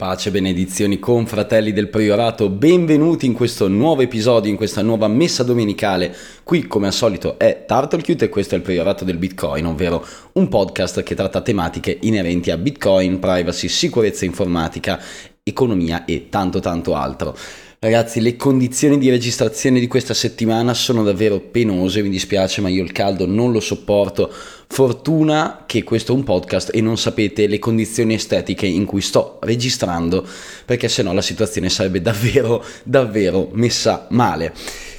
Pace 0.00 0.30
benedizioni 0.30 1.00
con 1.00 1.26
fratelli 1.26 1.72
del 1.72 1.88
Priorato, 1.88 2.48
benvenuti 2.50 3.26
in 3.26 3.32
questo 3.32 3.66
nuovo 3.66 4.00
episodio, 4.00 4.48
in 4.48 4.56
questa 4.56 4.80
nuova 4.80 5.08
messa 5.08 5.42
domenicale. 5.42 6.14
Qui 6.44 6.68
come 6.68 6.86
al 6.86 6.92
solito 6.92 7.36
è 7.36 7.64
Turtlecute 7.66 8.26
e 8.26 8.28
questo 8.28 8.54
è 8.54 8.58
il 8.58 8.62
Priorato 8.62 9.04
del 9.04 9.16
Bitcoin, 9.16 9.66
ovvero 9.66 10.06
un 10.34 10.46
podcast 10.46 11.02
che 11.02 11.16
tratta 11.16 11.40
tematiche 11.40 11.98
inerenti 12.02 12.52
a 12.52 12.56
Bitcoin, 12.56 13.18
privacy, 13.18 13.66
sicurezza 13.66 14.24
informatica, 14.24 15.02
economia 15.42 16.04
e 16.04 16.28
tanto 16.28 16.60
tanto 16.60 16.94
altro. 16.94 17.36
Ragazzi, 17.80 18.20
le 18.20 18.34
condizioni 18.34 18.98
di 18.98 19.08
registrazione 19.08 19.78
di 19.78 19.86
questa 19.86 20.12
settimana 20.12 20.74
sono 20.74 21.04
davvero 21.04 21.38
penose, 21.38 22.02
mi 22.02 22.08
dispiace, 22.08 22.60
ma 22.60 22.68
io 22.68 22.82
il 22.82 22.90
caldo 22.90 23.24
non 23.24 23.52
lo 23.52 23.60
sopporto. 23.60 24.32
Fortuna 24.66 25.62
che 25.64 25.84
questo 25.84 26.10
è 26.10 26.16
un 26.16 26.24
podcast 26.24 26.74
e 26.74 26.80
non 26.80 26.98
sapete 26.98 27.46
le 27.46 27.60
condizioni 27.60 28.14
estetiche 28.14 28.66
in 28.66 28.84
cui 28.84 29.00
sto 29.00 29.38
registrando, 29.42 30.26
perché 30.64 30.88
sennò 30.88 31.12
la 31.12 31.22
situazione 31.22 31.68
sarebbe 31.68 32.02
davvero, 32.02 32.64
davvero 32.82 33.48
messa 33.52 34.08
male. 34.10 34.52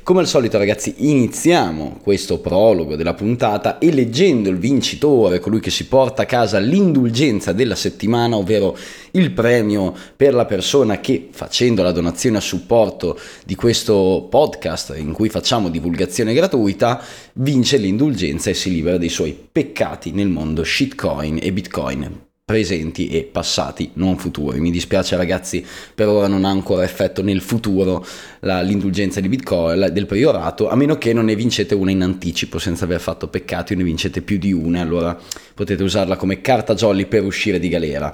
Come 0.09 0.21
al 0.21 0.27
solito 0.27 0.57
ragazzi 0.57 0.95
iniziamo 0.97 1.99
questo 2.01 2.39
prologo 2.39 2.95
della 2.95 3.13
puntata 3.13 3.79
eleggendo 3.79 4.49
il 4.49 4.57
vincitore, 4.57 5.37
colui 5.37 5.59
che 5.59 5.69
si 5.69 5.85
porta 5.85 6.23
a 6.23 6.25
casa 6.25 6.57
l'indulgenza 6.57 7.53
della 7.53 7.75
settimana, 7.75 8.35
ovvero 8.35 8.75
il 9.11 9.29
premio 9.29 9.93
per 10.15 10.33
la 10.33 10.45
persona 10.45 10.99
che 10.99 11.27
facendo 11.29 11.83
la 11.83 11.91
donazione 11.91 12.37
a 12.37 12.41
supporto 12.41 13.19
di 13.45 13.53
questo 13.53 14.25
podcast 14.27 14.95
in 14.97 15.13
cui 15.13 15.29
facciamo 15.29 15.69
divulgazione 15.69 16.33
gratuita 16.33 16.99
vince 17.33 17.77
l'indulgenza 17.77 18.49
e 18.49 18.55
si 18.55 18.71
libera 18.71 18.97
dei 18.97 19.09
suoi 19.09 19.37
peccati 19.51 20.09
nel 20.09 20.29
mondo 20.29 20.63
shitcoin 20.63 21.37
e 21.39 21.53
bitcoin 21.53 22.28
presenti 22.49 23.09
e 23.09 23.25
passati, 23.31 23.91
non 23.93 24.17
futuri. 24.17 24.59
Mi 24.59 24.71
dispiace 24.71 25.15
ragazzi, 25.15 25.63
per 25.93 26.07
ora 26.07 26.25
non 26.25 26.45
ha 26.45 26.49
ancora 26.49 26.83
effetto 26.83 27.21
nel 27.21 27.41
futuro 27.41 28.03
la, 28.39 28.61
l'indulgenza 28.61 29.19
di 29.19 29.29
Bitcoin, 29.29 29.89
del 29.93 30.07
priorato, 30.07 30.67
a 30.67 30.75
meno 30.75 30.97
che 30.97 31.13
non 31.13 31.25
ne 31.25 31.35
vincete 31.35 31.75
una 31.75 31.91
in 31.91 32.01
anticipo 32.01 32.57
senza 32.57 32.85
aver 32.85 33.01
fatto 33.01 33.27
peccati 33.27 33.73
o 33.73 33.75
ne 33.75 33.83
vincete 33.83 34.23
più 34.23 34.39
di 34.39 34.51
una, 34.51 34.81
allora 34.81 35.15
potete 35.53 35.83
usarla 35.83 36.15
come 36.15 36.41
carta 36.41 36.73
jolly 36.73 37.05
per 37.05 37.23
uscire 37.23 37.59
di 37.59 37.69
galera. 37.69 38.11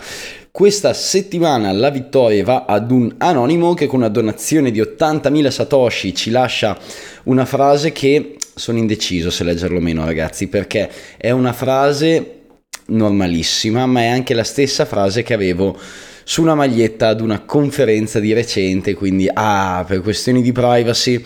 Questa 0.51 0.91
settimana 0.91 1.71
la 1.71 1.89
vittoria 1.89 2.43
va 2.43 2.65
ad 2.67 2.91
un 2.91 3.15
anonimo 3.17 3.73
che 3.73 3.87
con 3.87 3.99
una 3.99 4.09
donazione 4.09 4.69
di 4.69 4.81
80.000 4.81 5.47
satoshi 5.47 6.13
ci 6.13 6.29
lascia 6.29 6.77
una 7.23 7.45
frase 7.45 7.93
che 7.93 8.35
sono 8.53 8.79
indeciso 8.79 9.29
se 9.29 9.45
leggerlo 9.45 9.77
o 9.77 9.81
meno 9.81 10.03
ragazzi 10.03 10.47
perché 10.47 10.89
è 11.15 11.31
una 11.31 11.53
frase 11.53 12.43
normalissima, 12.87 13.85
ma 13.85 14.01
è 14.01 14.07
anche 14.07 14.33
la 14.33 14.43
stessa 14.43 14.85
frase 14.85 15.23
che 15.23 15.33
avevo 15.33 15.77
su 16.23 16.41
una 16.41 16.55
maglietta 16.55 17.07
ad 17.07 17.21
una 17.21 17.41
conferenza 17.41 18.19
di 18.19 18.33
recente, 18.33 18.93
quindi 18.93 19.29
ah, 19.31 19.83
per 19.87 20.01
questioni 20.01 20.41
di 20.41 20.51
privacy 20.51 21.23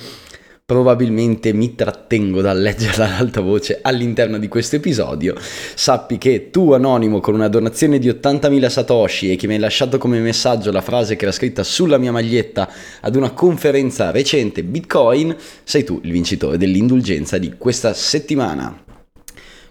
probabilmente 0.69 1.51
mi 1.51 1.73
trattengo 1.73 2.41
dal 2.41 2.61
leggerla 2.61 3.05
ad 3.05 3.21
alta 3.21 3.41
voce 3.41 3.79
all'interno 3.81 4.37
di 4.37 4.47
questo 4.47 4.75
episodio. 4.75 5.33
Sappi 5.73 6.19
che 6.19 6.51
tu 6.51 6.73
anonimo 6.73 7.19
con 7.21 7.33
una 7.33 7.47
donazione 7.47 7.97
di 7.97 8.07
80.000 8.07 8.69
satoshi 8.69 9.31
e 9.31 9.35
che 9.35 9.47
mi 9.47 9.55
hai 9.55 9.59
lasciato 9.59 9.97
come 9.97 10.19
messaggio 10.19 10.71
la 10.71 10.81
frase 10.81 11.15
che 11.15 11.23
era 11.23 11.33
scritta 11.33 11.63
sulla 11.63 11.97
mia 11.97 12.11
maglietta 12.11 12.69
ad 13.01 13.15
una 13.15 13.31
conferenza 13.31 14.11
recente 14.11 14.63
Bitcoin, 14.63 15.35
sei 15.63 15.83
tu 15.83 16.01
il 16.03 16.11
vincitore 16.11 16.59
dell'indulgenza 16.59 17.39
di 17.39 17.55
questa 17.57 17.95
settimana. 17.95 18.83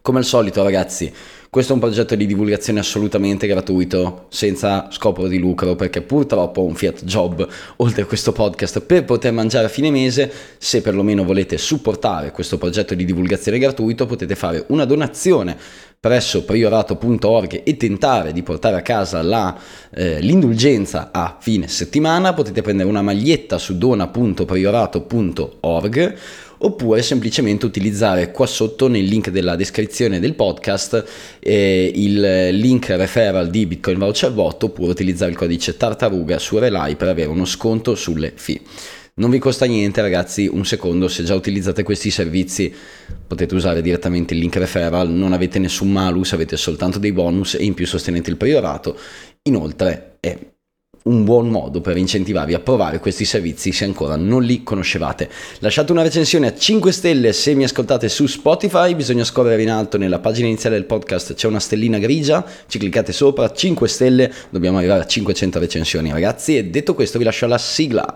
Come 0.02 0.18
al 0.18 0.24
solito 0.24 0.64
ragazzi, 0.64 1.12
questo 1.50 1.72
è 1.72 1.76
un 1.76 1.80
progetto 1.80 2.14
di 2.14 2.26
divulgazione 2.26 2.78
assolutamente 2.78 3.46
gratuito, 3.46 4.26
senza 4.28 4.88
scopo 4.90 5.26
di 5.28 5.38
lucro, 5.38 5.76
perché 5.76 6.02
purtroppo 6.02 6.60
ho 6.60 6.64
un 6.64 6.74
fiat 6.74 7.04
job 7.04 7.48
oltre 7.76 8.02
a 8.02 8.04
questo 8.04 8.32
podcast 8.32 8.80
per 8.80 9.06
poter 9.06 9.32
mangiare 9.32 9.64
a 9.64 9.70
fine 9.70 9.90
mese. 9.90 10.30
Se 10.58 10.82
perlomeno 10.82 11.24
volete 11.24 11.56
supportare 11.56 12.32
questo 12.32 12.58
progetto 12.58 12.94
di 12.94 13.06
divulgazione 13.06 13.58
gratuito, 13.58 14.04
potete 14.04 14.34
fare 14.34 14.66
una 14.68 14.84
donazione 14.84 15.56
presso 16.00 16.44
priorato.org 16.44 17.62
e 17.64 17.76
tentare 17.76 18.32
di 18.32 18.42
portare 18.42 18.76
a 18.76 18.82
casa 18.82 19.20
la, 19.22 19.58
eh, 19.90 20.20
l'indulgenza 20.20 21.08
a 21.12 21.38
fine 21.40 21.66
settimana. 21.66 22.34
Potete 22.34 22.60
prendere 22.60 22.90
una 22.90 23.02
maglietta 23.02 23.56
su 23.56 23.78
dona.priorato.org 23.78 26.16
oppure 26.58 27.02
semplicemente 27.02 27.66
utilizzare 27.66 28.30
qua 28.30 28.46
sotto 28.46 28.88
nel 28.88 29.04
link 29.04 29.30
della 29.30 29.56
descrizione 29.56 30.20
del 30.20 30.34
podcast 30.34 31.04
eh, 31.38 31.92
il 31.94 32.48
link 32.56 32.88
referral 32.90 33.48
di 33.48 33.66
Bitcoin 33.66 33.98
Voucher 33.98 34.32
Bot 34.32 34.62
oppure 34.64 34.90
utilizzare 34.90 35.30
il 35.30 35.36
codice 35.36 35.76
tartaruga 35.76 36.38
su 36.38 36.58
Relay 36.58 36.96
per 36.96 37.08
avere 37.08 37.28
uno 37.28 37.44
sconto 37.44 37.94
sulle 37.94 38.32
fee. 38.34 38.60
Non 39.18 39.30
vi 39.30 39.38
costa 39.38 39.64
niente 39.64 40.00
ragazzi, 40.00 40.46
un 40.46 40.64
secondo, 40.64 41.08
se 41.08 41.24
già 41.24 41.34
utilizzate 41.34 41.82
questi 41.82 42.08
servizi 42.08 42.72
potete 43.26 43.56
usare 43.56 43.82
direttamente 43.82 44.32
il 44.32 44.38
link 44.38 44.54
referral, 44.54 45.10
non 45.10 45.32
avete 45.32 45.58
nessun 45.58 45.90
malus, 45.90 46.34
avete 46.34 46.56
soltanto 46.56 47.00
dei 47.00 47.10
bonus 47.10 47.54
e 47.54 47.64
in 47.64 47.74
più 47.74 47.84
sostenete 47.84 48.30
il 48.30 48.36
priorato. 48.36 48.96
Inoltre 49.42 50.18
è 50.20 50.38
un 51.04 51.24
buon 51.24 51.48
modo 51.48 51.80
per 51.80 51.96
incentivarvi 51.96 52.54
a 52.54 52.60
provare 52.60 52.98
questi 52.98 53.24
servizi 53.24 53.72
se 53.72 53.84
ancora 53.84 54.16
non 54.16 54.42
li 54.42 54.62
conoscevate. 54.62 55.30
Lasciate 55.60 55.92
una 55.92 56.02
recensione 56.02 56.48
a 56.48 56.54
5 56.54 56.92
stelle 56.92 57.32
se 57.32 57.54
mi 57.54 57.64
ascoltate 57.64 58.08
su 58.08 58.26
Spotify, 58.26 58.94
bisogna 58.94 59.24
scorrere 59.24 59.62
in 59.62 59.70
alto 59.70 59.98
nella 59.98 60.18
pagina 60.18 60.48
iniziale 60.48 60.76
del 60.76 60.84
podcast, 60.84 61.34
c'è 61.34 61.46
una 61.46 61.60
stellina 61.60 61.98
grigia, 61.98 62.44
ci 62.66 62.78
cliccate 62.78 63.12
sopra, 63.12 63.50
5 63.50 63.88
stelle, 63.88 64.32
dobbiamo 64.50 64.78
arrivare 64.78 65.02
a 65.02 65.06
500 65.06 65.58
recensioni 65.58 66.10
ragazzi 66.10 66.56
e 66.56 66.64
detto 66.64 66.94
questo 66.94 67.18
vi 67.18 67.24
lascio 67.24 67.44
alla 67.44 67.58
sigla. 67.58 68.14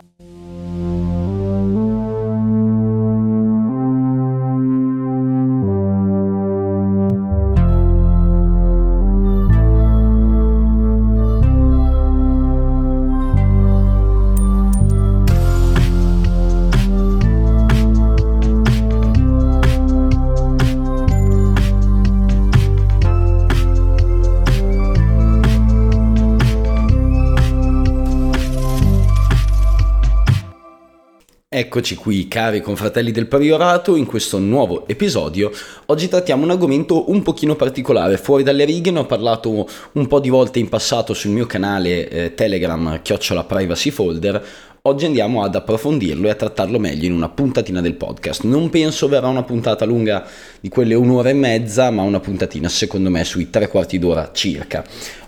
Eccoci 31.73 31.95
qui 31.95 32.29
cari 32.29 32.61
confratelli 32.61 33.13
del 33.13 33.27
Priorato 33.27 33.97
in 33.97 34.05
questo 34.05 34.39
nuovo 34.39 34.87
episodio. 34.87 35.51
Oggi 35.87 36.07
trattiamo 36.07 36.45
un 36.45 36.51
argomento 36.51 37.11
un 37.11 37.23
pochino 37.23 37.57
particolare, 37.57 38.19
fuori 38.19 38.43
dalle 38.43 38.67
righe, 38.67 38.91
ne 38.91 38.99
ho 38.99 39.07
parlato 39.07 39.67
un 39.93 40.07
po' 40.07 40.21
di 40.21 40.29
volte 40.29 40.59
in 40.59 40.69
passato 40.69 41.15
sul 41.15 41.31
mio 41.31 41.47
canale 41.47 42.11
eh, 42.11 42.35
Telegram 42.35 43.01
chiocciola 43.01 43.45
privacy 43.45 43.89
folder. 43.89 44.45
Oggi 44.85 45.05
andiamo 45.05 45.45
ad 45.45 45.55
approfondirlo 45.55 46.27
e 46.27 46.31
a 46.31 46.35
trattarlo 46.35 46.81
meglio 46.81 47.07
in 47.07 47.13
una 47.13 47.29
puntatina 47.29 47.81
del 47.81 47.95
podcast. 47.95 48.43
Non 48.43 48.69
penso 48.69 49.07
verrà 49.07 49.29
una 49.29 49.45
puntata 49.45 49.85
lunga 49.85 50.27
di 50.59 50.69
quelle 50.69 50.95
un'ora 50.95 51.29
e 51.29 51.35
mezza, 51.35 51.93
ma 51.93 52.03
una 52.03 52.19
puntatina 52.19 52.69
secondo 52.69 53.09
me 53.09 53.23
sui 53.23 53.49
tre 53.49 53.69
quarti 53.69 54.01
d'ora 54.01 54.31
circa. 54.33 54.85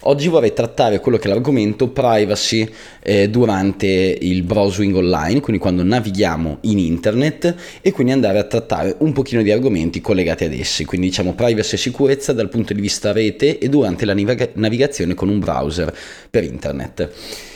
Oggi 0.07 0.27
vorrei 0.27 0.53
trattare 0.53 0.99
quello 0.99 1.19
che 1.19 1.29
è 1.29 1.33
l'argomento 1.33 1.87
privacy 1.87 2.69
eh, 3.01 3.31
durante 3.31 3.87
il 3.87 4.43
browsing 4.43 4.97
online, 4.97 5.39
quindi 5.39 5.63
quando 5.63 5.85
navighiamo 5.85 6.59
in 6.63 6.81
internet 6.81 7.55
e 7.81 7.93
quindi 7.93 8.13
andare 8.13 8.41
a 8.41 8.45
trattare 8.45 8.97
un 8.99 9.13
pochino 9.13 9.41
di 9.41 9.53
argomenti 9.53 10.01
collegati 10.01 10.43
ad 10.43 10.53
essi, 10.53 10.85
quindi 10.85 11.07
diciamo 11.07 11.33
privacy 11.33 11.77
e 11.77 11.79
sicurezza 11.79 12.33
dal 12.33 12.49
punto 12.49 12.75
di 12.75 12.81
vista 12.81 13.13
rete 13.13 13.59
e 13.59 13.69
durante 13.69 14.05
la 14.05 14.17
navigazione 14.55 15.15
con 15.15 15.29
un 15.29 15.39
browser 15.39 15.97
per 16.29 16.43
internet. 16.43 17.53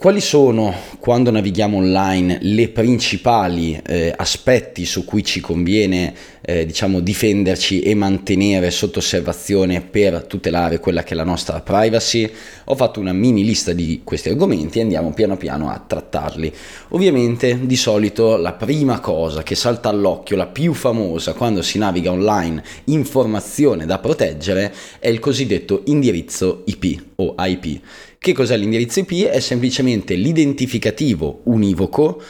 Quali 0.00 0.22
sono, 0.22 0.74
quando 0.98 1.30
navighiamo 1.30 1.76
online, 1.76 2.38
le 2.40 2.70
principali 2.70 3.78
eh, 3.86 4.10
aspetti 4.16 4.86
su 4.86 5.04
cui 5.04 5.22
ci 5.22 5.40
conviene 5.40 6.14
eh, 6.40 6.64
diciamo, 6.64 7.00
difenderci 7.00 7.80
e 7.80 7.94
mantenere 7.94 8.70
sotto 8.70 9.00
osservazione 9.00 9.82
per 9.82 10.24
tutelare 10.24 10.80
quella 10.80 11.02
che 11.02 11.12
è 11.12 11.16
la 11.16 11.24
nostra 11.24 11.60
privacy? 11.60 12.32
Ho 12.64 12.76
fatto 12.76 12.98
una 12.98 13.12
mini 13.12 13.44
lista 13.44 13.74
di 13.74 14.00
questi 14.02 14.30
argomenti 14.30 14.78
e 14.78 14.82
andiamo 14.82 15.12
piano 15.12 15.36
piano 15.36 15.68
a 15.68 15.84
trattarli. 15.86 16.50
Ovviamente 16.88 17.66
di 17.66 17.76
solito 17.76 18.38
la 18.38 18.54
prima 18.54 19.00
cosa 19.00 19.42
che 19.42 19.54
salta 19.54 19.90
all'occhio, 19.90 20.34
la 20.34 20.46
più 20.46 20.72
famosa 20.72 21.34
quando 21.34 21.60
si 21.60 21.76
naviga 21.76 22.10
online, 22.10 22.64
informazione 22.84 23.84
da 23.84 23.98
proteggere, 23.98 24.72
è 24.98 25.08
il 25.08 25.18
cosiddetto 25.18 25.82
indirizzo 25.84 26.62
IP 26.64 27.02
o 27.16 27.34
IP 27.38 27.80
che 28.22 28.34
cos'è 28.34 28.54
l'indirizzo 28.54 29.00
IP? 29.00 29.28
È 29.28 29.40
semplicemente 29.40 30.14
l'identificativo 30.14 31.40
univoco, 31.44 32.22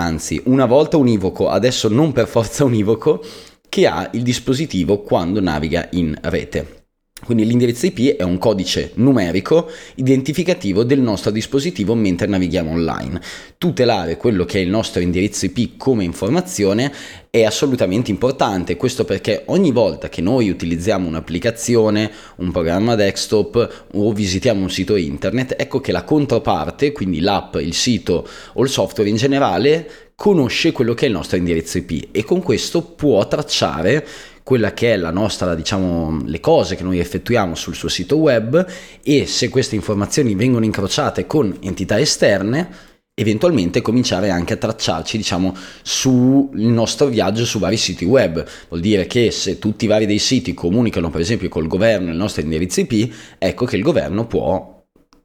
anzi 0.00 0.42
una 0.46 0.66
volta 0.66 0.96
univoco, 0.96 1.48
adesso 1.48 1.88
non 1.88 2.10
per 2.10 2.26
forza 2.26 2.64
univoco, 2.64 3.24
che 3.68 3.86
ha 3.86 4.10
il 4.14 4.22
dispositivo 4.22 5.02
quando 5.02 5.40
naviga 5.40 5.88
in 5.92 6.18
rete. 6.20 6.83
Quindi 7.24 7.46
l'indirizzo 7.46 7.86
IP 7.86 8.16
è 8.16 8.22
un 8.22 8.38
codice 8.38 8.92
numerico 8.94 9.70
identificativo 9.96 10.84
del 10.84 11.00
nostro 11.00 11.30
dispositivo 11.30 11.94
mentre 11.94 12.26
navighiamo 12.26 12.70
online. 12.70 13.20
Tutelare 13.56 14.16
quello 14.16 14.44
che 14.44 14.58
è 14.58 14.62
il 14.62 14.68
nostro 14.68 15.00
indirizzo 15.00 15.46
IP 15.46 15.76
come 15.78 16.04
informazione 16.04 16.92
è 17.30 17.42
assolutamente 17.42 18.12
importante, 18.12 18.76
questo 18.76 19.04
perché 19.04 19.42
ogni 19.46 19.72
volta 19.72 20.08
che 20.08 20.20
noi 20.20 20.50
utilizziamo 20.50 21.08
un'applicazione, 21.08 22.10
un 22.36 22.52
programma 22.52 22.94
desktop 22.94 23.86
o 23.94 24.12
visitiamo 24.12 24.62
un 24.62 24.70
sito 24.70 24.94
internet, 24.94 25.56
ecco 25.58 25.80
che 25.80 25.90
la 25.90 26.04
controparte, 26.04 26.92
quindi 26.92 27.18
l'app, 27.20 27.56
il 27.56 27.74
sito 27.74 28.28
o 28.52 28.62
il 28.62 28.68
software 28.68 29.10
in 29.10 29.16
generale, 29.16 29.90
conosce 30.14 30.70
quello 30.70 30.94
che 30.94 31.06
è 31.06 31.08
il 31.08 31.14
nostro 31.14 31.36
indirizzo 31.36 31.78
IP 31.78 32.08
e 32.12 32.22
con 32.22 32.40
questo 32.40 32.82
può 32.82 33.26
tracciare 33.26 34.06
quella 34.44 34.74
che 34.74 34.92
è 34.92 34.96
la 34.96 35.10
nostra, 35.10 35.54
diciamo, 35.54 36.20
le 36.26 36.38
cose 36.38 36.76
che 36.76 36.82
noi 36.82 36.98
effettuiamo 37.00 37.54
sul 37.54 37.74
suo 37.74 37.88
sito 37.88 38.18
web 38.18 38.64
e 39.02 39.26
se 39.26 39.48
queste 39.48 39.74
informazioni 39.74 40.34
vengono 40.34 40.66
incrociate 40.66 41.26
con 41.26 41.56
entità 41.62 41.98
esterne, 41.98 42.92
eventualmente 43.14 43.80
cominciare 43.80 44.28
anche 44.28 44.52
a 44.52 44.56
tracciarci 44.56 45.16
diciamo 45.16 45.56
sul 45.82 46.50
nostro 46.52 47.06
viaggio 47.06 47.46
su 47.46 47.58
vari 47.58 47.78
siti 47.78 48.04
web. 48.04 48.44
Vuol 48.68 48.80
dire 48.82 49.06
che 49.06 49.30
se 49.30 49.58
tutti 49.58 49.86
i 49.86 49.88
vari 49.88 50.04
dei 50.04 50.18
siti 50.18 50.52
comunicano 50.52 51.08
per 51.08 51.22
esempio 51.22 51.48
col 51.48 51.66
governo 51.66 52.10
il 52.10 52.16
nostro 52.16 52.42
indirizzo 52.42 52.80
IP 52.80 53.14
ecco 53.38 53.64
che 53.64 53.76
il 53.76 53.82
governo 53.82 54.26
può 54.26 54.73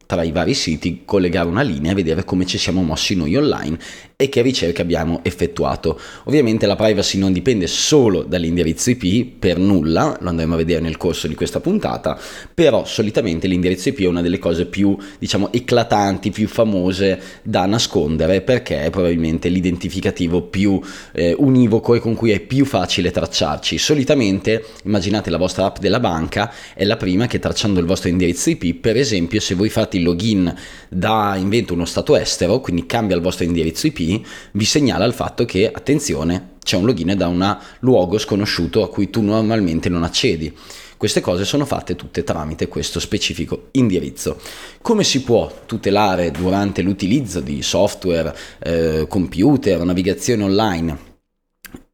tra 0.09 0.23
i 0.23 0.31
vari 0.31 0.55
siti 0.55 1.03
collegare 1.05 1.47
una 1.47 1.61
linea 1.61 1.91
e 1.91 1.93
vedere 1.93 2.25
come 2.25 2.47
ci 2.47 2.57
siamo 2.57 2.81
mossi 2.81 3.13
noi 3.13 3.35
online 3.35 3.77
e 4.15 4.27
che 4.27 4.41
ricerche 4.41 4.81
abbiamo 4.81 5.19
effettuato. 5.21 5.99
Ovviamente 6.23 6.65
la 6.65 6.75
privacy 6.75 7.19
non 7.19 7.31
dipende 7.31 7.67
solo 7.67 8.23
dall'indirizzo 8.23 8.89
IP 8.89 9.37
per 9.37 9.59
nulla, 9.59 10.17
lo 10.19 10.29
andremo 10.29 10.55
a 10.55 10.57
vedere 10.57 10.81
nel 10.81 10.97
corso 10.97 11.27
di 11.27 11.35
questa 11.35 11.59
puntata, 11.59 12.19
però 12.51 12.85
solitamente 12.85 13.45
l'indirizzo 13.45 13.89
IP 13.89 13.99
è 13.99 14.07
una 14.07 14.23
delle 14.23 14.39
cose 14.39 14.65
più, 14.65 14.97
diciamo, 15.19 15.53
eclatanti, 15.53 16.31
più 16.31 16.47
famose 16.47 17.21
da 17.43 17.67
nascondere 17.67 18.41
perché 18.41 18.85
è 18.85 18.89
probabilmente 18.89 19.47
l'identificativo 19.47 20.41
più 20.41 20.81
eh, 21.11 21.35
univoco 21.37 21.93
e 21.93 21.99
con 21.99 22.15
cui 22.15 22.31
è 22.31 22.39
più 22.39 22.65
facile 22.65 23.11
tracciarci. 23.11 23.77
Solitamente, 23.77 24.65
immaginate 24.85 25.29
la 25.29 25.37
vostra 25.37 25.65
app 25.65 25.77
della 25.77 25.99
banca 25.99 26.51
è 26.73 26.83
la 26.83 26.97
prima 26.97 27.27
che 27.27 27.37
tracciando 27.37 27.79
il 27.79 27.85
vostro 27.85 28.09
indirizzo 28.09 28.49
IP, 28.49 28.73
per 28.73 28.97
esempio, 28.97 29.39
se 29.39 29.53
voi 29.53 29.69
fate 29.69 29.98
il 29.99 30.03
login 30.03 30.53
da 30.89 31.35
invento 31.37 31.73
uno 31.73 31.85
stato 31.85 32.15
estero, 32.15 32.59
quindi 32.59 32.85
cambia 32.85 33.15
il 33.15 33.21
vostro 33.21 33.45
indirizzo 33.45 33.87
IP, 33.87 34.25
vi 34.51 34.65
segnala 34.65 35.05
il 35.05 35.13
fatto 35.13 35.45
che, 35.45 35.69
attenzione, 35.71 36.57
c'è 36.63 36.77
un 36.77 36.85
login 36.85 37.15
da 37.15 37.27
un 37.27 37.57
luogo 37.79 38.17
sconosciuto 38.17 38.83
a 38.83 38.89
cui 38.89 39.09
tu 39.09 39.21
normalmente 39.21 39.89
non 39.89 40.03
accedi. 40.03 40.55
Queste 40.97 41.21
cose 41.21 41.45
sono 41.45 41.65
fatte 41.65 41.95
tutte 41.95 42.25
tramite 42.25 42.67
questo 42.67 42.99
specifico 42.99 43.69
indirizzo. 43.71 44.37
Come 44.81 45.05
si 45.05 45.21
può 45.23 45.49
tutelare 45.65 46.29
durante 46.29 46.81
l'utilizzo 46.81 47.39
di 47.39 47.61
software, 47.61 48.35
eh, 48.59 49.05
computer, 49.07 49.81
navigazione 49.83 50.43
online 50.43 51.08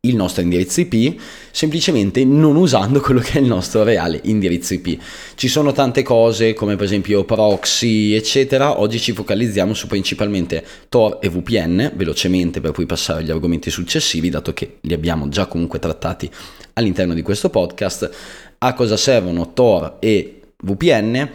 il 0.08 0.16
nostro 0.16 0.42
indirizzo 0.42 0.82
IP 0.82 1.20
semplicemente 1.52 2.24
non 2.26 2.56
usando 2.56 3.00
quello 3.02 3.20
che 3.20 3.34
è 3.34 3.42
il 3.42 3.48
nostro 3.48 3.84
reale 3.84 4.20
indirizzo 4.24 4.74
IP. 4.74 5.00
Ci 5.36 5.48
sono 5.48 5.72
tante 5.72 6.04
cose 6.04 6.54
come 6.54 6.76
per 6.76 6.86
esempio 6.86 7.24
proxy 7.24 8.14
eccetera, 8.14 8.80
oggi 8.80 9.00
ci 9.00 9.12
focalizziamo 9.14 9.74
su 9.74 9.88
principalmente 9.88 10.64
Tor 10.90 11.20
e 11.22 11.30
VPN 11.30 11.92
velocemente 11.96 12.62
per 12.62 12.72
poi 12.72 12.86
passare 12.86 13.20
agli 13.22 13.32
argomenti 13.32 13.70
successivi 13.70 14.30
dato 14.30 14.54
che 14.54 14.78
li 14.82 14.94
abbiamo 14.94 15.30
già 15.30 15.46
comunque 15.46 15.80
trattati 15.80 16.30
all'interno 16.74 17.14
di 17.14 17.22
questo 17.22 17.50
podcast. 17.50 18.10
A 18.58 18.74
cosa 18.74 18.98
servono 18.98 19.54
Tor 19.54 19.98
e 20.00 20.42
VPN? 20.64 21.30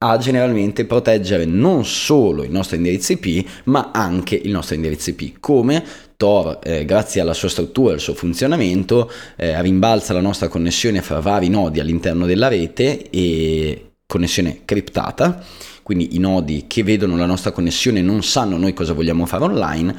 a 0.00 0.16
generalmente 0.16 0.84
proteggere 0.84 1.44
non 1.44 1.84
solo 1.84 2.44
il 2.44 2.52
nostro 2.52 2.76
indirizzo 2.76 3.12
IP, 3.12 3.48
ma 3.64 3.90
anche 3.92 4.36
il 4.36 4.52
nostro 4.52 4.76
indirizzo 4.76 5.10
IP. 5.10 5.40
Come 5.40 5.84
Tor, 6.18 6.58
eh, 6.64 6.84
grazie 6.84 7.20
alla 7.20 7.32
sua 7.32 7.48
struttura 7.48 7.92
e 7.92 7.94
al 7.94 8.00
suo 8.00 8.12
funzionamento, 8.12 9.08
eh, 9.36 9.62
rimbalza 9.62 10.12
la 10.12 10.20
nostra 10.20 10.48
connessione 10.48 11.00
fra 11.00 11.20
vari 11.20 11.48
nodi 11.48 11.78
all'interno 11.78 12.26
della 12.26 12.48
rete 12.48 13.08
e 13.08 13.92
connessione 14.04 14.62
criptata, 14.64 15.40
quindi 15.84 16.16
i 16.16 16.18
nodi 16.18 16.64
che 16.66 16.82
vedono 16.82 17.16
la 17.16 17.24
nostra 17.24 17.52
connessione 17.52 18.02
non 18.02 18.24
sanno 18.24 18.56
noi 18.56 18.72
cosa 18.72 18.94
vogliamo 18.94 19.26
fare 19.26 19.44
online 19.44 19.94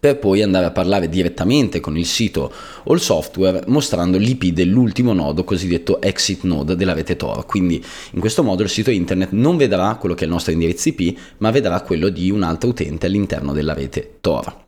per 0.00 0.18
poi 0.18 0.42
andare 0.42 0.66
a 0.66 0.72
parlare 0.72 1.08
direttamente 1.08 1.78
con 1.78 1.96
il 1.96 2.06
sito 2.06 2.52
o 2.82 2.92
il 2.92 3.00
software 3.00 3.62
mostrando 3.68 4.18
l'IP 4.18 4.46
dell'ultimo 4.46 5.12
nodo 5.12 5.44
cosiddetto 5.44 6.00
exit 6.00 6.42
node 6.42 6.74
della 6.74 6.94
rete 6.94 7.14
Tor. 7.14 7.46
Quindi 7.46 7.80
in 8.10 8.18
questo 8.18 8.42
modo 8.42 8.64
il 8.64 8.68
sito 8.68 8.90
internet 8.90 9.30
non 9.30 9.56
vedrà 9.56 9.94
quello 9.94 10.16
che 10.16 10.22
è 10.22 10.26
il 10.26 10.32
nostro 10.32 10.50
indirizzo 10.50 10.88
IP, 10.88 11.16
ma 11.38 11.52
vedrà 11.52 11.80
quello 11.82 12.08
di 12.08 12.28
un 12.28 12.42
altro 12.42 12.70
utente 12.70 13.06
all'interno 13.06 13.52
della 13.52 13.72
rete 13.72 14.16
Tor. 14.20 14.66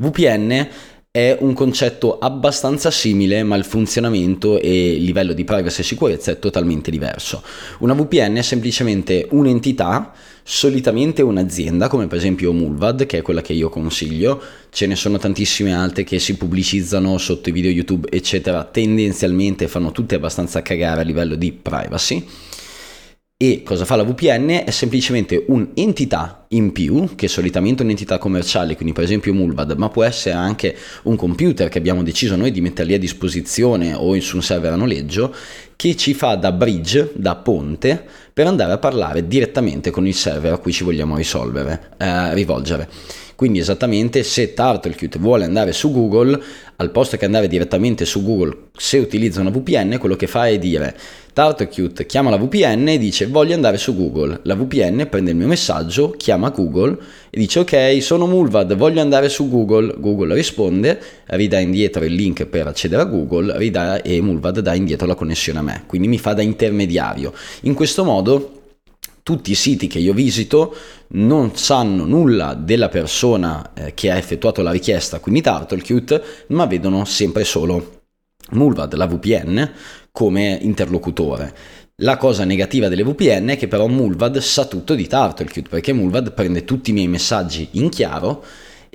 VPN 0.00 0.68
è 1.10 1.36
un 1.40 1.54
concetto 1.54 2.20
abbastanza 2.20 2.88
simile, 2.88 3.42
ma 3.42 3.56
il 3.56 3.64
funzionamento 3.64 4.60
e 4.60 4.92
il 4.92 5.02
livello 5.02 5.32
di 5.32 5.42
privacy 5.42 5.80
e 5.80 5.84
sicurezza 5.84 6.30
è 6.30 6.38
totalmente 6.38 6.92
diverso. 6.92 7.42
Una 7.80 7.94
VPN 7.94 8.36
è 8.36 8.42
semplicemente 8.42 9.26
un'entità, 9.30 10.12
solitamente 10.44 11.20
un'azienda, 11.22 11.88
come 11.88 12.06
per 12.06 12.18
esempio 12.18 12.52
Mulvad, 12.52 13.06
che 13.06 13.18
è 13.18 13.22
quella 13.22 13.42
che 13.42 13.54
io 13.54 13.70
consiglio. 13.70 14.40
Ce 14.70 14.86
ne 14.86 14.94
sono 14.94 15.18
tantissime 15.18 15.74
altre 15.74 16.04
che 16.04 16.20
si 16.20 16.36
pubblicizzano 16.36 17.18
sotto 17.18 17.48
i 17.48 17.52
video 17.52 17.72
YouTube, 17.72 18.06
eccetera. 18.08 18.62
Tendenzialmente 18.62 19.66
fanno 19.66 19.90
tutte 19.90 20.14
abbastanza 20.14 20.62
cagare 20.62 21.00
a 21.00 21.04
livello 21.04 21.34
di 21.34 21.50
privacy 21.50 22.24
e 23.40 23.62
cosa 23.62 23.84
fa 23.84 23.94
la 23.94 24.02
VPN? 24.02 24.64
È 24.64 24.70
semplicemente 24.72 25.44
un'entità 25.46 26.46
in 26.48 26.72
più, 26.72 27.14
che 27.14 27.26
è 27.26 27.28
solitamente 27.28 27.84
un'entità 27.84 28.18
commerciale, 28.18 28.74
quindi 28.74 28.92
per 28.92 29.04
esempio 29.04 29.32
Mulvad, 29.32 29.76
ma 29.76 29.88
può 29.90 30.02
essere 30.02 30.34
anche 30.34 30.74
un 31.04 31.14
computer 31.14 31.68
che 31.68 31.78
abbiamo 31.78 32.02
deciso 32.02 32.34
noi 32.34 32.50
di 32.50 32.60
mettere 32.60 32.88
lì 32.88 32.94
a 32.94 32.98
disposizione 32.98 33.94
o 33.94 34.18
su 34.18 34.34
un 34.34 34.42
server 34.42 34.72
a 34.72 34.76
noleggio, 34.76 35.32
che 35.76 35.94
ci 35.94 36.14
fa 36.14 36.34
da 36.34 36.50
bridge, 36.50 37.12
da 37.14 37.36
ponte, 37.36 38.04
per 38.32 38.48
andare 38.48 38.72
a 38.72 38.78
parlare 38.78 39.28
direttamente 39.28 39.90
con 39.90 40.04
il 40.04 40.14
server 40.14 40.54
a 40.54 40.58
cui 40.58 40.72
ci 40.72 40.82
vogliamo 40.82 41.16
risolvere, 41.16 41.90
eh, 41.96 42.34
rivolgere. 42.34 42.88
Quindi 43.38 43.60
esattamente 43.60 44.24
se 44.24 44.52
TurtleCute 44.52 45.20
vuole 45.20 45.44
andare 45.44 45.72
su 45.72 45.92
Google, 45.92 46.42
al 46.74 46.90
posto 46.90 47.16
che 47.16 47.24
andare 47.24 47.46
direttamente 47.46 48.04
su 48.04 48.24
Google, 48.24 48.70
se 48.76 48.98
utilizza 48.98 49.40
una 49.40 49.50
VPN, 49.50 49.98
quello 50.00 50.16
che 50.16 50.26
fa 50.26 50.48
è 50.48 50.58
dire 50.58 50.96
TurtleCute 51.34 52.04
chiama 52.04 52.30
la 52.30 52.36
VPN 52.36 52.88
e 52.88 52.98
dice 52.98 53.28
voglio 53.28 53.54
andare 53.54 53.76
su 53.76 53.94
Google. 53.94 54.40
La 54.42 54.56
VPN 54.56 55.06
prende 55.08 55.30
il 55.30 55.36
mio 55.36 55.46
messaggio, 55.46 56.10
chiama 56.16 56.48
Google 56.48 56.98
e 57.30 57.38
dice 57.38 57.60
ok 57.60 58.02
sono 58.02 58.26
Mulvad, 58.26 58.74
voglio 58.74 59.00
andare 59.00 59.28
su 59.28 59.48
Google. 59.48 59.94
Google 59.98 60.34
risponde, 60.34 61.00
ridà 61.26 61.60
indietro 61.60 62.04
il 62.04 62.14
link 62.14 62.44
per 62.44 62.66
accedere 62.66 63.02
a 63.02 63.04
Google 63.04 63.56
ridà, 63.56 64.02
e 64.02 64.20
Mulvad 64.20 64.58
dà 64.58 64.74
indietro 64.74 65.06
la 65.06 65.14
connessione 65.14 65.60
a 65.60 65.62
me. 65.62 65.84
Quindi 65.86 66.08
mi 66.08 66.18
fa 66.18 66.32
da 66.32 66.42
intermediario. 66.42 67.32
In 67.60 67.74
questo 67.74 68.02
modo 68.02 68.57
tutti 69.28 69.50
i 69.50 69.54
siti 69.54 69.88
che 69.88 69.98
io 69.98 70.14
visito 70.14 70.74
non 71.08 71.54
sanno 71.54 72.06
nulla 72.06 72.54
della 72.54 72.88
persona 72.88 73.72
eh, 73.74 73.92
che 73.92 74.10
ha 74.10 74.16
effettuato 74.16 74.62
la 74.62 74.70
richiesta, 74.70 75.20
quindi 75.20 75.42
TurtleCute, 75.42 76.22
ma 76.46 76.64
vedono 76.64 77.04
sempre 77.04 77.44
solo 77.44 78.04
Mulvad, 78.52 78.94
la 78.94 79.06
VPN, 79.06 79.70
come 80.12 80.58
interlocutore. 80.62 81.54
La 81.96 82.16
cosa 82.16 82.44
negativa 82.44 82.88
delle 82.88 83.04
VPN 83.04 83.48
è 83.48 83.58
che 83.58 83.68
però 83.68 83.86
Mulvad 83.86 84.38
sa 84.38 84.64
tutto 84.64 84.94
di 84.94 85.06
TurtleCute, 85.06 85.68
perché 85.68 85.92
Mulvad 85.92 86.32
prende 86.32 86.64
tutti 86.64 86.88
i 86.88 86.94
miei 86.94 87.08
messaggi 87.08 87.68
in 87.72 87.90
chiaro 87.90 88.42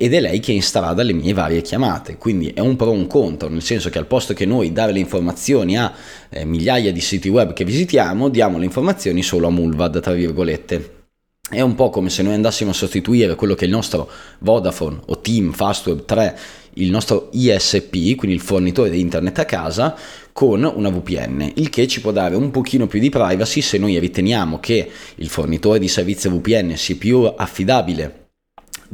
ed 0.03 0.13
è 0.13 0.19
lei 0.19 0.41
che 0.41 0.51
instrada 0.51 1.01
le 1.01 1.13
mie 1.13 1.31
varie 1.31 1.61
chiamate. 1.61 2.17
Quindi 2.17 2.49
è 2.49 2.59
un 2.59 2.75
pro 2.75 2.91
e 2.91 2.97
un 2.97 3.07
contro, 3.07 3.47
nel 3.47 3.61
senso 3.61 3.89
che 3.89 3.99
al 3.99 4.05
posto 4.05 4.33
che 4.33 4.45
noi 4.45 4.73
dare 4.73 4.91
le 4.91 4.99
informazioni 4.99 5.77
a 5.77 5.93
eh, 6.29 6.43
migliaia 6.43 6.91
di 6.91 6.99
siti 6.99 7.29
web 7.29 7.53
che 7.53 7.63
visitiamo, 7.63 8.27
diamo 8.27 8.57
le 8.57 8.65
informazioni 8.65 9.23
solo 9.23 9.47
a 9.47 9.49
Mulvad, 9.49 10.01
tra 10.01 10.11
virgolette. 10.11 11.03
È 11.49 11.61
un 11.61 11.75
po' 11.75 11.89
come 11.89 12.09
se 12.09 12.21
noi 12.21 12.33
andassimo 12.33 12.71
a 12.71 12.73
sostituire 12.73 13.35
quello 13.35 13.55
che 13.55 13.63
è 13.63 13.67
il 13.67 13.73
nostro 13.73 14.09
Vodafone 14.39 14.99
o 15.05 15.19
Team 15.19 15.53
Fastweb 15.53 16.03
3, 16.03 16.37
il 16.73 16.89
nostro 16.89 17.29
ISP, 17.31 18.15
quindi 18.17 18.33
il 18.33 18.41
fornitore 18.41 18.89
di 18.89 18.99
internet 18.99 19.39
a 19.39 19.45
casa, 19.45 19.95
con 20.33 20.69
una 20.75 20.89
VPN, 20.89 21.49
il 21.55 21.69
che 21.69 21.87
ci 21.87 22.01
può 22.01 22.11
dare 22.11 22.35
un 22.35 22.51
pochino 22.51 22.87
più 22.87 22.99
di 22.99 23.09
privacy 23.09 23.61
se 23.61 23.77
noi 23.77 23.97
riteniamo 23.99 24.59
che 24.59 24.89
il 25.15 25.29
fornitore 25.29 25.79
di 25.79 25.87
servizio 25.87 26.29
VPN 26.29 26.75
sia 26.75 26.97
più 26.97 27.23
affidabile 27.23 28.23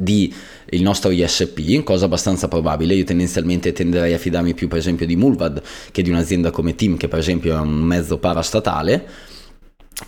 di 0.00 0.32
il 0.70 0.82
nostro 0.82 1.10
ISP, 1.10 1.82
cosa 1.82 2.04
abbastanza 2.06 2.48
probabile. 2.48 2.94
Io 2.94 3.04
tendenzialmente 3.04 3.72
tenderei 3.72 4.12
a 4.12 4.18
fidarmi 4.18 4.54
più 4.54 4.68
per 4.68 4.78
esempio 4.78 5.06
di 5.06 5.16
Mulvad 5.16 5.62
che 5.90 6.02
di 6.02 6.10
un'azienda 6.10 6.50
come 6.50 6.74
Team 6.74 6.96
che 6.96 7.08
per 7.08 7.18
esempio 7.18 7.54
è 7.54 7.60
un 7.60 7.82
mezzo 7.82 8.18
parastatale. 8.18 9.06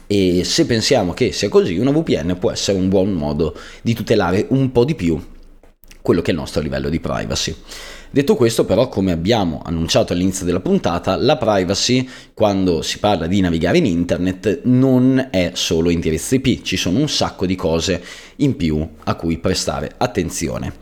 E 0.07 0.42
se 0.45 0.64
pensiamo 0.64 1.12
che 1.12 1.33
sia 1.33 1.49
così, 1.49 1.76
una 1.76 1.90
VPN 1.90 2.37
può 2.38 2.50
essere 2.50 2.78
un 2.78 2.88
buon 2.88 3.12
modo 3.12 3.54
di 3.83 3.95
tutelare 3.95 4.47
un 4.50 4.73
po' 4.73 4.85
di 4.85 4.95
più 4.95 5.21
quello 6.00 6.21
che 6.21 6.31
è 6.31 6.35
il 6.35 6.40
nostro 6.40 6.61
livello 6.61 6.88
di 6.88 7.00
privacy. 7.00 7.54
Detto 8.14 8.37
questo 8.37 8.66
però, 8.66 8.88
come 8.88 9.11
abbiamo 9.11 9.62
annunciato 9.64 10.12
all'inizio 10.12 10.45
della 10.45 10.61
puntata, 10.61 11.16
la 11.16 11.38
privacy 11.38 12.07
quando 12.35 12.83
si 12.83 12.99
parla 12.99 13.26
di 13.26 13.40
navigare 13.40 13.78
in 13.78 13.87
internet 13.87 14.61
non 14.64 15.28
è 15.31 15.52
solo 15.54 15.88
indirizzo 15.88 16.35
IP, 16.35 16.61
ci 16.61 16.76
sono 16.76 16.99
un 16.99 17.09
sacco 17.09 17.47
di 17.47 17.57
cose 17.57 18.04
in 18.37 18.54
più 18.57 18.87
a 19.04 19.14
cui 19.14 19.38
prestare 19.38 19.92
attenzione. 19.97 20.75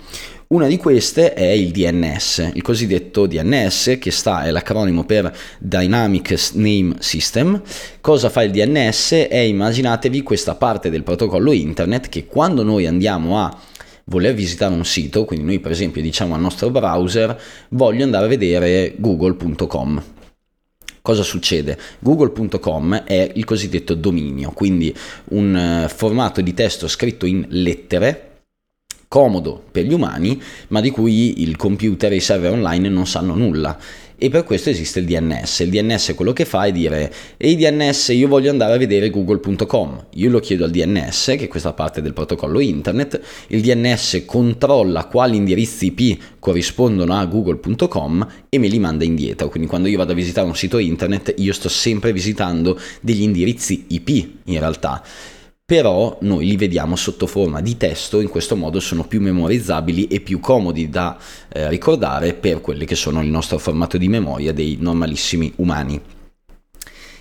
Una 0.48 0.66
di 0.66 0.76
queste 0.76 1.32
è 1.32 1.46
il 1.46 1.70
DNS, 1.70 2.50
il 2.54 2.62
cosiddetto 2.62 3.28
DNS 3.28 3.98
che 4.00 4.10
sta 4.10 4.42
è 4.42 4.50
l'acronimo 4.50 5.04
per 5.04 5.32
Dynamic 5.60 6.50
Name 6.54 6.96
System. 6.98 7.62
Cosa 8.00 8.28
fa 8.28 8.42
il 8.42 8.50
DNS? 8.50 9.28
È 9.28 9.38
immaginatevi 9.38 10.24
questa 10.24 10.56
parte 10.56 10.90
del 10.90 11.04
protocollo 11.04 11.52
internet 11.52 12.08
che 12.08 12.26
quando 12.26 12.64
noi 12.64 12.88
andiamo 12.88 13.38
a 13.38 13.56
voler 14.04 14.34
visitare 14.34 14.74
un 14.74 14.84
sito, 14.84 15.24
quindi 15.24 15.44
noi 15.44 15.60
per 15.60 15.70
esempio 15.70 16.02
diciamo 16.02 16.34
al 16.34 16.40
nostro 16.40 16.70
browser 16.70 17.40
voglio 17.70 18.04
andare 18.04 18.24
a 18.24 18.28
vedere 18.28 18.94
google.com. 18.96 20.02
Cosa 21.02 21.22
succede? 21.22 21.78
Google.com 21.98 23.04
è 23.04 23.32
il 23.34 23.44
cosiddetto 23.44 23.94
dominio, 23.94 24.50
quindi 24.50 24.94
un 25.30 25.56
eh, 25.56 25.88
formato 25.88 26.42
di 26.42 26.52
testo 26.52 26.88
scritto 26.88 27.24
in 27.24 27.46
lettere 27.48 28.26
comodo 29.08 29.64
per 29.72 29.84
gli 29.84 29.92
umani, 29.92 30.40
ma 30.68 30.80
di 30.80 30.90
cui 30.90 31.42
il 31.42 31.56
computer 31.56 32.12
e 32.12 32.16
i 32.16 32.20
server 32.20 32.52
online 32.52 32.88
non 32.88 33.08
sanno 33.08 33.34
nulla. 33.34 33.76
E 34.22 34.28
per 34.28 34.44
questo 34.44 34.68
esiste 34.68 34.98
il 34.98 35.06
DNS. 35.06 35.60
Il 35.60 35.70
DNS 35.70 36.12
quello 36.14 36.34
che 36.34 36.44
fa 36.44 36.64
è 36.64 36.72
dire, 36.72 37.10
ehi 37.38 37.56
DNS, 37.56 38.08
io 38.08 38.28
voglio 38.28 38.50
andare 38.50 38.74
a 38.74 38.76
vedere 38.76 39.08
google.com. 39.08 40.08
Io 40.16 40.28
lo 40.28 40.40
chiedo 40.40 40.64
al 40.64 40.70
DNS, 40.70 41.24
che 41.38 41.44
è 41.44 41.48
questa 41.48 41.72
parte 41.72 42.02
del 42.02 42.12
protocollo 42.12 42.60
internet. 42.60 43.18
Il 43.46 43.62
DNS 43.62 44.24
controlla 44.26 45.06
quali 45.06 45.38
indirizzi 45.38 45.86
IP 45.96 46.22
corrispondono 46.38 47.14
a 47.14 47.24
google.com 47.24 48.28
e 48.50 48.58
me 48.58 48.68
li 48.68 48.78
manda 48.78 49.04
indietro. 49.04 49.48
Quindi 49.48 49.66
quando 49.66 49.88
io 49.88 49.96
vado 49.96 50.12
a 50.12 50.16
visitare 50.16 50.46
un 50.46 50.54
sito 50.54 50.76
internet, 50.76 51.32
io 51.38 51.54
sto 51.54 51.70
sempre 51.70 52.12
visitando 52.12 52.78
degli 53.00 53.22
indirizzi 53.22 53.86
IP 53.88 54.08
in 54.44 54.58
realtà 54.58 55.02
però 55.70 56.18
noi 56.22 56.46
li 56.46 56.56
vediamo 56.56 56.96
sotto 56.96 57.28
forma 57.28 57.60
di 57.60 57.76
testo, 57.76 58.18
in 58.18 58.28
questo 58.28 58.56
modo 58.56 58.80
sono 58.80 59.04
più 59.04 59.20
memorizzabili 59.20 60.08
e 60.08 60.18
più 60.18 60.40
comodi 60.40 60.88
da 60.88 61.16
eh, 61.48 61.68
ricordare 61.68 62.34
per 62.34 62.60
quelli 62.60 62.84
che 62.84 62.96
sono 62.96 63.22
il 63.22 63.28
nostro 63.28 63.56
formato 63.56 63.96
di 63.96 64.08
memoria 64.08 64.52
dei 64.52 64.78
normalissimi 64.80 65.52
umani. 65.58 66.00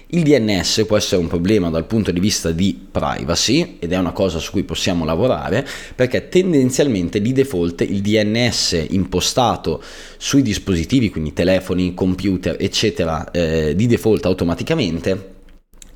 Il 0.08 0.24
DNS 0.24 0.86
può 0.88 0.98
essere 0.98 1.22
un 1.22 1.28
problema 1.28 1.70
dal 1.70 1.86
punto 1.86 2.10
di 2.10 2.20
vista 2.20 2.50
di 2.50 2.88
privacy 2.90 3.78
ed 3.78 3.92
è 3.92 3.98
una 3.98 4.14
cosa 4.14 4.40
su 4.40 4.50
cui 4.50 4.64
possiamo 4.64 5.06
lavorare 5.06 5.64
perché 5.94 6.28
tendenzialmente 6.28 7.22
di 7.22 7.32
default 7.32 7.82
il 7.82 8.02
DNS 8.02 8.88
impostato 8.90 9.80
sui 10.18 10.42
dispositivi, 10.42 11.12
quindi 11.12 11.34
telefoni, 11.34 11.94
computer, 11.94 12.56
eccetera, 12.60 13.30
eh, 13.30 13.76
di 13.76 13.86
default 13.86 14.26
automaticamente 14.26 15.38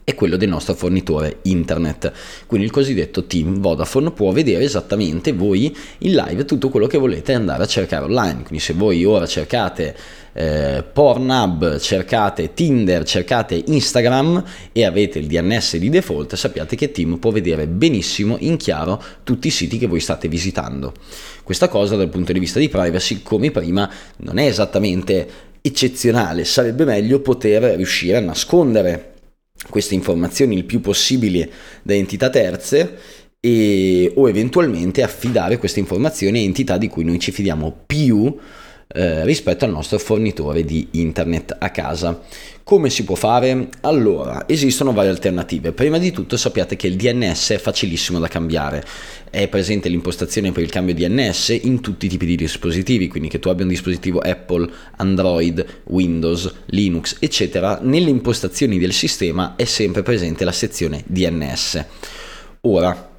è 0.04 0.16
quello 0.16 0.38
del 0.38 0.50
nostro 0.50 0.74
fornitore 0.74 1.40
internet. 1.44 2.12
Quindi 2.46 2.66
il 2.66 2.72
cosiddetto 2.72 3.26
team 3.26 3.60
Vodafone 3.60 4.12
può 4.12 4.32
vedere 4.32 4.64
esattamente 4.64 5.32
voi 5.32 5.76
in 6.00 6.14
live 6.14 6.46
tutto 6.46 6.70
quello 6.70 6.88
che 6.88 6.98
volete 6.98 7.34
andare 7.34 7.64
a 7.64 7.68
cercare 7.68 8.06
online. 8.06 8.44
Quindi 8.44 8.60
se 8.60 8.74
voi 8.74 9.06
ora 9.06 9.26
cercate 9.26 9.96
eh, 10.34 10.84
Pornhub, 10.92 11.80
cercate 11.80 12.54
Tinder, 12.54 13.04
cercate 13.04 13.62
Instagram 13.68 14.44
e 14.72 14.84
avete 14.84 15.20
il 15.20 15.28
DNS 15.28 15.78
di 15.78 15.90
default, 15.90 16.36
sappiate 16.36 16.76
che 16.76 16.92
Team 16.92 17.18
può 17.18 17.32
vedere 17.32 17.68
benissimo 17.68 18.38
in 18.40 18.58
chiaro 18.58 19.02
tutti 19.24 19.48
i 19.48 19.52
siti 19.52 19.78
che 19.78 19.88
voi 19.88 20.00
state 20.00 20.28
visitando. 20.28 20.94
Questa 21.44 21.68
cosa 21.68 21.96
dal 21.96 22.10
punto 22.10 22.34
di 22.34 22.40
vista 22.40 22.60
di 22.60 22.70
privacy, 22.70 23.22
come 23.22 23.52
prima, 23.52 23.90
non 24.18 24.38
è 24.38 24.46
esattamente 24.46 25.52
eccezionale, 25.62 26.44
sarebbe 26.44 26.84
meglio 26.84 27.22
poter 27.22 27.76
riuscire 27.76 28.18
a 28.18 28.22
nascondere 28.22 29.13
queste 29.70 29.96
informazioni 29.96 30.56
il 30.56 30.66
più 30.66 30.82
possibile 30.82 31.50
da 31.82 31.94
entità 31.94 32.30
terze 32.30 32.98
e, 33.40 34.12
o 34.16 34.30
eventualmente 34.30 35.04
affidare 35.04 35.58
queste 35.58 35.80
informazioni 35.80 36.40
a 36.40 36.44
entità 36.44 36.78
di 36.78 36.88
cui 36.88 37.04
noi 37.04 37.20
ci 37.20 37.32
fidiamo 37.32 37.84
più 37.86 38.36
eh, 38.94 39.26
rispetto 39.26 39.66
al 39.66 39.72
nostro 39.72 39.98
fornitore 39.98 40.64
di 40.64 40.88
internet 40.92 41.56
a 41.58 41.70
casa. 41.72 42.22
Come 42.64 42.90
si 42.90 43.04
può 43.04 43.16
fare? 43.16 43.68
Allora, 43.82 44.48
esistono 44.48 44.94
varie 44.94 45.10
alternative. 45.10 45.74
Prima 45.74 45.98
di 45.98 46.12
tutto 46.12 46.38
sappiate 46.38 46.76
che 46.76 46.88
il 46.88 46.96
DNS 46.96 47.52
è 47.52 47.58
facilissimo 47.58 48.20
da 48.20 48.28
cambiare. 48.28 48.84
È 49.30 49.48
presente 49.48 49.90
l'impostazione 49.90 50.52
per 50.52 50.64
il 50.64 50.70
cambio 50.70 50.94
DNS 50.94 51.60
in 51.64 51.82
tutti 51.82 52.06
i 52.06 52.10
tipi 52.10 52.26
di 52.26 52.38
dispositivi, 52.38 53.08
quindi 53.08 53.28
che 53.28 53.40
tu 53.40 53.50
abbia 53.50 53.66
un 53.66 53.72
dispositivo 53.72 54.20
Apple, 54.20 54.72
Android, 54.98 55.82
Windows, 55.86 56.54
Linux, 56.68 57.18
eccetera, 57.20 57.80
nelle 57.82 58.10
impostazioni 58.10 58.80
del 58.80 58.94
sistema 58.94 59.56
è 59.58 59.66
sempre 59.66 60.04
presente 60.04 60.46
la 60.46 60.52
sezione 60.52 61.04
DNS. 61.06 61.86
Ora, 62.62 63.12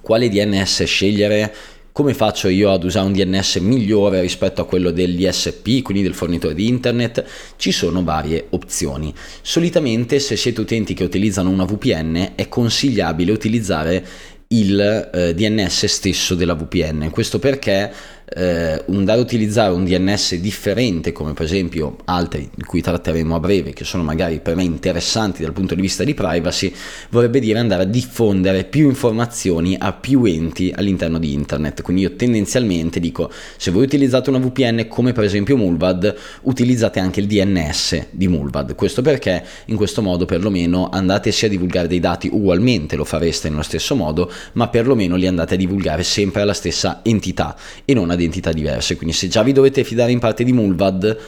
quale 0.00 0.28
DNS 0.28 0.84
scegliere? 0.84 1.54
Come 2.00 2.14
faccio 2.14 2.48
io 2.48 2.72
ad 2.72 2.84
usare 2.84 3.04
un 3.04 3.12
DNS 3.12 3.56
migliore 3.56 4.22
rispetto 4.22 4.62
a 4.62 4.64
quello 4.64 4.90
dell'ISP, 4.90 5.82
quindi 5.82 6.02
del 6.02 6.14
fornitore 6.14 6.54
di 6.54 6.66
internet? 6.66 7.22
Ci 7.56 7.72
sono 7.72 8.02
varie 8.02 8.46
opzioni. 8.50 9.12
Solitamente 9.42 10.18
se 10.18 10.34
siete 10.34 10.62
utenti 10.62 10.94
che 10.94 11.04
utilizzano 11.04 11.50
una 11.50 11.66
VPN 11.66 12.32
è 12.36 12.48
consigliabile 12.48 13.32
utilizzare 13.32 14.06
il 14.48 15.10
eh, 15.12 15.34
DNS 15.34 15.84
stesso 15.84 16.34
della 16.34 16.54
VPN. 16.54 17.10
Questo 17.10 17.38
perché 17.38 17.92
eh, 18.32 18.84
andare 18.88 19.18
a 19.18 19.22
utilizzare 19.22 19.72
un 19.72 19.84
DNS 19.84 20.36
differente, 20.36 21.12
come 21.12 21.32
per 21.32 21.46
esempio 21.46 21.96
altri 22.04 22.48
di 22.54 22.62
cui 22.62 22.80
tratteremo 22.80 23.34
a 23.34 23.40
breve, 23.40 23.72
che 23.72 23.84
sono 23.84 24.02
magari 24.02 24.40
per 24.40 24.54
me 24.54 24.62
interessanti 24.62 25.42
dal 25.42 25.52
punto 25.52 25.74
di 25.74 25.80
vista 25.80 26.04
di 26.04 26.14
privacy, 26.14 26.72
vorrebbe 27.10 27.40
dire 27.40 27.58
andare 27.58 27.82
a 27.82 27.86
diffondere 27.86 28.64
più 28.64 28.86
informazioni 28.86 29.76
a 29.78 29.92
più 29.92 30.24
enti 30.24 30.72
all'interno 30.74 31.18
di 31.18 31.32
internet. 31.32 31.82
Quindi 31.82 32.02
io 32.02 32.14
tendenzialmente 32.14 33.00
dico, 33.00 33.30
se 33.56 33.70
voi 33.70 33.84
utilizzate 33.84 34.30
una 34.30 34.38
VPN 34.38 34.86
come 34.88 35.12
per 35.12 35.24
esempio 35.24 35.56
Mulvad, 35.56 36.14
utilizzate 36.42 37.00
anche 37.00 37.20
il 37.20 37.26
DNS 37.26 38.06
di 38.10 38.28
Mulvad. 38.28 38.74
Questo 38.74 39.02
perché 39.02 39.44
in 39.66 39.76
questo 39.76 40.02
modo 40.02 40.24
perlomeno 40.24 40.88
andate 40.90 41.32
sia 41.32 41.48
a 41.48 41.50
divulgare 41.50 41.88
dei 41.88 42.00
dati 42.00 42.28
ugualmente, 42.30 42.96
lo 42.96 43.04
fareste 43.04 43.48
nello 43.48 43.62
stesso 43.62 43.96
modo, 43.96 44.30
ma 44.52 44.68
perlomeno 44.68 45.16
li 45.16 45.26
andate 45.26 45.54
a 45.54 45.56
divulgare 45.56 46.02
sempre 46.02 46.42
alla 46.42 46.54
stessa 46.54 47.00
entità 47.02 47.56
e 47.84 47.94
non 47.94 48.10
ad 48.20 48.26
identità 48.26 48.52
diverse. 48.52 48.96
Quindi 48.96 49.14
se 49.14 49.28
già 49.28 49.42
vi 49.42 49.52
dovete 49.52 49.84
fidare 49.84 50.12
in 50.12 50.18
parte 50.18 50.44
di 50.44 50.52
Mulvad, 50.52 51.18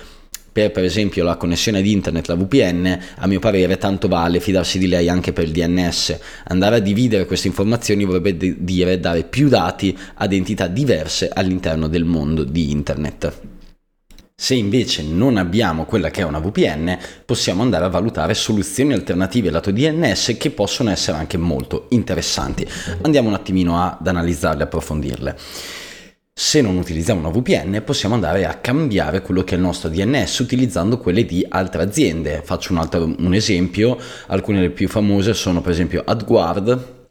per 0.53 0.71
per 0.71 0.85
esempio 0.85 1.25
la 1.25 1.37
connessione 1.37 1.81
di 1.81 1.93
internet, 1.93 2.27
la 2.29 2.35
VPN, 2.35 2.99
a 3.17 3.27
mio 3.27 3.41
parere 3.41 3.79
tanto 3.79 4.07
vale 4.07 4.39
fidarsi 4.39 4.79
di 4.79 4.87
lei 4.87 5.09
anche 5.09 5.33
per 5.33 5.45
il 5.45 5.53
DNS. 5.53 6.19
Andare 6.49 6.77
a 6.77 6.81
dividere 6.81 7.25
queste 7.25 7.49
informazioni 7.49 8.05
vorrebbe 8.05 8.37
dire 8.63 9.01
dare 9.01 9.25
più 9.25 9.49
dati 9.49 9.97
ad 10.15 10.33
entità 10.33 10.67
diverse 10.67 11.31
all'interno 11.33 11.89
del 11.89 12.05
mondo 12.05 12.45
di 12.45 12.71
internet. 12.71 13.33
Se 14.35 14.55
invece 14.55 15.05
non 15.05 15.37
abbiamo 15.37 15.85
quella 15.85 16.11
che 16.11 16.23
è 16.23 16.25
una 16.25 16.41
VPN, 16.41 16.99
possiamo 17.25 17.63
andare 17.63 17.85
a 17.85 17.89
valutare 17.89 18.35
soluzioni 18.35 18.93
alternative 18.93 19.51
lato 19.51 19.71
DNS 19.71 20.35
che 20.37 20.51
possono 20.51 20.91
essere 20.91 21.17
anche 21.17 21.37
molto 21.37 21.87
interessanti. 21.91 22.67
Andiamo 23.03 23.29
un 23.29 23.35
attimino 23.35 23.81
ad 23.81 24.05
analizzarle, 24.05 24.65
approfondirle. 24.65 25.37
Se 26.35 26.62
non 26.62 26.79
utilizziamo 26.79 27.21
una 27.21 27.29
VPN 27.29 27.83
possiamo 27.85 28.15
andare 28.15 28.47
a 28.47 28.55
cambiare 28.55 29.21
quello 29.21 29.45
che 29.45 29.55
è 29.55 29.59
il 29.59 29.65
nostro 29.65 29.91
DNS 29.91 30.39
utilizzando 30.39 30.97
quelle 30.97 31.27
di 31.27 31.45
altre 31.47 31.83
aziende. 31.83 32.41
Faccio 32.43 32.73
un, 32.73 32.79
altro, 32.79 33.05
un 33.05 33.35
esempio, 33.35 33.99
alcune 34.29 34.61
delle 34.61 34.73
più 34.73 34.89
famose 34.89 35.35
sono 35.35 35.61
per 35.61 35.73
esempio 35.73 36.03
AdGuard, 36.05 37.02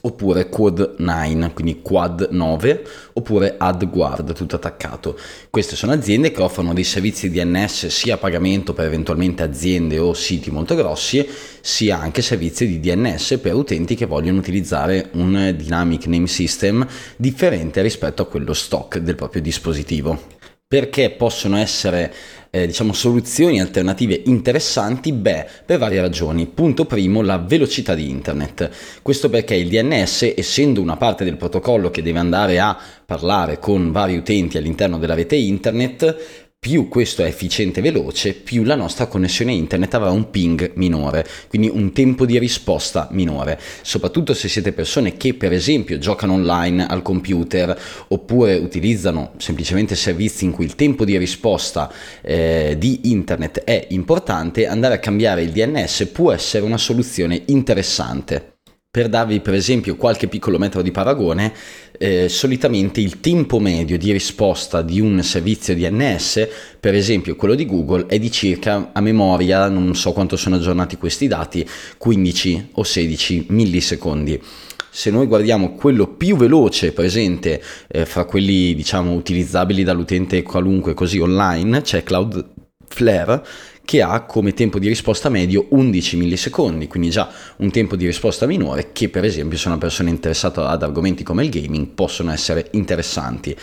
oppure 0.00 0.48
Quad 0.48 0.94
9, 0.98 1.52
quindi 1.52 1.80
Quad 1.82 2.28
9, 2.30 2.86
oppure 3.14 3.54
AdGuard, 3.58 4.32
tutto 4.34 4.56
attaccato. 4.56 5.18
Queste 5.50 5.76
sono 5.76 5.92
aziende 5.92 6.30
che 6.30 6.42
offrono 6.42 6.74
dei 6.74 6.84
servizi 6.84 7.30
DNS 7.30 7.86
sia 7.86 8.14
a 8.14 8.18
pagamento 8.18 8.72
per 8.72 8.86
eventualmente 8.86 9.42
aziende 9.42 9.98
o 9.98 10.12
siti 10.14 10.50
molto 10.50 10.74
grossi, 10.74 11.26
sia 11.60 12.00
anche 12.00 12.22
servizi 12.22 12.66
di 12.66 12.80
DNS 12.80 13.38
per 13.40 13.54
utenti 13.54 13.94
che 13.94 14.06
vogliono 14.06 14.38
utilizzare 14.38 15.10
un 15.12 15.54
Dynamic 15.56 16.06
Name 16.06 16.26
System 16.26 16.86
differente 17.16 17.82
rispetto 17.82 18.22
a 18.22 18.26
quello 18.26 18.52
stock 18.52 18.98
del 18.98 19.14
proprio 19.14 19.42
dispositivo. 19.42 20.40
Perché 20.72 21.10
possono 21.10 21.58
essere 21.58 22.10
eh, 22.48 22.66
diciamo, 22.66 22.94
soluzioni 22.94 23.60
alternative 23.60 24.22
interessanti? 24.24 25.12
Beh, 25.12 25.46
per 25.66 25.78
varie 25.78 26.00
ragioni. 26.00 26.46
Punto 26.46 26.86
primo, 26.86 27.20
la 27.20 27.36
velocità 27.36 27.94
di 27.94 28.08
internet. 28.08 28.70
Questo 29.02 29.28
perché 29.28 29.54
il 29.54 29.68
DNS, 29.68 30.32
essendo 30.34 30.80
una 30.80 30.96
parte 30.96 31.24
del 31.24 31.36
protocollo 31.36 31.90
che 31.90 32.00
deve 32.00 32.20
andare 32.20 32.58
a 32.58 32.74
parlare 33.04 33.58
con 33.58 33.92
vari 33.92 34.16
utenti 34.16 34.56
all'interno 34.56 34.96
della 34.96 35.12
rete 35.12 35.36
internet, 35.36 36.41
più 36.64 36.86
questo 36.86 37.24
è 37.24 37.26
efficiente 37.26 37.80
e 37.80 37.82
veloce, 37.82 38.34
più 38.34 38.62
la 38.62 38.76
nostra 38.76 39.06
connessione 39.06 39.52
internet 39.52 39.94
avrà 39.94 40.12
un 40.12 40.30
ping 40.30 40.74
minore, 40.76 41.26
quindi 41.48 41.68
un 41.68 41.90
tempo 41.92 42.24
di 42.24 42.38
risposta 42.38 43.08
minore. 43.10 43.58
Soprattutto 43.82 44.32
se 44.32 44.46
siete 44.46 44.70
persone 44.70 45.16
che 45.16 45.34
per 45.34 45.52
esempio 45.52 45.98
giocano 45.98 46.34
online 46.34 46.86
al 46.86 47.02
computer 47.02 47.76
oppure 48.06 48.54
utilizzano 48.58 49.32
semplicemente 49.38 49.96
servizi 49.96 50.44
in 50.44 50.52
cui 50.52 50.64
il 50.64 50.76
tempo 50.76 51.04
di 51.04 51.18
risposta 51.18 51.92
eh, 52.22 52.76
di 52.78 53.10
internet 53.10 53.64
è 53.64 53.88
importante, 53.90 54.68
andare 54.68 54.94
a 54.94 54.98
cambiare 55.00 55.42
il 55.42 55.50
DNS 55.50 56.10
può 56.12 56.30
essere 56.30 56.64
una 56.64 56.78
soluzione 56.78 57.42
interessante. 57.46 58.51
Per 58.94 59.08
darvi 59.08 59.40
per 59.40 59.54
esempio 59.54 59.96
qualche 59.96 60.28
piccolo 60.28 60.58
metro 60.58 60.82
di 60.82 60.90
paragone, 60.90 61.54
eh, 61.96 62.28
solitamente 62.28 63.00
il 63.00 63.20
tempo 63.20 63.58
medio 63.58 63.96
di 63.96 64.12
risposta 64.12 64.82
di 64.82 65.00
un 65.00 65.22
servizio 65.22 65.74
DNS, 65.74 66.46
per 66.78 66.94
esempio 66.94 67.34
quello 67.34 67.54
di 67.54 67.64
Google, 67.64 68.04
è 68.04 68.18
di 68.18 68.30
circa 68.30 68.90
a 68.92 69.00
memoria, 69.00 69.66
non 69.70 69.94
so 69.94 70.12
quanto 70.12 70.36
sono 70.36 70.56
aggiornati 70.56 70.98
questi 70.98 71.26
dati, 71.26 71.66
15 71.96 72.68
o 72.72 72.82
16 72.82 73.46
millisecondi. 73.48 74.38
Se 74.90 75.10
noi 75.10 75.26
guardiamo 75.26 75.72
quello 75.72 76.08
più 76.08 76.36
veloce 76.36 76.92
presente 76.92 77.62
eh, 77.88 78.04
fra 78.04 78.26
quelli 78.26 78.74
diciamo 78.74 79.14
utilizzabili 79.14 79.84
dall'utente 79.84 80.42
qualunque 80.42 80.92
così 80.92 81.18
online 81.18 81.80
c'è 81.80 82.02
Cloudflare 82.02 83.42
che 83.84 84.02
ha 84.02 84.22
come 84.22 84.54
tempo 84.54 84.78
di 84.78 84.88
risposta 84.88 85.28
medio 85.28 85.66
11 85.70 86.16
millisecondi, 86.16 86.86
quindi 86.86 87.10
già 87.10 87.30
un 87.56 87.70
tempo 87.70 87.96
di 87.96 88.06
risposta 88.06 88.46
minore 88.46 88.90
che 88.92 89.08
per 89.08 89.24
esempio 89.24 89.58
se 89.58 89.68
una 89.68 89.78
persona 89.78 90.08
è 90.08 90.12
interessata 90.12 90.68
ad 90.68 90.82
argomenti 90.82 91.22
come 91.22 91.44
il 91.44 91.50
gaming 91.50 91.88
possono 91.88 92.32
essere 92.32 92.68
interessanti. 92.72 93.56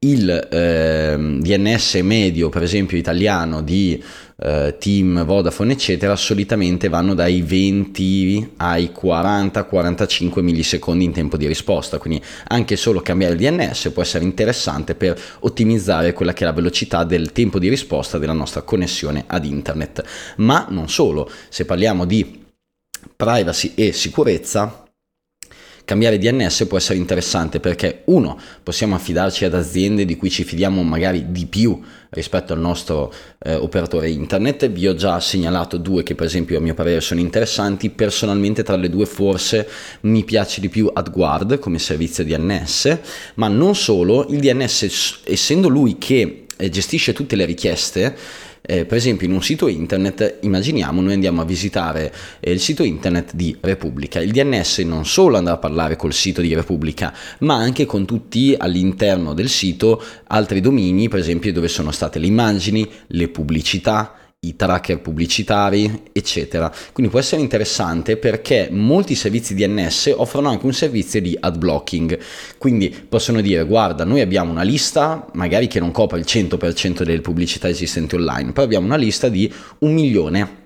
Il 0.00 0.28
eh, 0.28 1.16
DNS 1.16 1.94
medio, 2.02 2.50
per 2.50 2.62
esempio 2.62 2.98
italiano, 2.98 3.62
di 3.62 4.02
eh, 4.44 4.76
Team, 4.78 5.24
Vodafone, 5.24 5.72
eccetera, 5.72 6.14
solitamente 6.16 6.88
vanno 6.88 7.14
dai 7.14 7.40
20 7.40 8.52
ai 8.58 8.92
40-45 8.94 10.40
millisecondi 10.42 11.04
in 11.04 11.12
tempo 11.12 11.36
di 11.38 11.46
risposta. 11.46 11.98
Quindi 11.98 12.22
anche 12.48 12.76
solo 12.76 13.00
cambiare 13.00 13.34
il 13.34 13.40
DNS 13.40 13.90
può 13.92 14.02
essere 14.02 14.24
interessante 14.24 14.94
per 14.94 15.18
ottimizzare 15.40 16.12
quella 16.12 16.34
che 16.34 16.44
è 16.44 16.46
la 16.46 16.52
velocità 16.52 17.04
del 17.04 17.32
tempo 17.32 17.58
di 17.58 17.68
risposta 17.68 18.18
della 18.18 18.32
nostra 18.32 18.62
connessione 18.62 19.24
ad 19.26 19.46
internet. 19.46 20.04
Ma 20.36 20.66
non 20.68 20.88
solo, 20.88 21.30
se 21.48 21.64
parliamo 21.64 22.04
di 22.04 22.42
privacy 23.16 23.72
e 23.74 23.92
sicurezza, 23.92 24.83
cambiare 25.84 26.18
DNS 26.18 26.66
può 26.66 26.78
essere 26.78 26.98
interessante 26.98 27.60
perché 27.60 28.02
uno, 28.06 28.38
possiamo 28.62 28.94
affidarci 28.94 29.44
ad 29.44 29.54
aziende 29.54 30.04
di 30.04 30.16
cui 30.16 30.30
ci 30.30 30.44
fidiamo 30.44 30.82
magari 30.82 31.30
di 31.30 31.46
più 31.46 31.80
rispetto 32.10 32.52
al 32.52 32.60
nostro 32.60 33.12
eh, 33.38 33.54
operatore 33.54 34.08
internet. 34.08 34.68
Vi 34.70 34.86
ho 34.88 34.94
già 34.94 35.20
segnalato 35.20 35.76
due 35.76 36.02
che 36.02 36.14
per 36.14 36.26
esempio 36.26 36.58
a 36.58 36.60
mio 36.60 36.74
parere 36.74 37.00
sono 37.00 37.20
interessanti. 37.20 37.90
Personalmente 37.90 38.62
tra 38.62 38.76
le 38.76 38.88
due 38.88 39.06
forse 39.06 39.68
mi 40.02 40.24
piace 40.24 40.60
di 40.60 40.68
più 40.68 40.90
AdGuard 40.92 41.58
come 41.58 41.78
servizio 41.78 42.24
DNS, 42.24 42.98
ma 43.34 43.48
non 43.48 43.74
solo, 43.74 44.26
il 44.28 44.40
DNS 44.40 45.20
essendo 45.24 45.68
lui 45.68 45.98
che 45.98 46.46
eh, 46.56 46.68
gestisce 46.68 47.12
tutte 47.12 47.36
le 47.36 47.44
richieste, 47.44 48.16
eh, 48.66 48.86
per 48.86 48.96
esempio 48.96 49.26
in 49.26 49.34
un 49.34 49.42
sito 49.42 49.68
internet, 49.68 50.38
immaginiamo 50.40 51.02
noi 51.02 51.12
andiamo 51.12 51.42
a 51.42 51.44
visitare 51.44 52.12
eh, 52.40 52.50
il 52.50 52.60
sito 52.60 52.82
internet 52.82 53.34
di 53.34 53.54
Repubblica. 53.60 54.20
Il 54.20 54.32
DNS 54.32 54.78
non 54.78 55.04
solo 55.04 55.36
andrà 55.36 55.54
a 55.54 55.58
parlare 55.58 55.96
col 55.96 56.14
sito 56.14 56.40
di 56.40 56.54
Repubblica, 56.54 57.12
ma 57.40 57.56
anche 57.56 57.84
con 57.84 58.06
tutti 58.06 58.54
all'interno 58.56 59.34
del 59.34 59.50
sito 59.50 60.02
altri 60.28 60.60
domini, 60.60 61.08
per 61.08 61.18
esempio 61.18 61.52
dove 61.52 61.68
sono 61.68 61.90
state 61.90 62.18
le 62.18 62.26
immagini, 62.26 62.88
le 63.08 63.28
pubblicità, 63.28 64.14
i 64.46 64.56
tracker 64.56 65.00
pubblicitari, 65.00 66.02
eccetera. 66.12 66.72
Quindi 66.92 67.10
può 67.10 67.20
essere 67.20 67.40
interessante 67.40 68.16
perché 68.16 68.68
molti 68.70 69.14
servizi 69.14 69.54
DNS 69.54 70.14
offrono 70.16 70.48
anche 70.48 70.66
un 70.66 70.72
servizio 70.72 71.20
di 71.20 71.36
ad 71.38 71.58
blocking. 71.58 72.18
Quindi 72.58 72.94
possono 73.08 73.40
dire 73.40 73.64
guarda, 73.64 74.04
noi 74.04 74.20
abbiamo 74.20 74.50
una 74.50 74.62
lista, 74.62 75.26
magari 75.34 75.66
che 75.66 75.80
non 75.80 75.90
copre 75.90 76.18
il 76.18 76.24
100% 76.26 77.02
delle 77.02 77.20
pubblicità 77.20 77.68
esistenti 77.68 78.14
online, 78.14 78.52
però 78.52 78.64
abbiamo 78.64 78.86
una 78.86 78.96
lista 78.96 79.28
di 79.28 79.52
un 79.80 79.92
milione 79.92 80.62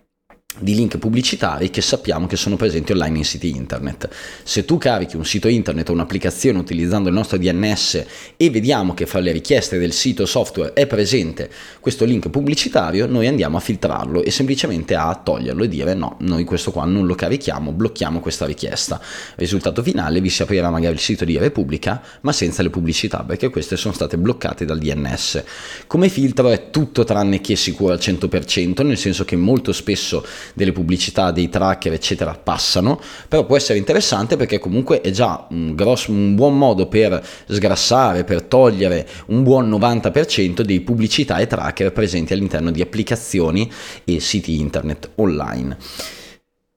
di 0.60 0.74
link 0.74 0.98
pubblicitari 0.98 1.70
che 1.70 1.80
sappiamo 1.80 2.26
che 2.26 2.36
sono 2.36 2.56
presenti 2.56 2.92
online 2.92 3.18
in 3.18 3.24
siti 3.24 3.50
internet. 3.50 4.08
Se 4.42 4.64
tu 4.64 4.78
carichi 4.78 5.16
un 5.16 5.24
sito 5.24 5.48
internet 5.48 5.88
o 5.88 5.92
un'applicazione 5.92 6.58
utilizzando 6.58 7.08
il 7.08 7.14
nostro 7.14 7.38
DNS 7.38 8.04
e 8.36 8.50
vediamo 8.50 8.94
che 8.94 9.06
fra 9.06 9.20
le 9.20 9.32
richieste 9.32 9.78
del 9.78 9.92
sito 9.92 10.26
software 10.26 10.72
è 10.72 10.86
presente 10.86 11.50
questo 11.80 12.04
link 12.04 12.28
pubblicitario, 12.30 13.06
noi 13.06 13.26
andiamo 13.26 13.56
a 13.56 13.60
filtrarlo 13.60 14.22
e 14.22 14.30
semplicemente 14.30 14.94
a 14.94 15.14
toglierlo 15.14 15.64
e 15.64 15.68
dire 15.68 15.94
no, 15.94 16.16
noi 16.20 16.44
questo 16.44 16.70
qua 16.70 16.84
non 16.84 17.06
lo 17.06 17.14
carichiamo, 17.14 17.72
blocchiamo 17.72 18.20
questa 18.20 18.46
richiesta. 18.46 19.00
Risultato 19.36 19.82
finale 19.82 20.20
vi 20.20 20.30
si 20.30 20.42
aprirà 20.42 20.70
magari 20.70 20.94
il 20.94 21.00
sito 21.00 21.24
di 21.24 21.38
Repubblica 21.38 22.02
ma 22.22 22.32
senza 22.32 22.62
le 22.62 22.70
pubblicità 22.70 23.24
perché 23.24 23.48
queste 23.50 23.76
sono 23.76 23.94
state 23.94 24.18
bloccate 24.18 24.64
dal 24.64 24.78
DNS. 24.78 25.44
Come 25.86 26.08
filtro 26.08 26.50
è 26.50 26.70
tutto 26.70 27.04
tranne 27.04 27.40
che 27.40 27.56
sicuro 27.56 27.92
al 27.92 27.98
100%, 27.98 28.84
nel 28.84 28.98
senso 28.98 29.24
che 29.24 29.36
molto 29.36 29.72
spesso 29.72 30.24
delle 30.54 30.72
pubblicità, 30.72 31.30
dei 31.30 31.48
tracker, 31.48 31.92
eccetera, 31.92 32.34
passano, 32.34 33.00
però 33.28 33.44
può 33.46 33.56
essere 33.56 33.78
interessante 33.78 34.36
perché 34.36 34.58
comunque 34.58 35.00
è 35.00 35.10
già 35.10 35.46
un, 35.50 35.74
grosso, 35.74 36.10
un 36.10 36.34
buon 36.34 36.56
modo 36.56 36.86
per 36.86 37.24
sgrassare, 37.46 38.24
per 38.24 38.42
togliere 38.42 39.06
un 39.26 39.42
buon 39.42 39.68
90% 39.70 40.62
dei 40.62 40.80
pubblicità 40.80 41.38
e 41.38 41.46
tracker 41.46 41.92
presenti 41.92 42.32
all'interno 42.32 42.70
di 42.70 42.80
applicazioni 42.80 43.70
e 44.04 44.20
siti 44.20 44.58
internet 44.58 45.10
online. 45.16 45.76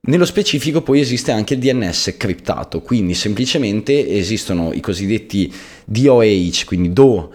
Nello 0.03 0.25
specifico 0.25 0.81
poi 0.81 0.99
esiste 0.99 1.31
anche 1.31 1.53
il 1.53 1.59
DNS 1.59 2.15
criptato, 2.17 2.81
quindi 2.81 3.13
semplicemente 3.13 4.09
esistono 4.09 4.73
i 4.73 4.79
cosiddetti 4.79 5.53
DOH, 5.85 6.65
quindi 6.65 6.91
DO 6.91 7.31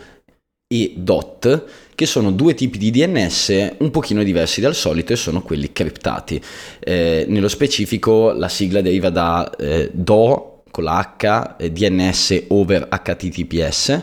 e 0.67 0.95
DOT, 0.97 1.65
che 1.97 2.07
sono 2.07 2.31
due 2.31 2.55
tipi 2.55 2.79
di 2.79 2.91
DNS 2.93 3.77
un 3.79 3.91
pochino 3.91 4.23
diversi 4.23 4.61
dal 4.61 4.75
solito 4.75 5.15
e 5.15 5.17
sono 5.17 5.43
quelli 5.43 5.73
criptati. 5.73 6.41
Eh, 6.79 7.25
nello 7.27 7.49
specifico 7.49 8.33
la 8.33 8.49
sigla 8.49 8.83
deriva 8.83 9.09
da 9.09 9.51
eh, 9.59 9.91
DO 9.93 10.63
con 10.71 10.85
la 10.85 11.17
H, 11.19 11.57
eh, 11.59 11.73
DNS 11.73 12.45
over 12.49 12.87
HTTPS 12.87 14.03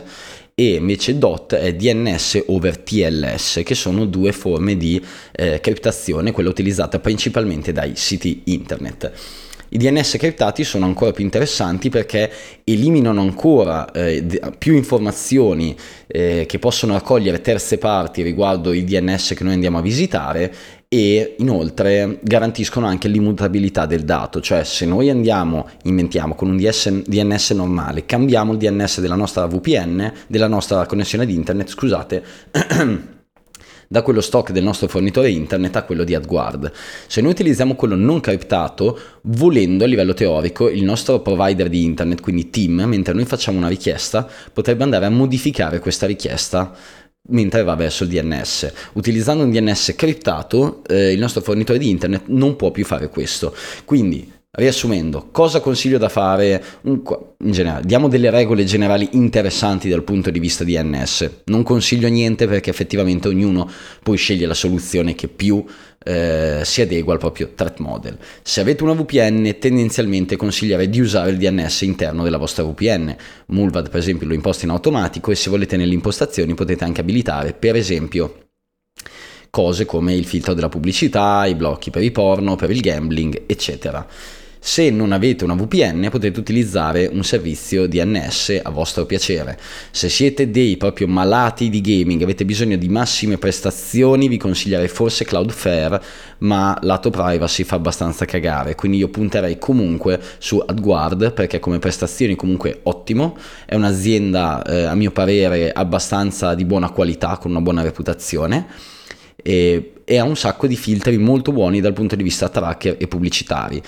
e 0.56 0.74
invece 0.74 1.18
DOT 1.18 1.54
è 1.54 1.72
DNS 1.72 2.44
over 2.46 2.78
TLS, 2.78 3.62
che 3.64 3.74
sono 3.74 4.06
due 4.06 4.32
forme 4.32 4.76
di 4.76 5.02
eh, 5.32 5.60
criptazione, 5.60 6.32
quella 6.32 6.48
utilizzata 6.48 6.98
principalmente 6.98 7.72
dai 7.72 7.92
siti 7.94 8.42
internet. 8.46 9.12
I 9.74 9.78
DNS 9.78 10.18
criptati 10.18 10.62
sono 10.62 10.84
ancora 10.84 11.10
più 11.10 11.24
interessanti 11.24 11.88
perché 11.88 12.30
eliminano 12.62 13.20
ancora 13.20 13.90
eh, 13.90 14.24
più 14.56 14.76
informazioni 14.76 15.74
eh, 16.06 16.44
che 16.46 16.60
possono 16.60 16.92
raccogliere 16.92 17.40
terze 17.40 17.76
parti 17.76 18.22
riguardo 18.22 18.72
il 18.72 18.84
DNS 18.84 19.34
che 19.34 19.42
noi 19.42 19.54
andiamo 19.54 19.78
a 19.78 19.82
visitare 19.82 20.54
e 20.86 21.34
inoltre 21.38 22.20
garantiscono 22.22 22.86
anche 22.86 23.08
l'immutabilità 23.08 23.84
del 23.84 24.04
dato, 24.04 24.40
cioè 24.40 24.62
se 24.62 24.86
noi 24.86 25.10
andiamo, 25.10 25.66
inventiamo 25.82 26.36
con 26.36 26.50
un 26.50 26.56
DS, 26.56 27.02
DNS 27.02 27.50
normale, 27.50 28.06
cambiamo 28.06 28.52
il 28.52 28.58
DNS 28.58 29.00
della 29.00 29.16
nostra 29.16 29.44
VPN, 29.46 30.12
della 30.28 30.46
nostra 30.46 30.86
connessione 30.86 31.26
di 31.26 31.34
internet, 31.34 31.68
scusate, 31.68 32.22
da 33.94 34.02
quello 34.02 34.20
stock 34.20 34.50
del 34.50 34.64
nostro 34.64 34.88
fornitore 34.88 35.30
internet 35.30 35.76
a 35.76 35.84
quello 35.84 36.02
di 36.02 36.16
AdGuard. 36.16 36.72
Se 37.06 37.20
noi 37.20 37.30
utilizziamo 37.30 37.76
quello 37.76 37.94
non 37.94 38.18
criptato, 38.18 38.98
volendo 39.22 39.84
a 39.84 39.86
livello 39.86 40.14
teorico, 40.14 40.68
il 40.68 40.82
nostro 40.82 41.20
provider 41.20 41.68
di 41.68 41.84
internet, 41.84 42.20
quindi 42.20 42.50
Team, 42.50 42.82
mentre 42.86 43.14
noi 43.14 43.24
facciamo 43.24 43.56
una 43.56 43.68
richiesta, 43.68 44.28
potrebbe 44.52 44.82
andare 44.82 45.06
a 45.06 45.10
modificare 45.10 45.78
questa 45.78 46.06
richiesta 46.06 46.74
mentre 47.28 47.62
va 47.62 47.76
verso 47.76 48.02
il 48.02 48.10
DNS. 48.10 48.72
Utilizzando 48.94 49.44
un 49.44 49.52
DNS 49.52 49.94
criptato, 49.96 50.82
eh, 50.88 51.12
il 51.12 51.20
nostro 51.20 51.40
fornitore 51.40 51.78
di 51.78 51.88
internet 51.88 52.24
non 52.26 52.56
può 52.56 52.72
più 52.72 52.84
fare 52.84 53.08
questo. 53.08 53.54
Quindi 53.84 54.28
Riassumendo, 54.56 55.30
cosa 55.32 55.58
consiglio 55.58 55.98
da 55.98 56.08
fare? 56.08 56.62
In 56.82 57.02
generale, 57.38 57.84
diamo 57.84 58.06
delle 58.06 58.30
regole 58.30 58.62
generali 58.62 59.08
interessanti 59.12 59.88
dal 59.88 60.04
punto 60.04 60.30
di 60.30 60.38
vista 60.38 60.62
DNS. 60.62 61.30
Non 61.46 61.64
consiglio 61.64 62.06
niente 62.06 62.46
perché 62.46 62.70
effettivamente 62.70 63.26
ognuno 63.26 63.68
poi 64.00 64.16
sceglie 64.16 64.46
la 64.46 64.54
soluzione 64.54 65.16
che 65.16 65.26
più 65.26 65.64
eh, 66.04 66.60
si 66.62 66.80
adegua 66.82 67.14
al 67.14 67.18
proprio 67.18 67.50
threat 67.52 67.80
model. 67.80 68.16
Se 68.42 68.60
avete 68.60 68.84
una 68.84 68.92
VPN, 68.92 69.56
tendenzialmente 69.58 70.36
consiglierei 70.36 70.88
di 70.88 71.00
usare 71.00 71.30
il 71.30 71.38
DNS 71.38 71.80
interno 71.80 72.22
della 72.22 72.38
vostra 72.38 72.62
VPN. 72.62 73.16
Mulvad, 73.46 73.90
per 73.90 73.98
esempio, 73.98 74.28
lo 74.28 74.34
imposta 74.34 74.66
in 74.66 74.70
automatico 74.70 75.32
e 75.32 75.34
se 75.34 75.50
volete 75.50 75.76
nelle 75.76 75.94
impostazioni 75.94 76.54
potete 76.54 76.84
anche 76.84 77.00
abilitare, 77.00 77.54
per 77.54 77.74
esempio, 77.74 78.50
cose 79.50 79.84
come 79.84 80.14
il 80.14 80.26
filtro 80.26 80.54
della 80.54 80.68
pubblicità, 80.68 81.44
i 81.44 81.56
blocchi 81.56 81.90
per 81.90 82.04
i 82.04 82.12
porno, 82.12 82.54
per 82.54 82.70
il 82.70 82.80
gambling, 82.80 83.42
eccetera. 83.46 84.06
Se 84.66 84.88
non 84.88 85.12
avete 85.12 85.44
una 85.44 85.52
VPN 85.52 86.08
potete 86.10 86.40
utilizzare 86.40 87.06
un 87.12 87.22
servizio 87.22 87.86
DNS 87.86 88.60
a 88.62 88.70
vostro 88.70 89.04
piacere. 89.04 89.58
Se 89.90 90.08
siete 90.08 90.50
dei 90.50 90.78
proprio 90.78 91.06
malati 91.06 91.68
di 91.68 91.82
gaming, 91.82 92.22
avete 92.22 92.46
bisogno 92.46 92.78
di 92.78 92.88
massime 92.88 93.36
prestazioni, 93.36 94.26
vi 94.26 94.38
consiglierei 94.38 94.88
forse 94.88 95.26
Cloudflare, 95.26 96.02
ma 96.38 96.78
lato 96.80 97.10
privacy 97.10 97.62
fa 97.62 97.76
abbastanza 97.76 98.24
cagare, 98.24 98.74
quindi 98.74 98.96
io 98.96 99.08
punterei 99.08 99.58
comunque 99.58 100.18
su 100.38 100.56
AdGuard 100.56 101.34
perché 101.34 101.60
come 101.60 101.78
prestazioni 101.78 102.34
comunque 102.34 102.80
ottimo, 102.84 103.36
è 103.66 103.74
un'azienda 103.74 104.62
eh, 104.62 104.84
a 104.84 104.94
mio 104.94 105.10
parere 105.10 105.72
abbastanza 105.72 106.54
di 106.54 106.64
buona 106.64 106.88
qualità, 106.88 107.36
con 107.36 107.50
una 107.50 107.60
buona 107.60 107.82
reputazione. 107.82 108.66
E, 109.36 109.92
e 110.04 110.18
ha 110.18 110.24
un 110.24 110.36
sacco 110.36 110.66
di 110.66 110.76
filtri 110.76 111.16
molto 111.18 111.52
buoni 111.52 111.80
dal 111.80 111.92
punto 111.92 112.14
di 112.14 112.22
vista 112.22 112.48
tracker 112.48 112.96
e 112.98 113.06
pubblicitari 113.08 113.82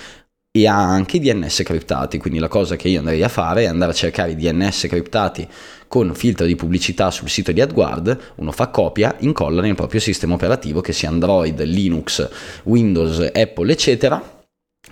e 0.61 0.67
ha 0.67 0.77
anche 0.77 1.17
i 1.17 1.19
DNS 1.19 1.61
criptati, 1.63 2.17
quindi 2.17 2.39
la 2.39 2.47
cosa 2.47 2.75
che 2.75 2.87
io 2.87 2.99
andrei 2.99 3.21
a 3.21 3.29
fare 3.29 3.63
è 3.63 3.65
andare 3.67 3.91
a 3.91 3.95
cercare 3.95 4.31
i 4.31 4.35
DNS 4.35 4.87
criptati 4.87 5.47
con 5.87 6.13
filtro 6.15 6.45
di 6.45 6.55
pubblicità 6.55 7.11
sul 7.11 7.29
sito 7.29 7.51
di 7.51 7.61
AdGuard, 7.61 8.17
uno 8.35 8.51
fa 8.51 8.67
copia, 8.67 9.15
incolla 9.19 9.61
nel 9.61 9.75
proprio 9.75 9.99
sistema 9.99 10.33
operativo 10.33 10.81
che 10.81 10.93
sia 10.93 11.09
Android, 11.09 11.61
Linux, 11.63 12.27
Windows, 12.63 13.29
Apple, 13.33 13.71
eccetera 13.71 14.35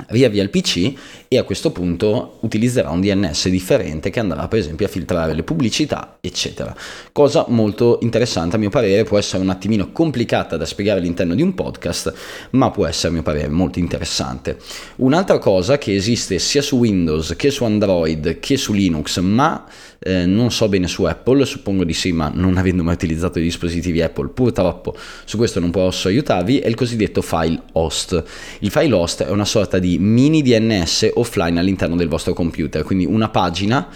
riavvia 0.08 0.44
il 0.44 0.50
PC 0.50 0.94
e 1.28 1.38
a 1.38 1.44
questo 1.44 1.72
punto 1.72 2.38
utilizzerà 2.42 2.90
un 2.90 3.00
DNS 3.00 3.48
differente 3.48 4.10
che 4.10 4.20
andrà 4.20 4.48
per 4.48 4.60
esempio 4.60 4.86
a 4.86 4.90
filtrare 4.90 5.34
le 5.34 5.44
pubblicità 5.44 6.18
eccetera 6.20 6.76
cosa 7.14 7.46
molto 7.48 8.00
interessante 8.02 8.58
a 8.58 8.60
mio 8.60 8.70
parere 8.70 9.04
può 9.04 9.18
essere 9.18 9.42
un 9.42 9.50
attimino 9.50 9.92
complicata 9.92 10.58
da 10.58 10.66
spiegare 10.66 11.00
all'interno 11.00 11.34
di 11.34 11.42
un 11.42 11.54
podcast 11.54 12.14
ma 12.52 12.72
può 12.72 12.86
essere 12.86 13.10
a 13.10 13.12
mio 13.12 13.24
parere 13.24 13.48
molto 13.48 13.80
interessante 13.80 14.58
un'altra 14.98 15.40
cosa 15.40 15.78
che 15.78 15.96
esiste 15.96 16.40
sia 16.40 16.62
su 16.62 16.78
Windows 16.78 17.34
che 17.38 17.50
su 17.50 17.64
Android 17.64 18.40
che 18.40 18.58
su 18.58 18.74
Linux 18.74 19.20
ma 19.20 19.66
eh, 20.08 20.28
non 20.28 20.52
so 20.52 20.68
bene 20.70 20.88
su 20.88 21.04
Apple, 21.04 21.46
suppongo 21.46 21.84
di 21.84 21.94
sì, 21.94 22.12
ma 22.12 22.32
non 22.32 22.58
avendo 22.58 22.84
mai 22.84 22.94
utilizzato 22.94 23.40
i 23.40 23.42
dispositivi 23.42 24.04
Apple, 24.04 24.30
purtroppo 24.30 24.96
su 25.24 25.36
questo 25.36 25.60
non 25.60 25.72
posso 25.72 26.10
aiutarvi, 26.10 26.60
è 26.60 26.68
il 26.68 26.76
cosiddetto 26.76 27.24
file 27.24 27.60
host. 27.72 28.24
Il 28.60 28.70
file 28.70 28.94
host 28.94 29.24
è 29.24 29.32
una 29.32 29.46
sorta 29.46 29.80
di 29.86 30.00
mini 30.00 30.42
DNS 30.42 31.12
offline 31.14 31.60
all'interno 31.60 31.96
del 31.96 32.08
vostro 32.08 32.34
computer, 32.34 32.82
quindi 32.84 33.06
una 33.06 33.30
pagina 33.30 33.88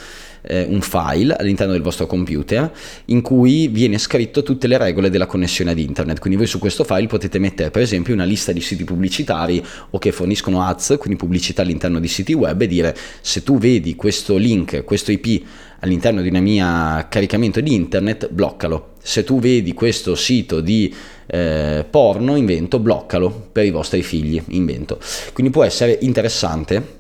eh, 0.42 0.66
un 0.68 0.82
file 0.82 1.36
all'interno 1.36 1.74
del 1.74 1.82
vostro 1.82 2.06
computer 2.06 2.72
in 3.06 3.22
cui 3.22 3.68
viene 3.68 3.98
scritto 3.98 4.44
tutte 4.44 4.68
le 4.68 4.78
regole 4.78 5.10
della 5.10 5.26
connessione 5.26 5.72
ad 5.72 5.80
internet. 5.80 6.20
Quindi 6.20 6.38
voi 6.38 6.48
su 6.48 6.60
questo 6.60 6.84
file 6.84 7.08
potete 7.08 7.40
mettere 7.40 7.72
per 7.72 7.82
esempio 7.82 8.14
una 8.14 8.24
lista 8.24 8.52
di 8.52 8.62
siti 8.62 8.84
pubblicitari 8.84 9.64
o 9.92 9.98
che 9.98 10.12
forniscono 10.12 10.64
ads, 10.64 10.96
quindi 11.00 11.18
pubblicità 11.18 11.62
all'interno 11.62 12.00
di 12.00 12.08
siti 12.08 12.34
web 12.34 12.62
e 12.62 12.68
dire 12.68 12.96
se 13.22 13.44
tu 13.44 13.58
vedi 13.58 13.96
questo 13.96 14.38
link, 14.38 14.84
questo 14.84 15.12
IP 15.12 15.44
all'interno 15.82 16.22
di 16.22 16.28
una 16.28 16.42
mia 16.42 17.08
caricamento 17.10 17.62
di 17.62 17.74
internet, 17.74 18.30
bloccalo. 18.30 18.96
Se 19.02 19.24
tu 19.24 19.40
vedi 19.40 19.74
questo 19.74 20.16
sito 20.16 20.60
di 20.60 20.94
eh, 21.28 21.86
porno, 21.90 22.36
invento, 22.36 22.80
bloccalo 22.80 23.50
per 23.52 23.66
i 23.66 23.72
vostri 23.72 24.04
figli, 24.04 24.42
invento. 24.50 25.00
Quindi 25.34 25.52
può 25.52 25.64
essere 25.64 25.98
interessante 26.02 26.98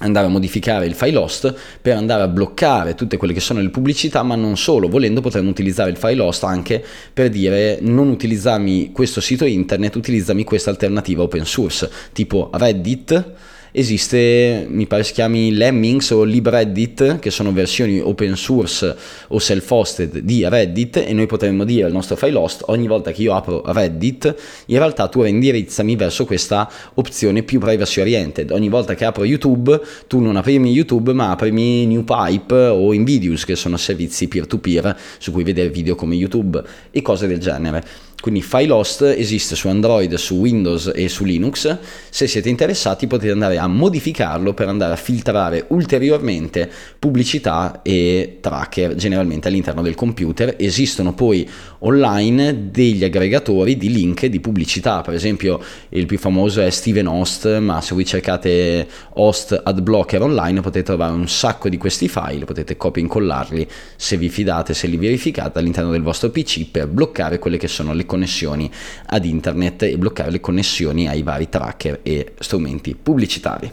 andare 0.00 0.26
a 0.26 0.28
modificare 0.28 0.86
il 0.86 0.94
file 0.94 1.16
host 1.16 1.54
per 1.80 1.96
andare 1.96 2.22
a 2.22 2.28
bloccare 2.28 2.94
tutte 2.94 3.16
quelle 3.16 3.32
che 3.32 3.40
sono 3.40 3.60
le 3.60 3.70
pubblicità, 3.70 4.22
ma 4.22 4.34
non 4.34 4.56
solo, 4.56 4.88
volendo 4.88 5.20
potremmo 5.20 5.48
utilizzare 5.48 5.90
il 5.90 5.96
file 5.96 6.20
host 6.20 6.44
anche 6.44 6.84
per 7.12 7.30
dire 7.30 7.78
non 7.80 8.08
utilizzami 8.08 8.92
questo 8.92 9.20
sito 9.20 9.44
internet, 9.44 9.94
utilizzami 9.94 10.44
questa 10.44 10.70
alternativa 10.70 11.22
open 11.22 11.44
source, 11.44 11.90
tipo 12.12 12.50
Reddit 12.52 13.54
esiste, 13.78 14.66
mi 14.70 14.86
pare 14.86 15.02
si 15.02 15.12
chiami 15.12 15.52
Lemmings 15.52 16.10
o 16.10 16.22
LibReddit, 16.22 17.18
che 17.18 17.30
sono 17.30 17.52
versioni 17.52 18.00
open 18.00 18.34
source 18.34 18.96
o 19.28 19.38
self-hosted 19.38 20.18
di 20.20 20.48
Reddit 20.48 20.96
e 20.96 21.12
noi 21.12 21.26
potremmo 21.26 21.64
dire 21.64 21.84
al 21.84 21.92
nostro 21.92 22.16
file 22.16 22.38
host 22.38 22.62
ogni 22.68 22.86
volta 22.86 23.12
che 23.12 23.20
io 23.20 23.34
apro 23.34 23.62
Reddit, 23.66 24.34
in 24.66 24.78
realtà 24.78 25.08
tu 25.08 25.20
reindirizzami 25.20 25.94
verso 25.94 26.24
questa 26.24 26.70
opzione 26.94 27.42
più 27.42 27.60
privacy 27.60 28.00
oriented. 28.00 28.50
Ogni 28.50 28.70
volta 28.70 28.94
che 28.94 29.04
apro 29.04 29.24
YouTube, 29.24 29.78
tu 30.06 30.20
non 30.20 30.36
aprimi 30.36 30.72
YouTube, 30.72 31.12
ma 31.12 31.30
aprimi 31.30 31.84
NewPipe 31.84 32.54
o 32.54 32.94
Invidious, 32.94 33.44
che 33.44 33.56
sono 33.56 33.76
servizi 33.76 34.26
peer-to-peer 34.26 34.96
su 35.18 35.32
cui 35.32 35.44
vedere 35.44 35.68
video 35.68 35.94
come 35.94 36.14
YouTube 36.14 36.62
e 36.90 37.02
cose 37.02 37.26
del 37.26 37.38
genere. 37.38 37.84
Quindi 38.20 38.42
FileHost 38.42 39.02
esiste 39.02 39.54
su 39.54 39.68
Android, 39.68 40.12
su 40.14 40.36
Windows 40.36 40.90
e 40.94 41.08
su 41.08 41.24
Linux. 41.24 41.78
Se 42.08 42.26
siete 42.26 42.48
interessati 42.48 43.06
potete 43.06 43.30
andare 43.30 43.58
a 43.58 43.68
modificarlo 43.68 44.52
per 44.54 44.68
andare 44.68 44.94
a 44.94 44.96
filtrare 44.96 45.66
ulteriormente 45.68 46.68
pubblicità 46.98 47.82
e 47.82 48.38
tracker 48.40 48.94
generalmente 48.94 49.48
all'interno 49.48 49.82
del 49.82 49.94
computer. 49.94 50.56
Esistono 50.58 51.14
poi 51.14 51.48
online 51.80 52.70
degli 52.70 53.04
aggregatori 53.04 53.76
di 53.76 53.92
link 53.92 54.26
di 54.26 54.40
pubblicità, 54.40 55.02
per 55.02 55.14
esempio 55.14 55.60
il 55.90 56.06
più 56.06 56.18
famoso 56.18 56.62
è 56.62 56.70
Steven 56.70 57.06
Host, 57.06 57.58
ma 57.58 57.80
se 57.80 57.94
voi 57.94 58.06
cercate 58.06 58.88
Host 59.14 59.60
Ad 59.62 59.80
Blocker 59.82 60.22
online 60.22 60.62
potete 60.62 60.84
trovare 60.84 61.12
un 61.12 61.28
sacco 61.28 61.68
di 61.68 61.76
questi 61.76 62.08
file, 62.08 62.44
potete 62.44 62.76
copia 62.76 63.02
e 63.02 63.04
incollarli 63.04 63.68
se 63.94 64.16
vi 64.16 64.28
fidate, 64.28 64.74
se 64.74 64.86
li 64.86 64.96
verificate 64.96 65.58
all'interno 65.58 65.90
del 65.90 66.02
vostro 66.02 66.30
PC 66.30 66.70
per 66.70 66.88
bloccare 66.88 67.38
quelle 67.38 67.58
che 67.58 67.68
sono 67.68 67.92
le 67.92 68.04
connessioni 68.06 68.70
ad 69.06 69.24
internet 69.24 69.82
e 69.82 69.98
bloccare 69.98 70.30
le 70.30 70.40
connessioni 70.40 71.08
ai 71.08 71.22
vari 71.22 71.48
tracker 71.48 72.00
e 72.02 72.34
strumenti 72.38 72.94
pubblicitari. 72.94 73.70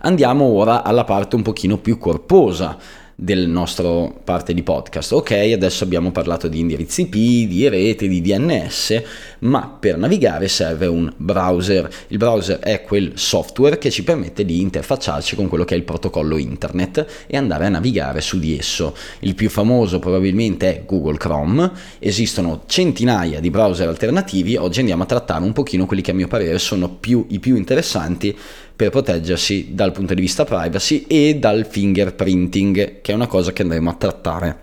Andiamo 0.00 0.44
ora 0.44 0.84
alla 0.84 1.04
parte 1.04 1.34
un 1.36 1.42
pochino 1.42 1.78
più 1.78 1.98
corposa 1.98 2.78
del 3.18 3.48
nostro 3.48 4.14
parte 4.22 4.52
di 4.52 4.62
podcast. 4.62 5.12
Ok, 5.12 5.30
adesso 5.30 5.84
abbiamo 5.84 6.12
parlato 6.12 6.48
di 6.48 6.60
indirizzi 6.60 7.02
IP, 7.02 7.48
di 7.48 7.66
rete, 7.66 8.06
di 8.08 8.20
DNS, 8.20 9.02
ma 9.40 9.74
per 9.80 9.96
navigare 9.96 10.48
serve 10.48 10.86
un 10.86 11.10
browser. 11.16 11.88
Il 12.08 12.18
browser 12.18 12.58
è 12.58 12.82
quel 12.82 13.12
software 13.14 13.78
che 13.78 13.90
ci 13.90 14.04
permette 14.04 14.44
di 14.44 14.60
interfacciarci 14.60 15.34
con 15.34 15.48
quello 15.48 15.64
che 15.64 15.74
è 15.74 15.78
il 15.78 15.84
protocollo 15.84 16.36
internet 16.36 17.24
e 17.26 17.38
andare 17.38 17.64
a 17.64 17.70
navigare 17.70 18.20
su 18.20 18.38
di 18.38 18.56
esso. 18.58 18.94
Il 19.20 19.34
più 19.34 19.48
famoso 19.48 19.98
probabilmente 19.98 20.68
è 20.68 20.84
Google 20.84 21.16
Chrome, 21.16 21.72
esistono 21.98 22.64
centinaia 22.66 23.40
di 23.40 23.48
browser 23.48 23.88
alternativi, 23.88 24.56
oggi 24.56 24.80
andiamo 24.80 25.04
a 25.04 25.06
trattare 25.06 25.42
un 25.42 25.54
pochino 25.54 25.86
quelli 25.86 26.02
che 26.02 26.10
a 26.10 26.14
mio 26.14 26.28
parere 26.28 26.58
sono 26.58 26.90
più, 26.90 27.24
i 27.30 27.38
più 27.38 27.56
interessanti 27.56 28.36
per 28.76 28.90
proteggersi 28.90 29.70
dal 29.72 29.90
punto 29.90 30.12
di 30.12 30.20
vista 30.20 30.44
privacy 30.44 31.06
e 31.08 31.36
dal 31.36 31.66
fingerprinting, 31.66 33.00
che 33.00 33.12
è 33.12 33.14
una 33.14 33.26
cosa 33.26 33.52
che 33.52 33.62
andremo 33.62 33.88
a 33.88 33.94
trattare 33.94 34.58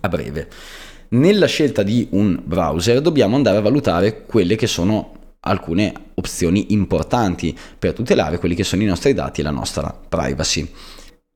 a 0.00 0.08
breve. 0.08 0.48
Nella 1.08 1.46
scelta 1.46 1.82
di 1.82 2.08
un 2.12 2.40
browser 2.42 3.00
dobbiamo 3.00 3.36
andare 3.36 3.58
a 3.58 3.60
valutare 3.60 4.24
quelle 4.24 4.56
che 4.56 4.66
sono 4.66 5.12
alcune 5.40 5.92
opzioni 6.14 6.72
importanti 6.72 7.56
per 7.78 7.92
tutelare 7.92 8.38
quelli 8.38 8.54
che 8.54 8.64
sono 8.64 8.82
i 8.82 8.86
nostri 8.86 9.12
dati 9.12 9.40
e 9.40 9.44
la 9.44 9.50
nostra 9.50 9.96
privacy. 10.08 10.68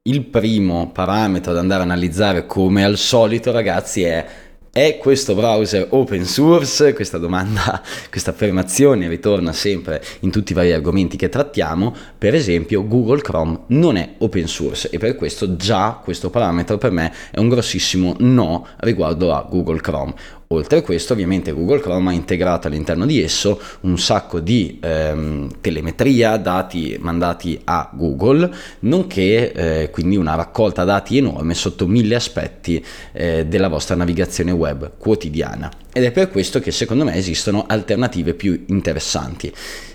Il 0.03 0.25
primo 0.25 0.91
parametro 0.93 1.53
da 1.53 1.61
andare 1.61 1.83
a 1.83 1.85
analizzare 1.85 2.47
come 2.47 2.83
al 2.83 2.97
solito 2.97 3.53
ragazzi 3.53 4.03
è 4.03 4.27
è 4.73 4.99
questo 4.99 5.35
browser 5.35 5.89
open 5.91 6.25
source? 6.25 6.93
Questa 6.95 7.19
domanda, 7.19 7.83
questa 8.09 8.31
affermazione 8.31 9.09
ritorna 9.09 9.53
sempre 9.53 10.01
in 10.21 10.31
tutti 10.31 10.53
i 10.53 10.55
vari 10.55 10.73
argomenti 10.73 11.17
che 11.17 11.29
trattiamo. 11.29 11.93
Per 12.17 12.37
esempio, 12.37 12.87
Google 12.87 13.21
Chrome 13.21 13.63
non 13.69 13.97
è 13.97 14.15
open 14.19 14.47
source 14.47 14.89
e 14.91 14.99
per 14.99 15.17
questo 15.17 15.57
già 15.57 16.01
questo 16.03 16.31
parametro 16.31 16.79
per 16.79 16.93
me 16.93 17.13
è 17.33 17.41
un 17.41 17.49
grossissimo 17.49 18.15
no 18.21 18.65
riguardo 18.79 19.35
a 19.35 19.45
Google 19.49 19.81
Chrome. 19.81 20.15
Oltre 20.53 20.79
a 20.79 20.83
questo, 20.83 21.13
ovviamente 21.13 21.53
Google 21.53 21.79
Chrome 21.79 22.11
ha 22.11 22.13
integrato 22.13 22.67
all'interno 22.67 23.07
di 23.07 23.23
esso 23.23 23.61
un 23.83 23.97
sacco 24.01 24.41
di 24.41 24.81
ehm, 24.83 25.61
telemetria, 25.61 26.37
dati 26.39 26.97
mandati 26.99 27.61
a 27.63 27.89
Google, 27.95 28.53
nonché 28.81 29.53
eh, 29.53 29.91
quindi 29.91 30.17
una 30.17 30.35
raccolta 30.35 30.83
dati 30.83 31.19
enorme 31.19 31.55
sotto 31.55 31.87
mille 31.87 32.17
aspetti 32.17 32.85
eh, 33.13 33.47
della 33.47 33.69
vostra 33.69 33.95
navigazione 33.95 34.51
web 34.51 34.60
quotidiana. 34.99 35.71
Ed 35.93 36.05
è 36.05 36.13
per 36.13 36.31
questo 36.31 36.61
che 36.61 36.71
secondo 36.71 37.05
me 37.05 37.15
esistono 37.15 37.65
alternative 37.67 38.35
più 38.35 38.65
interessanti. 38.69 39.53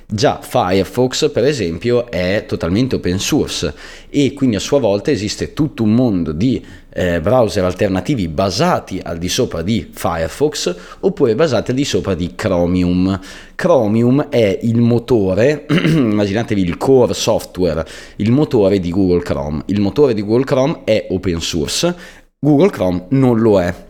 Già 0.08 0.40
Firefox, 0.40 1.32
per 1.32 1.46
esempio, 1.46 2.12
è 2.12 2.46
totalmente 2.48 2.96
open 2.96 3.18
source 3.18 3.74
e 4.10 4.34
quindi 4.34 4.56
a 4.56 4.60
sua 4.60 4.80
volta 4.80 5.10
esiste 5.10 5.54
tutto 5.54 5.82
un 5.82 5.94
mondo 5.94 6.32
di 6.32 6.64
eh, 6.94 7.20
browser 7.22 7.64
alternativi 7.64 8.28
basati 8.28 9.00
al 9.04 9.18
di 9.18 9.28
sopra 9.28 9.64
di 9.64 9.90
Firefox 9.92 10.76
oppure 11.00 11.34
basati 11.34 11.72
al 11.72 11.78
di 11.78 11.86
sopra 11.86 12.14
di 12.14 12.34
Chromium. 12.36 13.20
Chromium 13.56 14.28
è 14.30 14.60
il 14.62 14.78
motore, 14.78 15.66
immaginatevi 15.72 16.62
il 16.62 16.78
core 16.78 17.16
software, 17.16 17.84
il 18.18 18.32
motore 18.32 18.80
di 18.80 18.92
Google 18.92 19.24
Chrome. 19.24 19.64
Il 19.68 19.82
motore 19.82 20.14
di 20.14 20.22
Google 20.22 20.46
Chrome 20.46 20.82
è 20.84 21.08
open 21.10 21.42
source, 21.42 21.96
Google 22.38 22.70
Chrome 22.70 23.06
non 23.10 23.40
lo 23.40 23.60
è. 23.60 23.85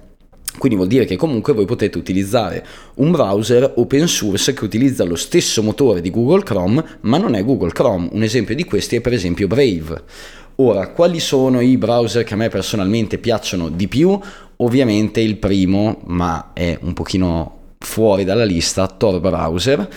Quindi 0.57 0.77
vuol 0.77 0.89
dire 0.89 1.05
che 1.05 1.15
comunque 1.15 1.53
voi 1.53 1.65
potete 1.65 1.97
utilizzare 1.97 2.65
un 2.95 3.11
browser 3.11 3.73
open 3.75 4.07
source 4.07 4.53
che 4.53 4.63
utilizza 4.63 5.03
lo 5.03 5.15
stesso 5.15 5.61
motore 5.61 6.01
di 6.01 6.09
Google 6.09 6.43
Chrome, 6.43 6.83
ma 7.01 7.17
non 7.17 7.35
è 7.35 7.43
Google 7.43 7.71
Chrome. 7.71 8.09
Un 8.11 8.23
esempio 8.23 8.55
di 8.55 8.63
questi 8.63 8.97
è 8.97 9.01
per 9.01 9.13
esempio 9.13 9.47
Brave. 9.47 10.03
Ora, 10.57 10.89
quali 10.89 11.19
sono 11.19 11.59
i 11.59 11.77
browser 11.77 12.23
che 12.23 12.33
a 12.33 12.37
me 12.37 12.49
personalmente 12.49 13.17
piacciono 13.17 13.69
di 13.69 13.87
più? 13.87 14.17
Ovviamente 14.57 15.19
il 15.19 15.37
primo, 15.37 16.01
ma 16.05 16.51
è 16.53 16.77
un 16.81 16.93
pochino 16.93 17.57
fuori 17.79 18.23
dalla 18.23 18.45
lista, 18.45 18.87
Tor 18.87 19.19
Browser 19.19 19.87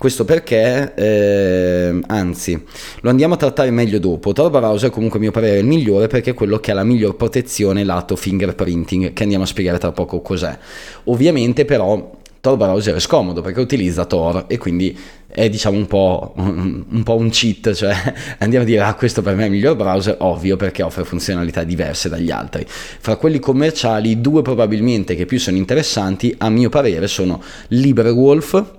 questo 0.00 0.24
perché, 0.24 0.94
eh, 0.94 2.00
anzi, 2.06 2.64
lo 3.02 3.10
andiamo 3.10 3.34
a 3.34 3.36
trattare 3.36 3.70
meglio 3.70 3.98
dopo. 3.98 4.32
Tor 4.32 4.48
Browser 4.50 4.88
comunque 4.88 5.18
a 5.18 5.20
mio 5.20 5.30
parere 5.30 5.56
è 5.56 5.58
il 5.58 5.66
migliore 5.66 6.06
perché 6.06 6.30
è 6.30 6.34
quello 6.34 6.58
che 6.58 6.70
ha 6.70 6.74
la 6.74 6.84
miglior 6.84 7.16
protezione 7.16 7.84
lato 7.84 8.16
fingerprinting, 8.16 9.12
che 9.12 9.22
andiamo 9.24 9.44
a 9.44 9.46
spiegare 9.46 9.76
tra 9.76 9.92
poco 9.92 10.22
cos'è. 10.22 10.56
Ovviamente 11.04 11.66
però 11.66 12.12
Tor 12.40 12.56
Browser 12.56 12.94
è 12.94 12.98
scomodo 12.98 13.42
perché 13.42 13.60
utilizza 13.60 14.06
Tor 14.06 14.46
e 14.46 14.56
quindi 14.56 14.98
è 15.26 15.50
diciamo 15.50 15.76
un 15.76 15.86
po', 15.86 16.32
un, 16.38 17.02
po' 17.02 17.16
un 17.16 17.28
cheat, 17.28 17.74
cioè 17.74 17.94
andiamo 18.40 18.64
a 18.64 18.66
dire 18.66 18.80
ah 18.80 18.94
questo 18.94 19.20
per 19.20 19.34
me 19.34 19.42
è 19.42 19.46
il 19.48 19.52
miglior 19.52 19.76
browser, 19.76 20.16
ovvio 20.20 20.56
perché 20.56 20.82
offre 20.82 21.04
funzionalità 21.04 21.62
diverse 21.62 22.08
dagli 22.08 22.30
altri. 22.30 22.64
Fra 22.66 23.16
quelli 23.16 23.38
commerciali, 23.38 24.18
due 24.22 24.40
probabilmente 24.40 25.14
che 25.14 25.26
più 25.26 25.38
sono 25.38 25.58
interessanti 25.58 26.34
a 26.38 26.48
mio 26.48 26.70
parere 26.70 27.06
sono 27.06 27.42
LibreWolf 27.68 28.78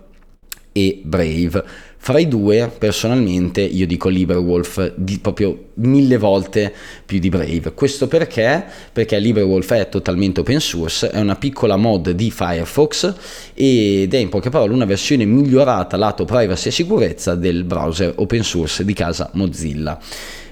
e 0.72 1.02
Brave. 1.04 1.64
Fra 2.04 2.18
i 2.18 2.28
due, 2.28 2.72
personalmente, 2.76 3.62
io 3.62 3.86
dico 3.86 4.10
LibreWolf 4.10 4.94
di 4.96 5.20
proprio 5.20 5.66
mille 5.76 6.18
volte 6.18 6.74
più 7.06 7.20
di 7.20 7.30
Brave. 7.30 7.74
Questo 7.76 8.08
perché? 8.08 8.66
Perché 8.92 9.20
LibreWolf 9.20 9.72
è 9.74 9.88
totalmente 9.88 10.40
open 10.40 10.60
source, 10.60 11.12
è 11.12 11.20
una 11.20 11.36
piccola 11.36 11.76
mod 11.76 12.10
di 12.10 12.32
Firefox 12.32 13.14
ed 13.54 14.12
è 14.14 14.18
in 14.18 14.30
poche 14.30 14.50
parole 14.50 14.74
una 14.74 14.86
versione 14.86 15.26
migliorata 15.26 15.96
lato 15.96 16.26
privacy 16.26 16.70
e 16.70 16.72
sicurezza 16.72 17.36
del 17.36 17.64
browser 17.66 18.14
open 18.16 18.44
source 18.44 18.84
di 18.84 18.94
casa 18.94 19.30
Mozilla. 19.34 20.00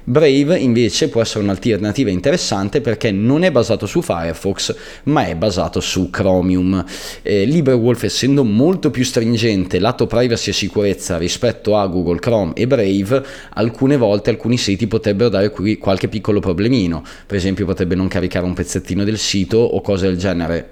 Brave 0.10 0.58
invece 0.58 1.08
può 1.08 1.22
essere 1.22 1.44
un'alternativa 1.44 2.10
interessante 2.10 2.82
perché 2.82 3.12
non 3.12 3.44
è 3.44 3.52
basato 3.52 3.86
su 3.86 4.02
Firefox 4.02 4.76
ma 5.04 5.28
è 5.28 5.36
basato 5.36 5.80
su 5.80 6.10
Chromium. 6.10 6.84
Eh, 7.22 7.46
LibreWolf 7.46 8.06
essendo 8.06 8.44
molto 8.44 8.90
più 8.90 9.04
stringente 9.04 9.78
lato 9.78 10.08
privacy 10.08 10.50
e 10.50 10.54
sicurezza 10.54 11.20
rispetto 11.20 11.78
a 11.78 11.86
Google 11.86 12.18
Chrome 12.18 12.54
e 12.56 12.66
Brave, 12.66 13.24
alcune 13.54 13.98
volte 13.98 14.32
alcuni 14.32 14.58
siti 14.58 14.88
potrebbero 14.88 15.30
dare 15.30 15.52
qui 15.52 15.78
qualche 15.78 16.08
piccolo 16.08 16.40
problemino, 16.40 17.04
per 17.28 17.38
esempio 17.38 17.68
potrebbe 17.68 17.94
non 17.94 18.08
caricare 18.08 18.48
un 18.48 18.56
pezzettino 18.56 19.04
del 19.04 19.20
sito 19.20 19.60
o 19.60 19.80
cose 19.82 20.08
del 20.08 20.18
genere. 20.18 20.70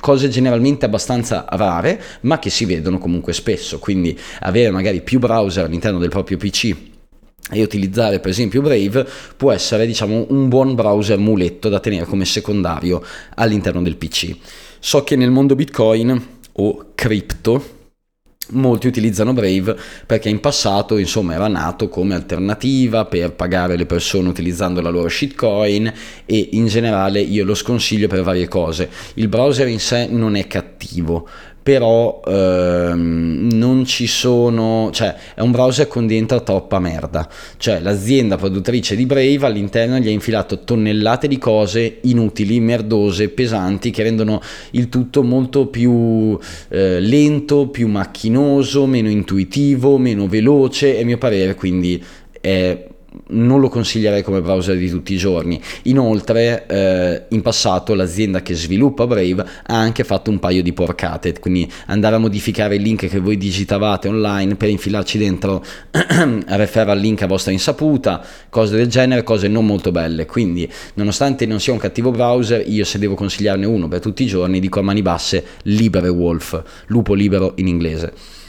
Cose 0.00 0.28
generalmente 0.28 0.86
abbastanza 0.86 1.46
rare 1.50 2.02
ma 2.22 2.40
che 2.40 2.50
si 2.50 2.64
vedono 2.64 2.98
comunque 2.98 3.32
spesso. 3.32 3.78
Quindi 3.78 4.18
avere 4.40 4.72
magari 4.72 5.02
più 5.02 5.20
browser 5.20 5.66
all'interno 5.66 6.00
del 6.00 6.10
proprio 6.10 6.36
pc 6.36 6.90
e 7.50 7.62
utilizzare 7.62 8.20
per 8.20 8.30
esempio 8.30 8.62
Brave 8.62 9.06
può 9.36 9.52
essere 9.52 9.86
diciamo 9.86 10.26
un 10.28 10.48
buon 10.48 10.74
browser 10.74 11.18
muletto 11.18 11.68
da 11.68 11.80
tenere 11.80 12.04
come 12.04 12.24
secondario 12.24 13.02
all'interno 13.34 13.82
del 13.82 13.96
PC. 13.96 14.36
So 14.78 15.04
che 15.04 15.16
nel 15.16 15.30
mondo 15.30 15.54
Bitcoin 15.54 16.26
o 16.52 16.86
cripto 16.94 17.80
molti 18.50 18.86
utilizzano 18.86 19.32
Brave 19.32 19.76
perché 20.06 20.28
in 20.28 20.40
passato 20.40 20.98
insomma 20.98 21.34
era 21.34 21.48
nato 21.48 21.88
come 21.88 22.14
alternativa 22.14 23.04
per 23.04 23.32
pagare 23.32 23.76
le 23.76 23.86
persone 23.86 24.28
utilizzando 24.28 24.80
la 24.80 24.90
loro 24.90 25.08
shitcoin 25.08 25.92
e 26.26 26.48
in 26.52 26.66
generale 26.66 27.20
io 27.20 27.44
lo 27.44 27.54
sconsiglio 27.54 28.08
per 28.08 28.22
varie 28.22 28.48
cose. 28.48 28.90
Il 29.14 29.28
browser 29.28 29.68
in 29.68 29.80
sé 29.80 30.06
non 30.06 30.36
è 30.36 30.46
cattivo, 30.46 31.28
però 31.62 32.20
ehm, 32.26 33.48
non 33.52 33.84
ci 33.84 34.06
sono, 34.06 34.90
cioè 34.92 35.14
è 35.34 35.40
un 35.40 35.52
browser 35.52 35.86
con 35.86 36.06
dentro 36.06 36.42
troppa 36.42 36.80
merda, 36.80 37.28
cioè 37.56 37.80
l'azienda 37.80 38.36
produttrice 38.36 38.96
di 38.96 39.06
Brave 39.06 39.46
all'interno 39.46 39.98
gli 39.98 40.08
ha 40.08 40.10
infilato 40.10 40.64
tonnellate 40.64 41.28
di 41.28 41.38
cose 41.38 41.98
inutili, 42.02 42.58
merdose, 42.60 43.28
pesanti 43.28 43.90
che 43.90 44.02
rendono 44.02 44.40
il 44.72 44.88
tutto 44.88 45.22
molto 45.22 45.66
più 45.66 46.36
eh, 46.68 47.00
lento, 47.00 47.68
più 47.68 47.86
macchinoso, 47.88 48.86
meno 48.86 49.08
intuitivo, 49.08 49.98
meno 49.98 50.26
veloce 50.26 50.96
e 50.96 51.02
a 51.02 51.04
mio 51.04 51.18
parere 51.18 51.54
quindi 51.54 52.02
è 52.40 52.90
non 53.28 53.60
lo 53.60 53.68
consiglierei 53.68 54.22
come 54.22 54.40
browser 54.40 54.76
di 54.76 54.88
tutti 54.88 55.14
i 55.14 55.16
giorni. 55.16 55.60
Inoltre, 55.84 56.66
eh, 56.66 57.22
in 57.28 57.42
passato 57.42 57.94
l'azienda 57.94 58.42
che 58.42 58.54
sviluppa 58.54 59.06
Brave 59.06 59.42
ha 59.42 59.78
anche 59.78 60.04
fatto 60.04 60.30
un 60.30 60.38
paio 60.38 60.62
di 60.62 60.72
porcate, 60.72 61.38
quindi 61.38 61.70
andare 61.86 62.16
a 62.16 62.18
modificare 62.18 62.76
il 62.76 62.82
link 62.82 63.08
che 63.08 63.18
voi 63.18 63.36
digitavate 63.36 64.08
online 64.08 64.56
per 64.56 64.68
infilarci 64.68 65.18
dentro 65.18 65.64
referral 65.90 66.98
link 66.98 67.22
a 67.22 67.26
vostra 67.26 67.52
insaputa, 67.52 68.24
cose 68.48 68.76
del 68.76 68.88
genere, 68.88 69.22
cose 69.22 69.48
non 69.48 69.66
molto 69.66 69.90
belle. 69.90 70.26
Quindi, 70.26 70.70
nonostante 70.94 71.46
non 71.46 71.60
sia 71.60 71.72
un 71.72 71.78
cattivo 71.78 72.10
browser, 72.10 72.62
io 72.66 72.84
se 72.84 72.98
devo 72.98 73.14
consigliarne 73.14 73.66
uno 73.66 73.88
per 73.88 74.00
tutti 74.00 74.22
i 74.22 74.26
giorni, 74.26 74.60
dico 74.60 74.80
a 74.80 74.82
mani 74.82 75.02
basse 75.02 75.44
LibreWolf, 75.62 76.62
lupo 76.86 77.14
libero 77.14 77.52
in 77.56 77.68
inglese 77.68 78.40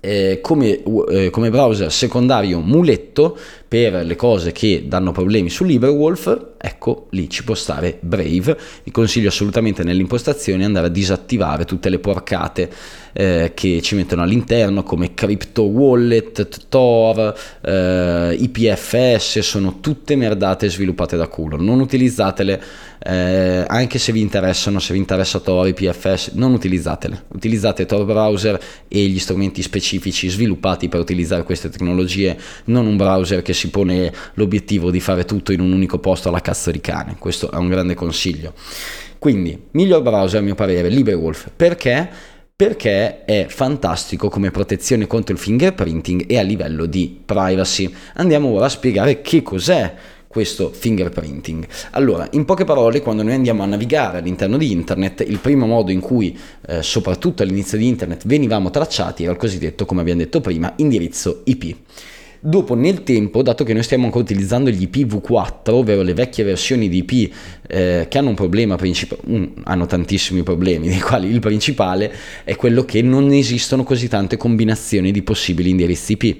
eh, 0.00 0.38
come, 0.40 0.82
eh, 1.08 1.30
come, 1.30 1.50
browser 1.50 1.90
secondario 1.90 2.60
muletto 2.60 3.36
per 3.68 4.04
le 4.04 4.16
cose 4.16 4.50
che 4.50 4.84
danno 4.86 5.12
problemi 5.12 5.50
su 5.50 5.62
LibreWolf, 5.64 6.54
ecco 6.56 7.08
lì 7.10 7.28
ci 7.28 7.44
può 7.44 7.54
stare 7.54 7.98
Brave. 8.00 8.58
Vi 8.82 8.90
consiglio 8.90 9.28
assolutamente 9.28 9.84
nelle 9.84 10.00
impostazioni 10.00 10.64
andare 10.64 10.86
a 10.86 10.90
disattivare 10.90 11.66
tutte 11.66 11.90
le 11.90 11.98
porcate 11.98 12.70
eh, 13.12 13.52
che 13.54 13.82
ci 13.82 13.94
mettono 13.94 14.22
all'interno 14.22 14.82
come 14.82 15.12
Crypto 15.12 15.64
Wallet, 15.64 16.68
Tor, 16.70 17.34
eh, 17.60 18.36
IPFS, 18.38 19.40
sono 19.40 19.80
tutte 19.80 20.16
merdate 20.16 20.70
sviluppate 20.70 21.18
da 21.18 21.26
culo. 21.26 21.60
Non 21.60 21.80
utilizzatele 21.80 22.62
eh, 23.00 23.64
anche 23.66 23.98
se 23.98 24.12
vi 24.12 24.20
interessano, 24.20 24.80
se 24.80 24.92
vi 24.92 24.98
interessa 24.98 25.38
Tor, 25.38 25.68
IPFS, 25.68 26.32
non 26.34 26.52
utilizzatele. 26.52 27.24
Utilizzate 27.28 27.86
Tor 27.86 28.04
Browser 28.04 28.60
e 28.88 29.06
gli 29.06 29.18
strumenti 29.18 29.62
specifici 29.62 30.28
sviluppati 30.28 30.88
per 30.88 31.00
utilizzare 31.00 31.44
queste 31.44 31.68
tecnologie, 31.68 32.36
non 32.64 32.86
un 32.86 32.96
browser 32.96 33.42
che 33.42 33.52
si 33.58 33.70
pone 33.70 34.12
l'obiettivo 34.34 34.90
di 34.90 35.00
fare 35.00 35.24
tutto 35.24 35.52
in 35.52 35.60
un 35.60 35.72
unico 35.72 35.98
posto 35.98 36.28
alla 36.28 36.40
cazzo 36.40 36.70
di 36.70 36.80
cane. 36.80 37.16
Questo 37.18 37.50
è 37.50 37.56
un 37.56 37.68
grande 37.68 37.94
consiglio. 37.94 38.54
Quindi, 39.18 39.66
miglior 39.72 40.02
browser 40.02 40.40
a 40.40 40.44
mio 40.44 40.54
parere, 40.54 40.88
LibreWolf. 40.88 41.50
Perché? 41.56 42.08
Perché 42.54 43.24
è 43.24 43.46
fantastico 43.48 44.28
come 44.28 44.50
protezione 44.50 45.06
contro 45.06 45.34
il 45.34 45.40
fingerprinting 45.40 46.24
e 46.28 46.38
a 46.38 46.42
livello 46.42 46.86
di 46.86 47.20
privacy. 47.24 47.92
Andiamo 48.14 48.48
ora 48.48 48.66
a 48.66 48.70
spiegare 48.70 49.20
che 49.20 49.42
cos'è 49.42 49.94
questo 50.28 50.70
fingerprinting. 50.72 51.66
Allora, 51.92 52.28
in 52.32 52.44
poche 52.44 52.64
parole, 52.64 53.00
quando 53.00 53.22
noi 53.22 53.34
andiamo 53.34 53.62
a 53.62 53.66
navigare 53.66 54.18
all'interno 54.18 54.56
di 54.56 54.70
internet, 54.70 55.24
il 55.26 55.38
primo 55.38 55.66
modo 55.66 55.90
in 55.90 56.00
cui, 56.00 56.38
eh, 56.66 56.82
soprattutto 56.82 57.42
all'inizio 57.42 57.78
di 57.78 57.88
internet, 57.88 58.26
venivamo 58.26 58.70
tracciati 58.70 59.24
era 59.24 59.32
il 59.32 59.38
cosiddetto, 59.38 59.86
come 59.86 60.02
abbiamo 60.02 60.20
detto 60.20 60.40
prima, 60.40 60.72
indirizzo 60.76 61.42
IP. 61.44 61.76
Dopo 62.40 62.74
nel 62.74 63.02
tempo, 63.02 63.42
dato 63.42 63.64
che 63.64 63.72
noi 63.72 63.82
stiamo 63.82 64.04
ancora 64.04 64.22
utilizzando 64.22 64.70
gli 64.70 64.88
IPv4, 64.90 65.70
ovvero 65.70 66.02
le 66.02 66.14
vecchie 66.14 66.44
versioni 66.44 66.88
di 66.88 66.98
IP 66.98 67.34
eh, 67.66 68.06
che 68.08 68.18
hanno 68.18 68.28
un 68.28 68.36
problema 68.36 68.76
principale, 68.76 69.22
um, 69.26 69.52
hanno 69.64 69.86
tantissimi 69.86 70.44
problemi, 70.44 70.88
dei 70.88 71.00
quali 71.00 71.28
il 71.28 71.40
principale 71.40 72.12
è 72.44 72.54
quello 72.54 72.84
che 72.84 73.02
non 73.02 73.32
esistono 73.32 73.82
così 73.82 74.06
tante 74.06 74.36
combinazioni 74.36 75.10
di 75.10 75.22
possibili 75.22 75.70
indirizzi 75.70 76.12
IP 76.12 76.36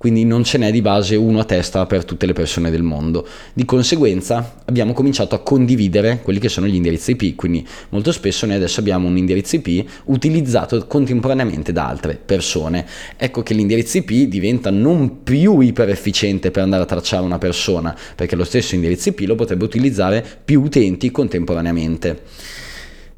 quindi 0.00 0.24
non 0.24 0.44
ce 0.44 0.56
n'è 0.56 0.70
di 0.72 0.80
base 0.80 1.14
uno 1.14 1.40
a 1.40 1.44
testa 1.44 1.84
per 1.84 2.06
tutte 2.06 2.24
le 2.24 2.32
persone 2.32 2.70
del 2.70 2.82
mondo. 2.82 3.28
Di 3.52 3.66
conseguenza 3.66 4.62
abbiamo 4.64 4.94
cominciato 4.94 5.34
a 5.34 5.40
condividere 5.40 6.20
quelli 6.22 6.38
che 6.38 6.48
sono 6.48 6.66
gli 6.66 6.74
indirizzi 6.74 7.10
IP, 7.10 7.34
quindi 7.36 7.68
molto 7.90 8.10
spesso 8.10 8.46
noi 8.46 8.54
adesso 8.56 8.80
abbiamo 8.80 9.08
un 9.08 9.18
indirizzo 9.18 9.56
IP 9.56 9.86
utilizzato 10.04 10.86
contemporaneamente 10.86 11.70
da 11.72 11.86
altre 11.86 12.16
persone. 12.16 12.86
Ecco 13.18 13.42
che 13.42 13.52
l'indirizzo 13.52 13.98
IP 13.98 14.10
diventa 14.26 14.70
non 14.70 15.22
più 15.22 15.60
iper 15.60 15.90
efficiente 15.90 16.50
per 16.50 16.62
andare 16.62 16.84
a 16.84 16.86
tracciare 16.86 17.22
una 17.22 17.36
persona, 17.36 17.94
perché 18.16 18.36
lo 18.36 18.44
stesso 18.44 18.74
indirizzo 18.74 19.10
IP 19.10 19.20
lo 19.26 19.34
potrebbe 19.34 19.64
utilizzare 19.64 20.24
più 20.42 20.62
utenti 20.62 21.10
contemporaneamente. 21.10 22.22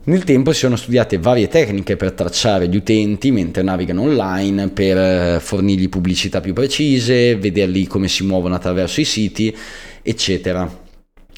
Nel 0.04 0.24
tempo 0.24 0.52
si 0.52 0.58
sono 0.58 0.74
studiate 0.74 1.18
varie 1.18 1.46
tecniche 1.46 1.94
per 1.94 2.10
tracciare 2.10 2.66
gli 2.68 2.74
utenti 2.74 3.30
mentre 3.30 3.62
navigano 3.62 4.02
online, 4.02 4.68
per 4.68 4.96
eh, 4.96 5.38
fornirgli 5.40 5.88
pubblicità 5.88 6.40
più 6.40 6.52
precise, 6.52 7.36
vederli 7.36 7.86
come 7.86 8.08
si 8.08 8.24
muovono 8.24 8.56
attraverso 8.56 9.00
i 9.00 9.04
siti, 9.04 9.56
eccetera. 10.02 10.81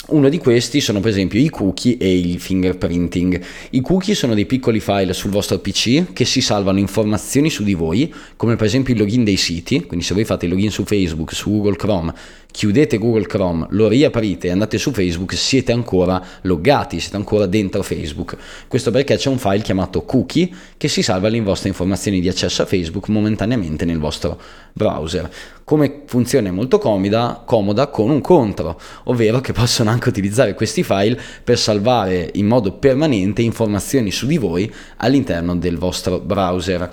Uno 0.09 0.29
di 0.29 0.39
questi 0.39 0.81
sono 0.81 1.01
per 1.01 1.11
esempio 1.11 1.41
i 1.41 1.49
cookie 1.49 1.97
e 1.99 2.19
il 2.19 2.39
fingerprinting. 2.39 3.41
I 3.71 3.81
cookie 3.81 4.15
sono 4.15 4.35
dei 4.35 4.45
piccoli 4.45 4.81
file 4.81 5.13
sul 5.15 5.31
vostro 5.31 5.59
PC 5.59 6.13
che 6.13 6.25
si 6.25 6.41
salvano 6.41 6.79
informazioni 6.79 7.49
su 7.49 7.63
di 7.63 7.75
voi, 7.75 8.13
come 8.37 8.57
per 8.57 8.67
esempio 8.67 8.93
il 8.93 9.01
login 9.01 9.25
dei 9.25 9.37
siti, 9.37 9.87
quindi 9.87 10.05
se 10.05 10.13
voi 10.15 10.25
fate 10.25 10.45
il 10.45 10.53
login 10.53 10.71
su 10.71 10.85
Facebook, 10.85 11.33
su 11.33 11.51
Google 11.51 11.77
Chrome, 11.77 12.13
chiudete 12.51 12.99
Google 12.99 13.27
Chrome, 13.27 13.67
lo 13.71 13.89
riaprite 13.89 14.49
e 14.49 14.51
andate 14.51 14.79
su 14.79 14.93
Facebook, 14.93 15.35
siete 15.35 15.73
ancora 15.73 16.23
loggati, 16.43 17.01
siete 17.01 17.17
ancora 17.17 17.47
dentro 17.47 17.83
Facebook. 17.83 18.37
Questo 18.69 18.91
perché 18.91 19.17
c'è 19.17 19.29
un 19.29 19.39
file 19.39 19.63
chiamato 19.63 20.03
cookie 20.03 20.49
che 20.77 20.89
si 20.89 21.03
salva 21.03 21.29
le 21.29 21.41
vostre 21.41 21.69
informazioni 21.69 22.21
di 22.21 22.29
accesso 22.29 22.63
a 22.63 22.67
Facebook 22.67 23.09
momentaneamente 23.09 23.85
nel 23.85 23.99
vostro 23.99 24.39
browser. 24.73 25.31
Come 25.65 26.03
funzione 26.05 26.51
molto 26.51 26.79
comoda, 26.79 27.43
comoda 27.43 27.87
con 27.87 28.11
un 28.11 28.21
contro, 28.21 28.79
ovvero 29.05 29.41
che 29.41 29.55
possono 29.55 29.89
anche 29.89 30.11
utilizzare 30.11 30.53
questi 30.53 30.83
file 30.83 31.19
per 31.43 31.59
salvare 31.59 32.31
in 32.35 32.47
modo 32.47 32.73
permanente 32.73 33.41
informazioni 33.41 34.11
su 34.11 34.27
di 34.27 34.37
voi 34.37 34.71
all'interno 34.99 35.57
del 35.57 35.79
vostro 35.79 36.21
browser. 36.21 36.91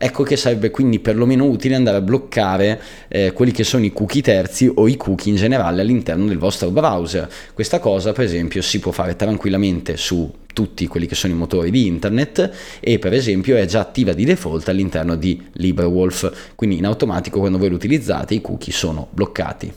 Ecco 0.00 0.24
che 0.24 0.36
sarebbe 0.36 0.70
quindi 0.70 0.98
perlomeno 0.98 1.44
utile 1.44 1.76
andare 1.76 1.98
a 1.98 2.00
bloccare 2.00 2.80
eh, 3.06 3.32
quelli 3.32 3.52
che 3.52 3.62
sono 3.62 3.84
i 3.84 3.92
cookie 3.92 4.22
terzi 4.22 4.68
o 4.72 4.88
i 4.88 4.96
cookie 4.96 5.30
in 5.30 5.38
generale 5.38 5.80
all'interno 5.80 6.26
del 6.26 6.38
vostro 6.38 6.70
browser. 6.70 7.28
Questa 7.54 7.78
cosa 7.78 8.12
per 8.12 8.24
esempio 8.24 8.62
si 8.62 8.80
può 8.80 8.90
fare 8.90 9.14
tranquillamente 9.14 9.96
su 9.96 10.28
tutti 10.58 10.88
quelli 10.88 11.06
che 11.06 11.14
sono 11.14 11.32
i 11.32 11.36
motori 11.36 11.70
di 11.70 11.86
internet 11.86 12.50
e 12.80 12.98
per 12.98 13.12
esempio 13.12 13.56
è 13.56 13.64
già 13.64 13.78
attiva 13.78 14.12
di 14.12 14.24
default 14.24 14.68
all'interno 14.68 15.14
di 15.14 15.40
LibreWolf, 15.52 16.54
quindi 16.56 16.78
in 16.78 16.84
automatico 16.84 17.38
quando 17.38 17.58
voi 17.58 17.68
lo 17.68 17.76
utilizzate 17.76 18.34
i 18.34 18.40
cookie 18.40 18.72
sono 18.72 19.06
bloccati 19.12 19.72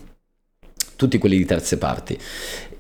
tutti 0.96 1.18
quelli 1.18 1.38
di 1.38 1.46
terze 1.46 1.78
parti. 1.78 2.18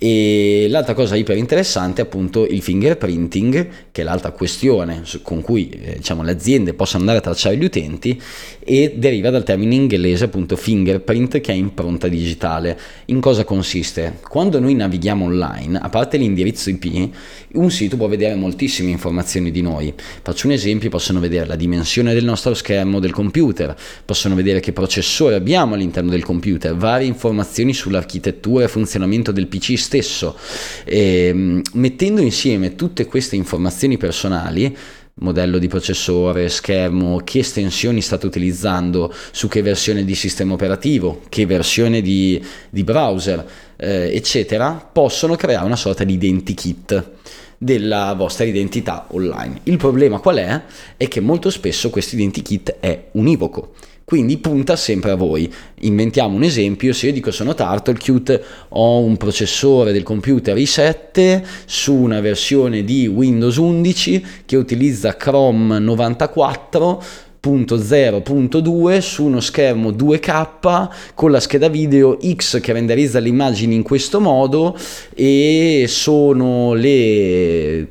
E 0.04 0.66
l'altra 0.68 0.96
cosa 0.96 1.16
iper 1.16 1.38
interessante 1.38 2.02
è 2.02 2.06
appunto 2.06 2.48
il 2.48 2.64
fingerprinting, 2.64 3.68
che 3.92 4.02
è 4.02 4.04
l'altra 4.04 4.32
questione 4.32 5.04
con 5.22 5.42
cui 5.42 5.70
eh, 5.70 5.98
diciamo, 5.98 6.24
le 6.24 6.32
aziende 6.32 6.74
possono 6.74 7.02
andare 7.02 7.20
a 7.20 7.22
tracciare 7.22 7.56
gli 7.56 7.64
utenti 7.64 8.20
e 8.64 8.96
deriva 8.98 9.30
dal 9.30 9.44
termine 9.44 9.76
inglese 9.76 10.24
appunto 10.24 10.56
fingerprint 10.56 11.40
che 11.40 11.52
è 11.52 11.56
impronta 11.56 12.08
digitale. 12.08 12.80
In 13.06 13.20
cosa 13.20 13.44
consiste? 13.44 14.18
Quando 14.28 14.60
noi 14.60 14.74
navighiamo 14.74 15.24
online, 15.24 15.78
a 15.78 15.90
parte 15.90 16.18
l'indirizzo 16.18 16.72
IP, 16.72 17.10
un 17.54 17.70
sito 17.70 17.96
può 17.96 18.08
vedere 18.08 18.34
moltissime 18.34 18.90
informazioni 18.90 19.52
di 19.52 19.62
noi. 19.62 19.94
Faccio 20.24 20.48
un 20.48 20.54
esempio, 20.54 20.90
possono 20.90 21.20
vedere 21.20 21.46
la 21.46 21.56
dimensione 21.56 22.16
del 22.16 22.26
nostro 22.26 22.56
schermo 22.56 23.00
del 23.00 23.12
computer, 23.12 23.76
possono 24.04 24.34
vedere 24.34 24.62
che 24.62 24.74
processore 24.74 25.36
abbiamo 25.36 25.76
all'interno 25.76 26.10
del 26.10 26.24
computer, 26.24 26.76
varie 26.76 27.06
informazioni 27.06 27.72
sull'architettura 27.72 28.64
e 28.64 28.68
funzionamento 28.68 29.32
del 29.32 29.46
PC 29.46 29.78
stesso. 29.92 30.38
E, 30.86 31.28
ehm, 31.28 31.62
mettendo 31.74 32.22
insieme 32.22 32.76
tutte 32.76 33.06
queste 33.06 33.36
informazioni 33.36 33.98
personali, 33.98 34.76
modello 35.16 35.58
di 35.58 35.68
processore, 35.68 36.48
schermo, 36.48 37.22
che 37.24 37.40
estensioni 37.40 38.02
state 38.02 38.26
utilizzando, 38.26 39.14
su 39.32 39.50
che 39.50 39.62
versione 39.62 40.06
di 40.06 40.16
sistema 40.16 40.54
operativo, 40.54 41.22
che 41.28 41.46
versione 41.46 42.02
di, 42.02 42.42
di 42.70 42.84
browser, 42.84 43.46
eh, 43.76 44.16
eccetera, 44.16 44.72
possono 44.92 45.36
creare 45.36 45.66
una 45.66 45.76
sorta 45.76 46.06
di 46.06 46.14
identikit 46.14 47.10
della 47.58 48.14
vostra 48.14 48.46
identità 48.46 49.08
online. 49.12 49.60
Il 49.64 49.78
problema 49.78 50.20
qual 50.20 50.38
è? 50.38 50.62
È 50.98 51.08
che 51.08 51.20
molto 51.20 51.52
spesso 51.52 51.90
questo 51.92 52.16
identikit 52.16 52.78
è 52.80 53.10
univoco 53.12 53.74
quindi 54.04 54.38
punta 54.38 54.76
sempre 54.76 55.12
a 55.12 55.16
voi. 55.16 55.52
Inventiamo 55.82 56.36
un 56.36 56.44
esempio, 56.44 56.94
se 56.94 57.08
io 57.08 57.14
dico 57.14 57.32
sono 57.32 57.54
TurtleCute, 57.54 58.44
ho 58.70 59.00
un 59.00 59.18
processore 59.18 59.94
del 59.94 60.04
computer 60.04 60.56
i7 60.56 61.44
su 61.66 61.94
una 61.94 62.20
versione 62.20 62.84
di 62.84 63.08
Windows 63.08 63.56
11 63.56 64.26
che 64.46 64.58
utilizza 64.58 65.16
Chrome 65.16 65.80
94 65.80 67.04
0.2 67.42 69.00
su 69.00 69.24
uno 69.24 69.40
schermo 69.40 69.90
2K 69.90 70.90
con 71.16 71.32
la 71.32 71.40
scheda 71.40 71.70
video 71.70 72.20
X 72.22 72.60
che 72.60 72.72
renderizza 72.72 73.20
le 73.20 73.30
immagini 73.30 73.74
in 73.74 73.82
questo 73.82 74.20
modo 74.20 74.78
e 75.16 75.86
sono 75.88 76.74
le 76.74 77.88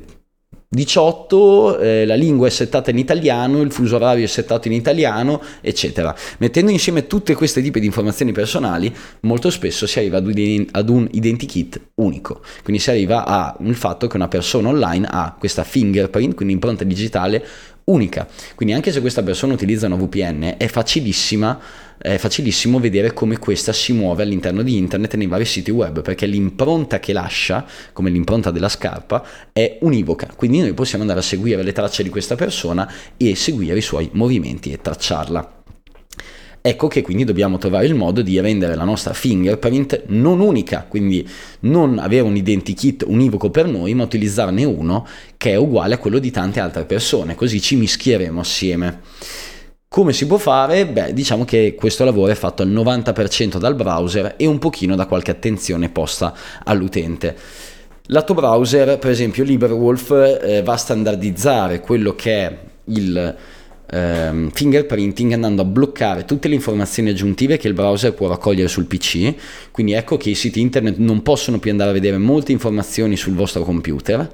18, 0.73 1.79
eh, 1.79 2.05
la 2.05 2.15
lingua 2.15 2.47
è 2.47 2.49
settata 2.49 2.91
in 2.91 2.97
italiano, 2.97 3.59
il 3.59 3.73
fuso 3.73 3.97
orario 3.97 4.23
è 4.23 4.27
settato 4.27 4.69
in 4.69 4.73
italiano, 4.73 5.41
eccetera. 5.59 6.15
Mettendo 6.37 6.71
insieme 6.71 7.07
tutte 7.07 7.35
queste 7.35 7.61
tipi 7.61 7.81
di 7.81 7.87
informazioni 7.87 8.31
personali, 8.31 8.95
molto 9.23 9.49
spesso 9.49 9.85
si 9.85 9.99
arriva 9.99 10.19
ad 10.19 10.89
un, 10.89 11.09
identikit 11.11 11.89
unico. 11.95 12.39
Quindi 12.63 12.81
si 12.81 12.89
arriva 12.89 13.25
al 13.25 13.75
fatto 13.75 14.07
che 14.07 14.15
una 14.15 14.29
persona 14.29 14.69
online 14.69 15.09
ha 15.11 15.35
questa 15.37 15.65
fingerprint, 15.65 16.35
quindi 16.35 16.53
impronta 16.53 16.85
digitale 16.85 17.45
unica. 17.85 18.27
Quindi 18.55 18.73
anche 18.73 18.91
se 18.91 19.01
questa 19.01 19.23
persona 19.23 19.53
utilizza 19.53 19.87
una 19.87 19.95
VPN, 19.95 20.55
è 20.57 20.67
facilissima 20.67 21.59
è 22.01 22.17
facilissimo 22.17 22.79
vedere 22.79 23.13
come 23.13 23.37
questa 23.37 23.73
si 23.73 23.93
muove 23.93 24.23
all'interno 24.23 24.63
di 24.63 24.75
internet 24.75 25.13
nei 25.15 25.27
vari 25.27 25.45
siti 25.45 25.69
web 25.69 26.01
perché 26.01 26.25
l'impronta 26.25 26.99
che 26.99 27.13
lascia, 27.13 27.63
come 27.93 28.09
l'impronta 28.09 28.49
della 28.49 28.69
scarpa, 28.69 29.23
è 29.53 29.77
univoca. 29.81 30.27
Quindi 30.35 30.61
noi 30.61 30.73
possiamo 30.73 31.03
andare 31.03 31.19
a 31.19 31.23
seguire 31.23 31.61
le 31.61 31.73
tracce 31.73 32.01
di 32.01 32.09
questa 32.09 32.33
persona 32.33 32.91
e 33.17 33.35
seguire 33.35 33.77
i 33.77 33.81
suoi 33.81 34.09
movimenti 34.13 34.71
e 34.71 34.81
tracciarla. 34.81 35.60
Ecco 36.63 36.87
che 36.87 37.01
quindi 37.01 37.23
dobbiamo 37.23 37.57
trovare 37.57 37.87
il 37.87 37.95
modo 37.95 38.21
di 38.21 38.39
rendere 38.39 38.75
la 38.75 38.83
nostra 38.83 39.13
fingerprint 39.13 40.03
non 40.07 40.39
unica, 40.39 40.85
quindi 40.87 41.27
non 41.61 41.97
avere 41.97 42.21
un 42.21 42.35
identikit 42.35 43.03
univoco 43.07 43.49
per 43.49 43.65
noi, 43.65 43.95
ma 43.95 44.03
utilizzarne 44.03 44.63
uno 44.63 45.07
che 45.37 45.53
è 45.53 45.55
uguale 45.55 45.95
a 45.95 45.97
quello 45.97 46.19
di 46.19 46.29
tante 46.29 46.59
altre 46.59 46.85
persone, 46.85 47.33
così 47.33 47.59
ci 47.59 47.75
mischieremo 47.77 48.39
assieme. 48.39 48.99
Come 49.87 50.13
si 50.13 50.27
può 50.27 50.37
fare? 50.37 50.85
Beh, 50.85 51.13
diciamo 51.13 51.45
che 51.45 51.73
questo 51.75 52.05
lavoro 52.05 52.31
è 52.31 52.35
fatto 52.35 52.61
al 52.61 52.69
90% 52.69 53.57
dal 53.57 53.73
browser 53.73 54.35
e 54.37 54.45
un 54.45 54.59
pochino 54.59 54.95
da 54.95 55.07
qualche 55.07 55.31
attenzione 55.31 55.89
posta 55.89 56.33
all'utente. 56.63 57.35
Lato 58.05 58.35
browser, 58.35 58.99
per 58.99 59.09
esempio, 59.09 59.43
LibreWolf 59.43 60.39
eh, 60.43 60.61
va 60.61 60.73
a 60.73 60.77
standardizzare 60.77 61.79
quello 61.79 62.13
che 62.13 62.35
è 62.35 62.57
il 62.85 63.35
eh, 63.91 64.47
fingerprinting 64.51 65.33
andando 65.33 65.61
a 65.61 65.65
bloccare 65.65 66.25
tutte 66.25 66.47
le 66.47 66.55
informazioni 66.55 67.09
aggiuntive 67.09 67.57
che 67.57 67.67
il 67.67 67.73
browser 67.73 68.13
può 68.13 68.27
raccogliere 68.27 68.67
sul 68.67 68.85
PC. 68.85 69.33
Quindi 69.71 69.93
ecco 69.93 70.17
che 70.17 70.29
i 70.29 70.35
siti 70.35 70.61
internet 70.61 70.97
non 70.97 71.21
possono 71.21 71.59
più 71.59 71.71
andare 71.71 71.89
a 71.89 71.93
vedere 71.93 72.17
molte 72.17 72.51
informazioni 72.51 73.17
sul 73.17 73.35
vostro 73.35 73.63
computer 73.63 74.29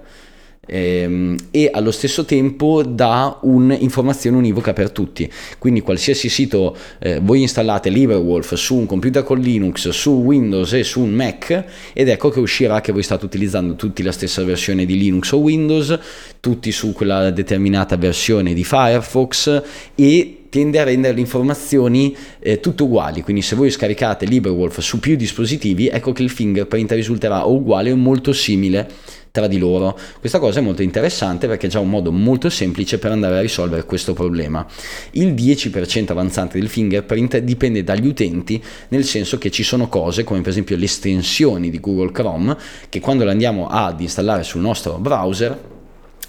ehm, 0.68 1.36
e 1.50 1.70
allo 1.74 1.92
stesso 1.92 2.26
tempo 2.26 2.84
dà 2.84 3.40
un'informazione 3.42 4.38
univoca 4.38 4.74
per 4.74 4.92
tutti. 4.92 5.30
Quindi 5.58 5.82
qualsiasi 5.82 6.30
sito 6.30 6.76
eh, 7.00 7.20
voi 7.20 7.42
installate 7.42 7.90
LibreWolf 7.90 8.54
su 8.54 8.76
un 8.76 8.86
computer 8.86 9.24
con 9.24 9.40
Linux, 9.40 9.90
su 9.90 10.12
Windows 10.12 10.74
e 10.74 10.84
su 10.84 11.02
un 11.02 11.12
Mac 11.12 11.64
ed 11.94 12.10
ecco 12.10 12.30
che 12.30 12.40
uscirà 12.40 12.82
che 12.82 12.92
voi 12.92 13.04
state 13.04 13.26
utilizzando 13.26 13.76
tutti 13.76 14.04
la 14.04 14.12
stessa 14.12 14.44
versione 14.44 14.86
di 14.86 14.98
Linux 14.98 15.32
o 15.32 15.38
Windows, 15.38 15.98
tutti 16.40 16.72
su 16.72 16.94
quella 16.94 17.32
determinata 17.32 17.98
versione 17.98 18.54
di 18.54 18.64
Firefox 18.64 19.64
e 19.96 20.37
tende 20.50 20.80
a 20.80 20.84
rendere 20.84 21.14
le 21.14 21.20
informazioni 21.22 22.16
eh, 22.40 22.60
tutte 22.60 22.84
uguali, 22.84 23.22
quindi 23.22 23.42
se 23.42 23.56
voi 23.56 23.70
scaricate 23.70 24.26
LibreWolf 24.26 24.80
su 24.80 25.00
più 25.00 25.16
dispositivi, 25.16 25.88
ecco 25.88 26.12
che 26.12 26.24
il 26.24 26.30
fingerprint 26.30 26.92
risulterà 26.92 27.44
uguale 27.44 27.92
o 27.92 27.96
molto 27.96 28.34
simile 28.34 28.88
tra 29.32 29.48
di 29.48 29.60
loro. 29.60 29.98
Questa 30.20 30.40
cosa 30.40 30.60
è 30.60 30.64
molto 30.64 30.82
interessante 30.82 31.48
perché 31.48 31.68
è 31.68 31.70
già 31.70 31.80
un 31.80 31.90
modo 31.90 32.12
molto 32.12 32.50
semplice 32.50 32.98
per 32.98 33.12
andare 33.12 33.38
a 33.38 33.42
risolvere 33.42 33.86
questo 33.86 34.14
problema. 34.14 34.66
Il 35.12 35.34
10% 35.34 36.12
avanzante 36.12 36.58
del 36.58 36.70
fingerprint 36.70 37.38
dipende 37.38 37.84
dagli 37.84 38.08
utenti, 38.08 38.62
nel 38.90 39.04
senso 39.04 39.38
che 39.38 39.52
ci 39.52 39.62
sono 39.62 39.90
cose 39.90 40.24
come 40.24 40.42
per 40.42 40.50
esempio 40.50 40.76
le 40.76 40.86
estensioni 40.86 41.70
di 41.70 41.80
Google 41.80 42.12
Chrome 42.12 42.58
che 42.90 43.00
quando 43.00 43.26
le 43.26 43.32
andiamo 43.32 43.68
ad 43.68 44.02
installare 44.02 44.42
sul 44.42 44.62
nostro 44.62 44.98
browser 44.98 45.76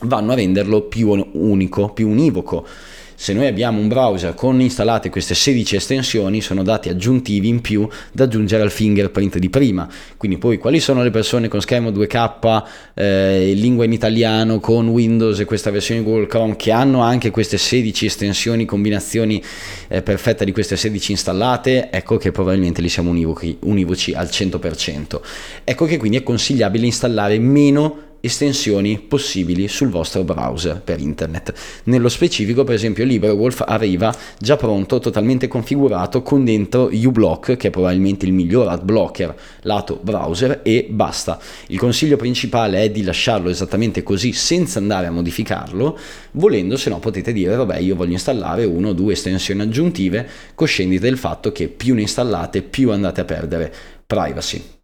vanno 0.01 0.33
a 0.33 0.35
renderlo 0.35 0.83
più 0.83 1.11
unico, 1.33 1.89
più 1.93 2.09
univoco 2.09 2.67
se 3.21 3.33
noi 3.33 3.49
abbiamo 3.49 3.81
un 3.81 3.89
browser 3.89 4.33
con 4.33 4.61
installate 4.61 5.11
queste 5.11 5.35
16 5.35 5.75
estensioni, 5.75 6.41
sono 6.41 6.63
dati 6.63 6.89
aggiuntivi 6.89 7.49
in 7.49 7.61
più 7.61 7.89
da 8.13 8.23
aggiungere 8.23 8.63
al 8.63 8.71
fingerprint 8.71 9.39
di 9.39 9.51
prima. 9.51 9.89
Quindi 10.17 10.39
poi 10.39 10.57
quali 10.57 10.79
sono 10.79 11.03
le 11.03 11.11
persone 11.11 11.49
con 11.49 11.61
schermo 11.61 11.91
2K, 11.91 12.63
eh, 12.95 13.55
lingua 13.57 13.85
in 13.85 13.93
italiano, 13.93 14.61
con 14.61 14.87
Windows 14.87 15.41
e 15.41 15.47
questa 15.47 15.73
versione 15.73 16.05
Google 16.05 16.29
Chrome 16.29 16.55
che 16.55 16.71
hanno 16.71 17.01
anche 17.01 17.33
queste 17.33 17.59
16 17.59 18.07
estensioni, 18.07 18.65
combinazioni 18.65 19.43
eh, 19.89 20.01
perfette 20.01 20.45
di 20.45 20.53
queste 20.53 20.77
16 20.77 21.11
installate, 21.11 21.91
ecco 21.91 22.19
che 22.19 22.31
probabilmente 22.31 22.81
li 22.81 22.89
siamo 22.89 23.11
univoci, 23.11 23.59
univoci 23.63 24.13
al 24.13 24.29
100%. 24.31 25.21
Ecco 25.65 25.87
che 25.87 25.97
quindi 25.97 26.19
è 26.19 26.23
consigliabile 26.23 26.87
installare 26.87 27.37
meno 27.41 28.07
estensioni 28.21 28.99
possibili 28.99 29.69
sul 29.69 29.89
vostro 29.89 30.25
browser 30.25 30.81
per 30.83 31.01
internet. 31.01 31.53
Nello 31.85 32.09
specifico, 32.09 32.65
per 32.65 32.75
esempio, 32.75 33.05
LibreWolf 33.05 33.65
arriva 33.67 34.15
già 34.39 34.57
pronto, 34.57 34.99
totalmente 34.99 35.49
configurato 35.49 36.23
con 36.23 36.45
dentro 36.45 36.91
uBlock, 36.93 37.57
che 37.57 37.69
è 37.69 37.71
probabilmente 37.71 38.27
il 38.27 38.33
miglior 38.33 38.69
ad 38.69 38.83
blocker 38.83 39.35
lato 39.63 39.99
browser 40.03 40.61
e 40.63 40.87
basta. 40.89 41.39
Il 41.69 41.79
consiglio 41.79 42.17
principale 42.17 42.83
è 42.83 42.91
di 42.91 43.03
lasciarlo 43.03 43.49
esattamente 43.49 44.03
così 44.03 44.33
senza 44.33 44.79
andare 44.79 45.07
a 45.07 45.11
modificarlo, 45.11 45.99
volendo 46.33 46.77
se 46.77 46.91
no 46.91 46.99
potete 46.99 47.33
dire 47.33 47.55
vabbè 47.57 47.79
io 47.79 47.95
voglio 47.95 48.13
installare 48.13 48.65
una 48.65 48.89
o 48.89 48.93
due 48.93 49.13
estensioni 49.13 49.63
aggiuntive, 49.63 50.29
coscienti 50.55 50.99
del 50.99 51.19
fatto 51.19 51.53
che 51.53 51.69
più 51.69 51.95
ne 51.95 52.03
installate 52.03 52.63
più 52.63 52.91
andate 52.91 53.21
a 53.21 53.25
perdere 53.25 53.73
privacy. 54.07 54.78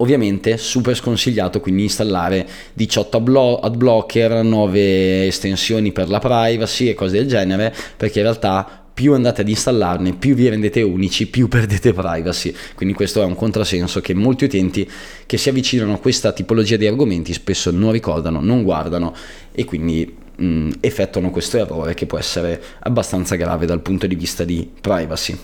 Ovviamente 0.00 0.56
super 0.56 0.96
sconsigliato 0.96 1.60
quindi 1.60 1.82
installare 1.82 2.48
18 2.72 3.60
ad 3.60 3.76
blocker, 3.76 4.42
9 4.42 5.26
estensioni 5.26 5.92
per 5.92 6.08
la 6.08 6.18
privacy 6.18 6.88
e 6.88 6.94
cose 6.94 7.18
del 7.18 7.28
genere, 7.28 7.74
perché 7.96 8.18
in 8.18 8.24
realtà 8.24 8.80
più 8.92 9.12
andate 9.14 9.42
ad 9.42 9.48
installarne, 9.48 10.14
più 10.14 10.34
vi 10.34 10.48
rendete 10.48 10.82
unici, 10.82 11.26
più 11.26 11.48
perdete 11.48 11.92
privacy. 11.92 12.54
Quindi 12.74 12.94
questo 12.94 13.22
è 13.22 13.24
un 13.24 13.34
contrasenso 13.34 14.00
che 14.00 14.14
molti 14.14 14.44
utenti 14.44 14.88
che 15.26 15.36
si 15.36 15.48
avvicinano 15.48 15.94
a 15.94 15.98
questa 15.98 16.32
tipologia 16.32 16.76
di 16.76 16.86
argomenti 16.86 17.32
spesso 17.32 17.70
non 17.70 17.92
ricordano, 17.92 18.40
non 18.40 18.62
guardano 18.62 19.14
e 19.52 19.64
quindi 19.64 20.16
mh, 20.36 20.70
effettuano 20.80 21.30
questo 21.30 21.58
errore 21.58 21.94
che 21.94 22.06
può 22.06 22.18
essere 22.18 22.62
abbastanza 22.80 23.36
grave 23.36 23.66
dal 23.66 23.80
punto 23.80 24.06
di 24.06 24.14
vista 24.14 24.44
di 24.44 24.68
privacy. 24.80 25.38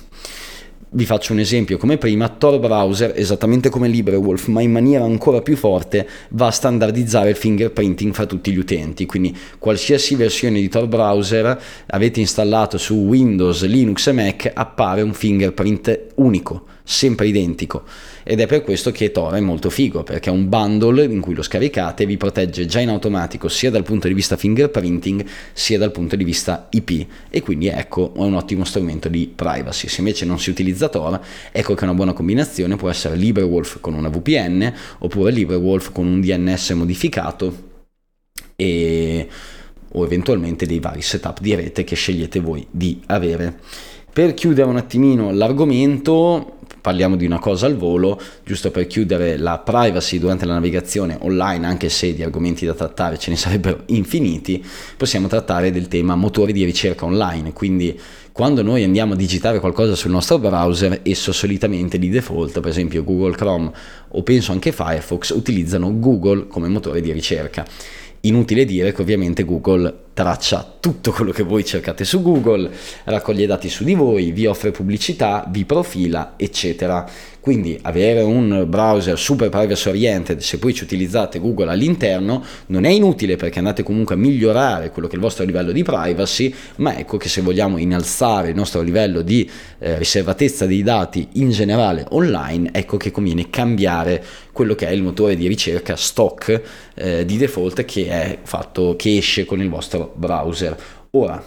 Vi 0.89 1.05
faccio 1.05 1.32
un 1.32 1.41
esempio. 1.41 1.78
Come 1.78 1.99
prima, 1.99 2.28
Tor 2.28 2.61
Browser, 2.61 3.12
esattamente 3.16 3.70
come 3.70 3.89
LibreWolf, 3.89 4.47
ma 4.47 4.61
in 4.61 4.70
maniera 4.70 5.03
ancora 5.03 5.43
più 5.43 5.57
forte, 5.57 6.09
va 6.30 6.47
a 6.47 6.53
standardizzare 6.53 7.30
il 7.30 7.37
fingerprinting 7.37 8.14
fra 8.14 8.24
tutti 8.24 8.53
gli 8.53 8.57
utenti, 8.57 9.05
quindi 9.05 9.37
qualsiasi 9.59 10.14
versione 10.14 10.61
di 10.61 10.68
Tor 10.68 10.87
Browser 10.87 11.61
avete 11.87 12.20
installato 12.20 12.78
su 12.78 12.95
Windows, 12.95 13.64
Linux 13.66 14.07
e 14.07 14.12
Mac 14.12 14.51
appare 14.55 15.03
un 15.03 15.12
fingerprint 15.12 16.12
unico, 16.14 16.66
sempre 16.84 17.26
identico 17.26 17.82
ed 18.29 18.41
è 18.41 18.47
per 18.49 18.62
questo 18.62 18.91
che 18.91 19.12
Tor 19.12 19.35
è 19.35 19.41
molto 19.41 19.70
figo 19.70 20.03
perché 20.03 20.31
è 20.31 20.33
un 20.33 20.49
bundle 20.49 21.05
in 21.05 21.20
cui 21.20 21.33
lo 21.33 21.43
scaricate 21.43 22.03
e 22.03 22.07
vi 22.07 22.16
protegge 22.16 22.66
già 22.66 22.81
in 22.81 22.89
automatico 22.89 23.47
sia 23.47 23.70
dal 23.70 23.85
punto 23.85 24.09
di 24.09 24.14
vista 24.14 24.37
fingerprinting 24.37 25.24
sia 25.53 25.79
dal 25.79 25.93
punto 25.93 26.16
di 26.16 26.24
vista 26.24 26.66
IP 26.70 27.07
e 27.31 27.41
quindi 27.41 27.68
ecco 27.68 28.12
è 28.16 28.18
un 28.18 28.35
ottimo 28.35 28.64
strumento 28.64 29.09
di 29.09 29.31
privacy. 29.33 29.87
Se 29.87 30.01
invece 30.01 30.24
non 30.24 30.41
si 30.41 30.51
utilizza 30.51 30.89
Tor, 30.89 31.20
ecco 31.53 31.74
che 31.74 31.85
una 31.85 31.95
buona 31.95 32.14
combinazione 32.14 32.74
può 32.74 32.91
essere 32.91 33.14
LibreWolf 33.14 33.79
con 33.81 33.95
una 33.95 34.09
VPN 34.09 34.72
oppure 34.99 35.31
LibreWolf 35.31 35.93
con 35.93 36.09
un 36.09 36.20
DNS 36.20 36.70
modificato 36.70 37.74
e 38.57 39.29
o 39.93 40.05
eventualmente 40.05 40.66
dei 40.66 40.81
vari 40.81 41.01
setup 41.01 41.41
di 41.41 41.55
rete 41.55 41.85
che 41.85 41.95
scegliete 41.95 42.41
voi 42.41 42.66
di 42.68 43.01
avere. 43.07 43.61
Per 44.12 44.35
chiudere 44.35 44.68
un 44.68 44.79
attimino 44.79 45.31
l'argomento, 45.31 46.56
parliamo 46.87 47.16
di 47.16 47.26
una 47.26 47.41
cosa 47.41 47.66
al 47.66 47.76
volo, 47.76 48.16
giusto 48.45 48.70
per 48.70 48.87
chiudere 48.87 49.37
la 49.39 49.59
privacy 49.59 50.20
durante 50.20 50.47
la 50.47 50.53
navigazione 50.53 51.18
online, 51.20 51.66
anche 51.66 51.89
se 51.89 52.14
di 52.14 52.22
argomenti 52.22 52.64
da 52.64 52.74
trattare 52.74 53.18
ce 53.18 53.30
ne 53.30 53.37
sarebbero 53.37 53.80
infiniti, 53.87 54.64
possiamo 54.97 55.26
trattare 55.26 55.72
del 55.72 55.89
tema 55.89 56.14
motori 56.14 56.53
di 56.53 56.64
ricerca 56.64 57.05
online, 57.05 57.53
quindi 57.53 57.99
quando 58.30 58.62
noi 58.62 58.84
andiamo 58.84 59.14
a 59.14 59.16
digitare 59.16 59.59
qualcosa 59.59 59.97
sul 59.97 60.12
nostro 60.12 60.39
browser, 60.39 61.01
esso 61.03 61.32
solitamente 61.32 61.99
di 61.99 62.09
default, 62.09 62.61
per 62.61 62.70
esempio 62.70 63.03
Google 63.03 63.34
Chrome 63.34 63.72
o 64.07 64.22
penso 64.22 64.53
anche 64.53 64.70
Firefox, 64.70 65.30
utilizzano 65.30 65.99
Google 65.99 66.47
come 66.47 66.68
motore 66.68 67.01
di 67.01 67.11
ricerca. 67.11 67.66
Inutile 68.20 68.64
dire 68.64 68.93
che 68.93 69.03
ovviamente 69.03 69.43
Google 69.43 70.05
traccia 70.17 70.77
tutto 70.81 71.12
quello 71.12 71.31
che 71.31 71.43
voi 71.43 71.62
cercate 71.62 72.07
su 72.07 72.23
Google, 72.23 72.71
raccoglie 73.05 73.45
dati 73.45 73.69
su 73.69 73.85
di 73.85 73.95
voi, 73.95 74.33
vi 74.33 74.47
offre 74.47 74.71
pubblicità, 74.71 75.45
vi 75.51 75.67
profila, 75.67 76.35
eccetera. 76.39 77.07
Quindi 77.39 77.79
avere 77.83 78.23
un 78.23 78.64
browser 78.67 79.17
super 79.19 79.51
privacy 79.51 79.89
oriented, 79.91 80.39
se 80.39 80.59
poi 80.59 80.73
ci 80.75 80.85
utilizzate 80.85 81.39
Google 81.39 81.71
all'interno, 81.71 82.43
non 82.69 82.85
è 82.85 82.89
inutile 82.89 83.37
perché 83.37 83.59
andate 83.59 83.83
comunque 83.83 84.14
a 84.14 84.19
migliorare 84.19 84.91
quello 84.91 85.07
che 85.07 85.14
è 85.14 85.17
il 85.17 85.23
vostro 85.23 85.45
livello 85.45 85.71
di 85.71 85.85
privacy, 85.85 86.53
ma 86.77 86.99
ecco 86.99 87.19
che 87.19 87.29
se 87.29 87.43
vogliamo 87.43 87.77
innalzare 87.77 88.49
il 88.49 88.57
nostro 88.57 88.81
livello 88.81 89.21
di 89.23 89.49
eh, 89.79 89.99
riservatezza 89.99 90.67
dei 90.67 90.83
dati 90.83 91.29
in 91.35 91.51
generale 91.51 92.07
online, 92.11 92.71
ecco 92.73 92.97
che 92.97 93.12
conviene 93.12 93.49
cambiare 93.49 94.25
quello 94.51 94.75
che 94.75 94.89
è 94.89 94.91
il 94.91 95.03
motore 95.03 95.37
di 95.37 95.47
ricerca 95.47 95.95
stock 95.95 96.62
eh, 96.95 97.25
di 97.25 97.37
default 97.37 97.85
che 97.85 98.39
fatto 98.43 98.95
che 98.97 99.19
esce 99.19 99.45
con 99.45 99.61
il 99.61 99.69
vostro 99.69 100.06
browser. 100.15 100.77
Ora, 101.11 101.43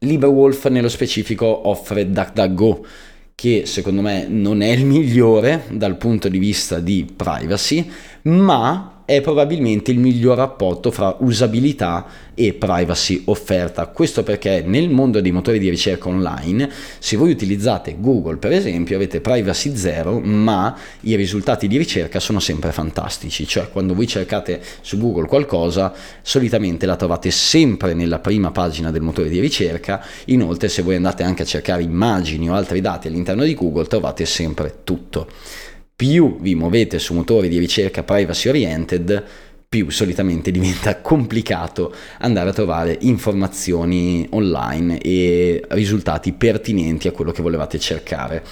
LibreWolf 0.00 0.68
nello 0.68 0.88
specifico 0.88 1.68
offre 1.68 2.10
DuckDuckGo 2.10 2.86
che 3.34 3.66
secondo 3.66 4.00
me 4.00 4.26
non 4.26 4.62
è 4.62 4.68
il 4.70 4.84
migliore 4.84 5.64
dal 5.70 5.96
punto 5.96 6.28
di 6.28 6.38
vista 6.38 6.80
di 6.80 7.06
privacy, 7.14 7.88
ma 8.22 8.97
è 9.08 9.22
probabilmente 9.22 9.90
il 9.90 9.98
miglior 9.98 10.36
rapporto 10.36 10.90
fra 10.90 11.16
usabilità 11.20 12.04
e 12.34 12.52
privacy 12.52 13.22
offerta. 13.24 13.86
Questo 13.86 14.22
perché 14.22 14.62
nel 14.66 14.90
mondo 14.90 15.22
dei 15.22 15.32
motori 15.32 15.58
di 15.58 15.70
ricerca 15.70 16.08
online, 16.08 16.70
se 16.98 17.16
voi 17.16 17.30
utilizzate 17.30 17.96
Google 17.98 18.36
per 18.36 18.52
esempio, 18.52 18.96
avete 18.96 19.22
privacy 19.22 19.74
zero, 19.74 20.20
ma 20.20 20.76
i 21.00 21.16
risultati 21.16 21.68
di 21.68 21.78
ricerca 21.78 22.20
sono 22.20 22.38
sempre 22.38 22.70
fantastici. 22.70 23.46
Cioè 23.46 23.70
quando 23.70 23.94
voi 23.94 24.06
cercate 24.06 24.60
su 24.82 24.98
Google 24.98 25.26
qualcosa, 25.26 25.94
solitamente 26.20 26.84
la 26.84 26.96
trovate 26.96 27.30
sempre 27.30 27.94
nella 27.94 28.18
prima 28.18 28.50
pagina 28.50 28.90
del 28.90 29.00
motore 29.00 29.30
di 29.30 29.40
ricerca. 29.40 30.04
Inoltre 30.26 30.68
se 30.68 30.82
voi 30.82 30.96
andate 30.96 31.22
anche 31.22 31.44
a 31.44 31.46
cercare 31.46 31.82
immagini 31.82 32.50
o 32.50 32.52
altri 32.52 32.82
dati 32.82 33.08
all'interno 33.08 33.44
di 33.44 33.54
Google, 33.54 33.86
trovate 33.86 34.26
sempre 34.26 34.80
tutto 34.84 35.28
più 35.98 36.36
vi 36.38 36.54
muovete 36.54 37.00
su 37.00 37.12
motori 37.12 37.48
di 37.48 37.58
ricerca 37.58 38.04
privacy 38.04 38.48
oriented, 38.48 39.24
più 39.68 39.90
solitamente 39.90 40.52
diventa 40.52 41.00
complicato 41.02 41.92
andare 42.20 42.50
a 42.50 42.52
trovare 42.52 42.98
informazioni 43.00 44.24
online 44.30 45.00
e 45.00 45.60
risultati 45.70 46.32
pertinenti 46.34 47.08
a 47.08 47.10
quello 47.10 47.32
che 47.32 47.42
volevate 47.42 47.80
cercare. 47.80 48.44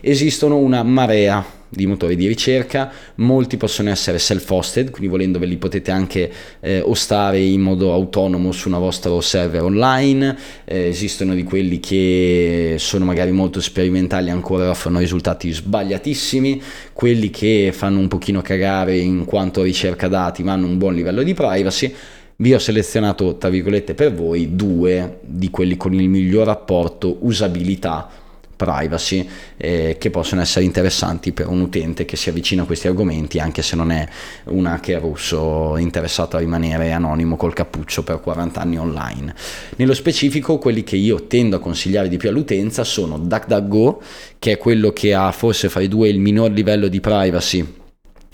Esistono 0.00 0.56
una 0.56 0.82
marea 0.82 1.57
di 1.68 1.86
motori 1.86 2.16
di 2.16 2.26
ricerca, 2.26 2.90
molti 3.16 3.56
possono 3.56 3.90
essere 3.90 4.18
self-hosted, 4.18 4.90
quindi 4.90 5.08
volendo 5.08 5.38
ve 5.38 5.46
li 5.46 5.56
potete 5.56 5.90
anche 5.90 6.30
eh, 6.60 6.80
ostare 6.80 7.40
in 7.40 7.60
modo 7.60 7.92
autonomo 7.92 8.52
su 8.52 8.68
un 8.68 8.78
vostro 8.78 9.20
server 9.20 9.62
online, 9.62 10.36
eh, 10.64 10.86
esistono 10.88 11.34
di 11.34 11.42
quelli 11.42 11.80
che 11.80 12.76
sono 12.78 13.04
magari 13.04 13.30
molto 13.32 13.60
sperimentali 13.60 14.30
ancora 14.30 14.64
e 14.64 14.68
offrono 14.68 14.98
risultati 14.98 15.52
sbagliatissimi, 15.52 16.62
quelli 16.92 17.30
che 17.30 17.70
fanno 17.72 17.98
un 17.98 18.08
pochino 18.08 18.40
cagare 18.42 18.96
in 18.96 19.24
quanto 19.24 19.62
ricerca 19.62 20.08
dati 20.08 20.42
ma 20.42 20.52
hanno 20.52 20.66
un 20.66 20.78
buon 20.78 20.94
livello 20.94 21.22
di 21.22 21.34
privacy, 21.34 21.94
vi 22.40 22.54
ho 22.54 22.58
selezionato 22.58 23.36
tra 23.36 23.48
virgolette 23.48 23.94
per 23.94 24.14
voi 24.14 24.54
due 24.54 25.18
di 25.22 25.50
quelli 25.50 25.76
con 25.76 25.92
il 25.92 26.08
miglior 26.08 26.46
rapporto 26.46 27.16
usabilità 27.20 28.26
privacy 28.58 29.26
eh, 29.56 29.96
che 29.98 30.10
possono 30.10 30.42
essere 30.42 30.64
interessanti 30.64 31.32
per 31.32 31.46
un 31.46 31.60
utente 31.60 32.04
che 32.04 32.16
si 32.16 32.28
avvicina 32.28 32.62
a 32.62 32.66
questi 32.66 32.88
argomenti 32.88 33.38
anche 33.38 33.62
se 33.62 33.76
non 33.76 33.92
è 33.92 34.06
un 34.46 34.66
hacker 34.66 35.00
russo 35.00 35.76
interessato 35.78 36.36
a 36.36 36.40
rimanere 36.40 36.92
anonimo 36.92 37.36
col 37.36 37.54
cappuccio 37.54 38.02
per 38.02 38.20
40 38.20 38.60
anni 38.60 38.78
online. 38.78 39.34
Nello 39.76 39.94
specifico 39.94 40.58
quelli 40.58 40.82
che 40.82 40.96
io 40.96 41.26
tendo 41.28 41.56
a 41.56 41.60
consigliare 41.60 42.08
di 42.08 42.16
più 42.16 42.28
all'utenza 42.28 42.82
sono 42.82 43.16
DuckDuckGo 43.18 44.02
che 44.38 44.52
è 44.52 44.58
quello 44.58 44.92
che 44.92 45.14
ha 45.14 45.30
forse 45.30 45.68
fra 45.68 45.80
i 45.80 45.88
due 45.88 46.08
il 46.08 46.18
minor 46.18 46.50
livello 46.50 46.88
di 46.88 47.00
privacy 47.00 47.74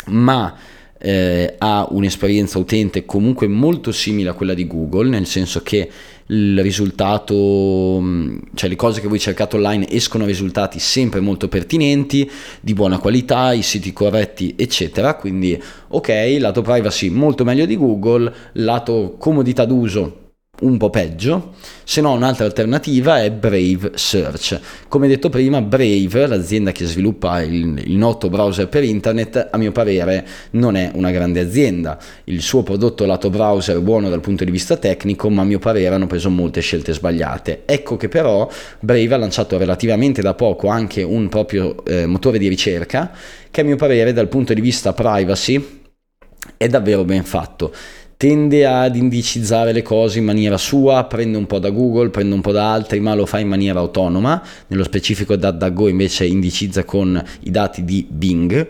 ma 0.06 0.56
eh, 1.04 1.54
ha 1.58 1.86
un'esperienza 1.90 2.58
utente 2.58 3.04
comunque 3.04 3.46
molto 3.46 3.92
simile 3.92 4.30
a 4.30 4.32
quella 4.32 4.54
di 4.54 4.66
Google, 4.66 5.10
nel 5.10 5.26
senso 5.26 5.62
che 5.62 5.90
il 6.26 6.60
risultato, 6.62 7.98
mm, 8.00 8.38
cioè 8.54 8.68
le 8.68 8.76
cose 8.76 9.00
che 9.00 9.08
voi 9.08 9.18
cercate 9.18 9.56
online 9.56 9.88
escono 9.90 10.24
risultati 10.24 10.78
sempre 10.78 11.20
molto 11.20 11.48
pertinenti, 11.48 12.30
di 12.60 12.72
buona 12.72 12.98
qualità, 12.98 13.52
i 13.52 13.62
siti 13.62 13.92
corretti, 13.92 14.54
eccetera. 14.56 15.14
Quindi, 15.16 15.60
ok, 15.88 16.36
lato 16.38 16.62
privacy 16.62 17.10
molto 17.10 17.44
meglio 17.44 17.66
di 17.66 17.76
Google, 17.76 18.32
lato 18.52 19.16
comodità 19.18 19.64
d'uso 19.64 20.22
un 20.60 20.76
po' 20.76 20.90
peggio, 20.90 21.54
se 21.82 22.00
no 22.00 22.12
un'altra 22.12 22.44
alternativa 22.44 23.22
è 23.22 23.30
Brave 23.30 23.92
Search. 23.94 24.60
Come 24.88 25.08
detto 25.08 25.28
prima, 25.28 25.60
Brave, 25.60 26.26
l'azienda 26.26 26.72
che 26.72 26.86
sviluppa 26.86 27.42
il, 27.42 27.82
il, 27.84 27.96
noto 27.96 28.30
browser 28.30 28.68
per 28.68 28.84
internet, 28.84 29.48
a 29.50 29.58
mio 29.58 29.72
parere 29.72 30.26
non 30.50 30.76
è 30.76 30.90
una 30.94 31.10
grande 31.10 31.40
azienda. 31.40 31.98
Il 32.24 32.40
suo 32.40 32.62
prodotto 32.62 33.04
lato 33.04 33.30
browser 33.30 33.76
è 33.76 33.80
buono 33.80 34.08
dal 34.08 34.20
punto 34.20 34.44
di 34.44 34.50
vista 34.50 34.76
tecnico, 34.76 35.28
ma 35.28 35.42
a 35.42 35.44
mio 35.44 35.58
parere 35.58 35.94
hanno 35.94 36.06
preso 36.06 36.30
molte 36.30 36.60
scelte 36.60 36.92
sbagliate. 36.92 37.62
Ecco 37.64 37.96
che 37.96 38.08
però 38.08 38.48
Brave 38.80 39.14
ha 39.14 39.18
lanciato 39.18 39.58
relativamente 39.58 40.22
da 40.22 40.34
poco 40.34 40.68
anche 40.68 41.02
un 41.02 41.28
proprio 41.28 41.84
eh, 41.84 42.06
motore 42.06 42.38
di 42.38 42.48
ricerca 42.48 43.10
che 43.50 43.60
a 43.60 43.64
mio 43.64 43.76
parere 43.76 44.12
dal 44.12 44.28
punto 44.28 44.54
di 44.54 44.60
vista 44.60 44.92
privacy 44.92 45.82
è 46.56 46.68
davvero 46.68 47.04
ben 47.04 47.24
fatto 47.24 47.72
tende 48.24 48.64
ad 48.64 48.96
indicizzare 48.96 49.70
le 49.72 49.82
cose 49.82 50.18
in 50.18 50.24
maniera 50.24 50.56
sua, 50.56 51.04
prende 51.04 51.36
un 51.36 51.44
po' 51.44 51.58
da 51.58 51.68
Google, 51.68 52.08
prende 52.08 52.34
un 52.34 52.40
po' 52.40 52.52
da 52.52 52.72
altri, 52.72 52.98
ma 52.98 53.14
lo 53.14 53.26
fa 53.26 53.38
in 53.38 53.48
maniera 53.48 53.80
autonoma. 53.80 54.42
Nello 54.68 54.82
specifico 54.82 55.36
DuckDuckGo 55.36 55.88
invece 55.88 56.24
indicizza 56.24 56.84
con 56.84 57.22
i 57.40 57.50
dati 57.50 57.84
di 57.84 58.06
Bing 58.08 58.66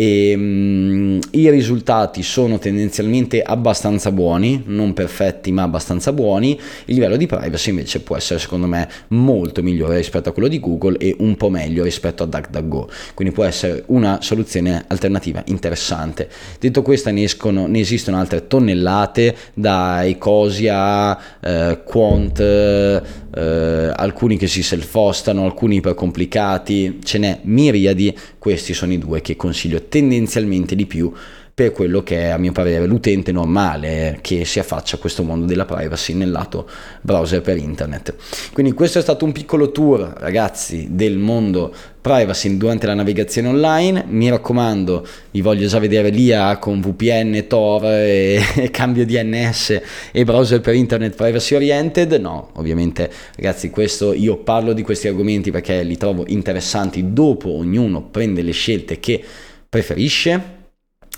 e 0.00 0.32
um, 0.36 1.18
i 1.32 1.50
risultati 1.50 2.22
sono 2.22 2.60
tendenzialmente 2.60 3.42
abbastanza 3.42 4.12
buoni, 4.12 4.62
non 4.66 4.92
perfetti 4.92 5.50
ma 5.50 5.64
abbastanza 5.64 6.12
buoni, 6.12 6.52
il 6.84 6.94
livello 6.94 7.16
di 7.16 7.26
privacy 7.26 7.70
invece 7.70 7.98
può 7.98 8.16
essere 8.16 8.38
secondo 8.38 8.68
me 8.68 8.88
molto 9.08 9.60
migliore 9.60 9.96
rispetto 9.96 10.28
a 10.28 10.32
quello 10.32 10.46
di 10.46 10.60
Google 10.60 10.98
e 10.98 11.16
un 11.18 11.34
po' 11.34 11.50
meglio 11.50 11.82
rispetto 11.82 12.22
a 12.22 12.26
DuckDuckGo, 12.26 12.88
quindi 13.14 13.34
può 13.34 13.42
essere 13.42 13.82
una 13.86 14.18
soluzione 14.22 14.84
alternativa 14.86 15.42
interessante. 15.46 16.28
Detto 16.60 16.82
questo 16.82 17.10
ne, 17.10 17.24
escono, 17.24 17.66
ne 17.66 17.80
esistono 17.80 18.18
altre 18.18 18.46
tonnellate 18.46 19.34
da 19.52 20.06
Ecosia, 20.06 21.40
eh, 21.40 21.80
Quant, 21.84 22.38
eh, 22.38 23.92
alcuni 23.96 24.36
che 24.36 24.46
si 24.46 24.62
self-hostano, 24.62 25.44
alcuni 25.44 25.76
ipercomplicati, 25.76 27.00
ce 27.02 27.18
n'è 27.18 27.40
miriadi, 27.42 28.16
questi 28.38 28.74
sono 28.74 28.92
i 28.92 28.98
due 28.98 29.20
che 29.20 29.34
consiglio 29.34 29.86
tendenzialmente 29.88 30.74
di 30.74 30.86
più 30.86 31.12
per 31.58 31.72
quello 31.72 32.04
che 32.04 32.20
è 32.20 32.28
a 32.28 32.38
mio 32.38 32.52
parere 32.52 32.86
l'utente 32.86 33.32
normale 33.32 34.20
che 34.22 34.44
si 34.44 34.60
affaccia 34.60 34.94
a 34.94 35.00
questo 35.00 35.24
mondo 35.24 35.44
della 35.44 35.64
privacy 35.64 36.14
nel 36.14 36.30
lato 36.30 36.68
browser 37.00 37.40
per 37.40 37.56
internet. 37.56 38.14
Quindi 38.52 38.74
questo 38.74 39.00
è 39.00 39.02
stato 39.02 39.24
un 39.24 39.32
piccolo 39.32 39.72
tour 39.72 40.14
ragazzi 40.18 40.86
del 40.92 41.18
mondo 41.18 41.74
privacy 42.00 42.56
durante 42.56 42.86
la 42.86 42.94
navigazione 42.94 43.48
online, 43.48 44.04
mi 44.06 44.30
raccomando 44.30 45.04
vi 45.32 45.40
voglio 45.40 45.66
già 45.66 45.80
vedere 45.80 46.10
l'IA 46.10 46.58
con 46.58 46.80
VPN, 46.80 47.46
Tor 47.48 47.86
e, 47.86 48.40
e 48.54 48.70
cambio 48.70 49.04
DNS 49.04 49.80
e 50.12 50.22
browser 50.22 50.60
per 50.60 50.74
internet 50.74 51.16
privacy 51.16 51.56
oriented, 51.56 52.12
no 52.12 52.50
ovviamente 52.52 53.10
ragazzi 53.34 53.70
questo 53.70 54.12
io 54.12 54.36
parlo 54.36 54.72
di 54.72 54.82
questi 54.82 55.08
argomenti 55.08 55.50
perché 55.50 55.82
li 55.82 55.96
trovo 55.96 56.22
interessanti 56.28 57.12
dopo 57.12 57.50
ognuno 57.50 58.04
prende 58.04 58.42
le 58.42 58.52
scelte 58.52 59.00
che 59.00 59.24
preferisce. 59.68 60.56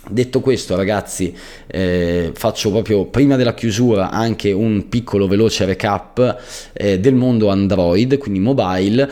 Detto 0.09 0.39
questo 0.39 0.75
ragazzi 0.75 1.31
eh, 1.67 2.31
faccio 2.33 2.71
proprio 2.71 3.05
prima 3.05 3.35
della 3.35 3.53
chiusura 3.53 4.09
anche 4.09 4.51
un 4.51 4.89
piccolo 4.89 5.27
veloce 5.27 5.65
recap 5.65 6.39
eh, 6.73 6.99
del 6.99 7.13
mondo 7.13 7.49
Android, 7.49 8.17
quindi 8.17 8.39
mobile 8.39 9.09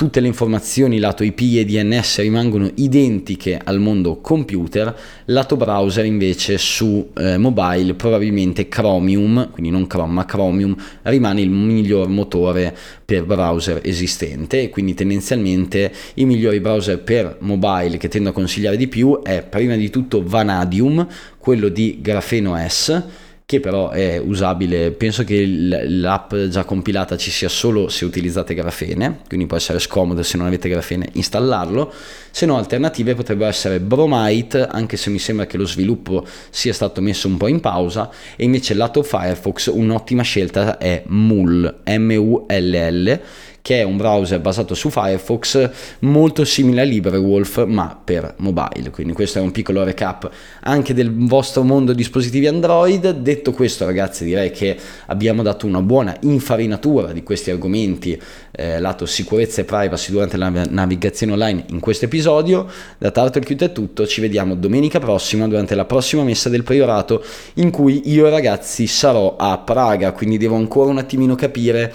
tutte 0.00 0.20
le 0.20 0.28
informazioni 0.28 0.98
lato 0.98 1.22
IP 1.24 1.40
e 1.56 1.64
DNS 1.66 2.20
rimangono 2.20 2.70
identiche 2.76 3.60
al 3.62 3.80
mondo 3.80 4.22
computer, 4.22 4.96
lato 5.26 5.58
browser 5.58 6.06
invece 6.06 6.56
su 6.56 7.10
eh, 7.14 7.36
mobile 7.36 7.92
probabilmente 7.92 8.66
Chromium, 8.66 9.50
quindi 9.50 9.70
non 9.70 9.86
Chrome 9.86 10.14
ma 10.14 10.24
Chromium, 10.24 10.74
rimane 11.02 11.42
il 11.42 11.50
miglior 11.50 12.08
motore 12.08 12.74
per 13.04 13.26
browser 13.26 13.80
esistente. 13.82 14.62
E 14.62 14.70
quindi 14.70 14.94
tendenzialmente 14.94 15.92
i 16.14 16.24
migliori 16.24 16.60
browser 16.60 16.98
per 17.02 17.36
mobile 17.40 17.98
che 17.98 18.08
tendo 18.08 18.30
a 18.30 18.32
consigliare 18.32 18.78
di 18.78 18.88
più 18.88 19.20
è 19.22 19.42
prima 19.42 19.76
di 19.76 19.90
tutto 19.90 20.22
Vanadium, 20.24 21.06
quello 21.36 21.68
di 21.68 21.98
Grafeno 22.00 22.56
S 22.66 23.28
che 23.50 23.58
però 23.58 23.90
è 23.90 24.16
usabile, 24.16 24.92
penso 24.92 25.24
che 25.24 25.44
l'app 25.44 26.32
già 26.50 26.62
compilata 26.62 27.16
ci 27.16 27.32
sia 27.32 27.48
solo 27.48 27.88
se 27.88 28.04
utilizzate 28.04 28.54
grafene, 28.54 29.22
quindi 29.26 29.46
può 29.46 29.56
essere 29.56 29.80
scomodo 29.80 30.22
se 30.22 30.36
non 30.36 30.46
avete 30.46 30.68
grafene 30.68 31.08
installarlo, 31.14 31.92
se 32.30 32.46
no 32.46 32.56
alternative 32.56 33.16
potrebbero 33.16 33.50
essere 33.50 33.80
Bromite, 33.80 34.68
anche 34.70 34.96
se 34.96 35.10
mi 35.10 35.18
sembra 35.18 35.46
che 35.46 35.56
lo 35.56 35.66
sviluppo 35.66 36.24
sia 36.48 36.72
stato 36.72 37.00
messo 37.00 37.26
un 37.26 37.38
po' 37.38 37.48
in 37.48 37.58
pausa, 37.58 38.08
e 38.36 38.44
invece 38.44 38.72
lato 38.74 39.02
Firefox 39.02 39.66
un'ottima 39.66 40.22
scelta 40.22 40.78
è 40.78 41.02
Mull, 41.08 41.80
M-U-L-L, 41.86 43.20
che 43.62 43.80
è 43.80 43.82
un 43.82 43.96
browser 43.96 44.40
basato 44.40 44.74
su 44.74 44.90
Firefox 44.90 45.70
molto 46.00 46.44
simile 46.44 46.80
a 46.80 46.84
LibreWolf 46.84 47.64
ma 47.66 47.98
per 48.02 48.34
mobile. 48.38 48.90
Quindi 48.90 49.12
questo 49.12 49.38
è 49.38 49.42
un 49.42 49.50
piccolo 49.50 49.84
recap 49.84 50.30
anche 50.62 50.94
del 50.94 51.12
vostro 51.14 51.62
mondo 51.62 51.92
dispositivi 51.92 52.46
Android. 52.46 53.10
Detto 53.10 53.52
questo 53.52 53.84
ragazzi 53.84 54.24
direi 54.24 54.50
che 54.50 54.76
abbiamo 55.06 55.42
dato 55.42 55.66
una 55.66 55.82
buona 55.82 56.16
infarinatura 56.20 57.12
di 57.12 57.22
questi 57.22 57.50
argomenti 57.50 58.20
eh, 58.52 58.80
lato 58.80 59.06
sicurezza 59.06 59.60
e 59.60 59.64
privacy 59.64 60.10
durante 60.12 60.36
la 60.36 60.48
navigazione 60.48 61.32
online 61.32 61.64
in 61.68 61.80
questo 61.80 62.06
episodio. 62.06 62.66
Da 62.98 63.10
Turtlecute 63.10 63.66
è 63.66 63.72
tutto, 63.72 64.06
ci 64.06 64.20
vediamo 64.20 64.54
domenica 64.54 64.98
prossima 64.98 65.46
durante 65.46 65.74
la 65.74 65.84
prossima 65.84 66.22
messa 66.22 66.48
del 66.48 66.62
priorato 66.62 67.22
in 67.54 67.70
cui 67.70 68.10
io 68.10 68.28
ragazzi 68.28 68.86
sarò 68.86 69.36
a 69.36 69.58
Praga, 69.58 70.12
quindi 70.12 70.38
devo 70.38 70.56
ancora 70.56 70.90
un 70.90 70.98
attimino 70.98 71.34
capire 71.34 71.94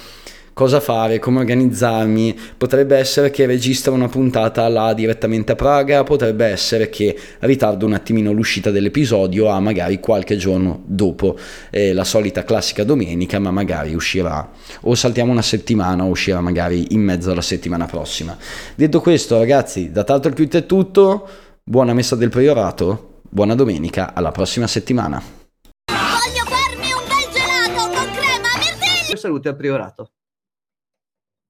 cosa 0.55 0.79
fare, 0.79 1.19
come 1.19 1.39
organizzarmi, 1.39 2.39
potrebbe 2.57 2.95
essere 2.95 3.29
che 3.29 3.45
registro 3.45 3.91
una 3.91 4.07
puntata 4.07 4.65
là 4.69 4.93
direttamente 4.93 5.51
a 5.51 5.55
Praga, 5.55 6.05
potrebbe 6.05 6.45
essere 6.45 6.89
che 6.89 7.13
ritardo 7.39 7.85
un 7.85 7.91
attimino 7.91 8.31
l'uscita 8.31 8.71
dell'episodio 8.71 9.49
a 9.49 9.59
magari 9.59 9.99
qualche 9.99 10.37
giorno 10.37 10.81
dopo 10.85 11.37
eh, 11.69 11.91
la 11.91 12.05
solita 12.05 12.45
classica 12.45 12.85
domenica, 12.85 13.37
ma 13.37 13.51
magari 13.51 13.93
uscirà 13.93 14.49
o 14.81 14.95
saltiamo 14.95 15.29
una 15.29 15.41
settimana 15.41 16.05
o 16.05 16.07
uscirà 16.07 16.39
magari 16.39 16.93
in 16.93 17.01
mezzo 17.01 17.31
alla 17.31 17.41
settimana 17.41 17.85
prossima. 17.85 18.37
Detto 18.75 19.01
questo 19.01 19.37
ragazzi, 19.37 19.91
da 19.91 20.05
tanto 20.05 20.29
il 20.29 20.35
più 20.35 20.47
è 20.47 20.65
tutto, 20.65 21.27
buona 21.65 21.93
messa 21.93 22.15
del 22.15 22.29
priorato, 22.29 23.19
buona 23.29 23.55
domenica, 23.55 24.13
alla 24.13 24.31
prossima 24.31 24.67
settimana. 24.67 25.21
Voglio 25.91 26.45
farmi 26.45 26.93
un 26.93 27.03
bel 27.09 27.29
gelato 27.33 27.89
con 27.89 28.09
crema, 28.13 28.47
mirtilli! 28.57 29.17
Salute 29.17 29.49
al 29.49 29.57
priorato. 29.57 30.11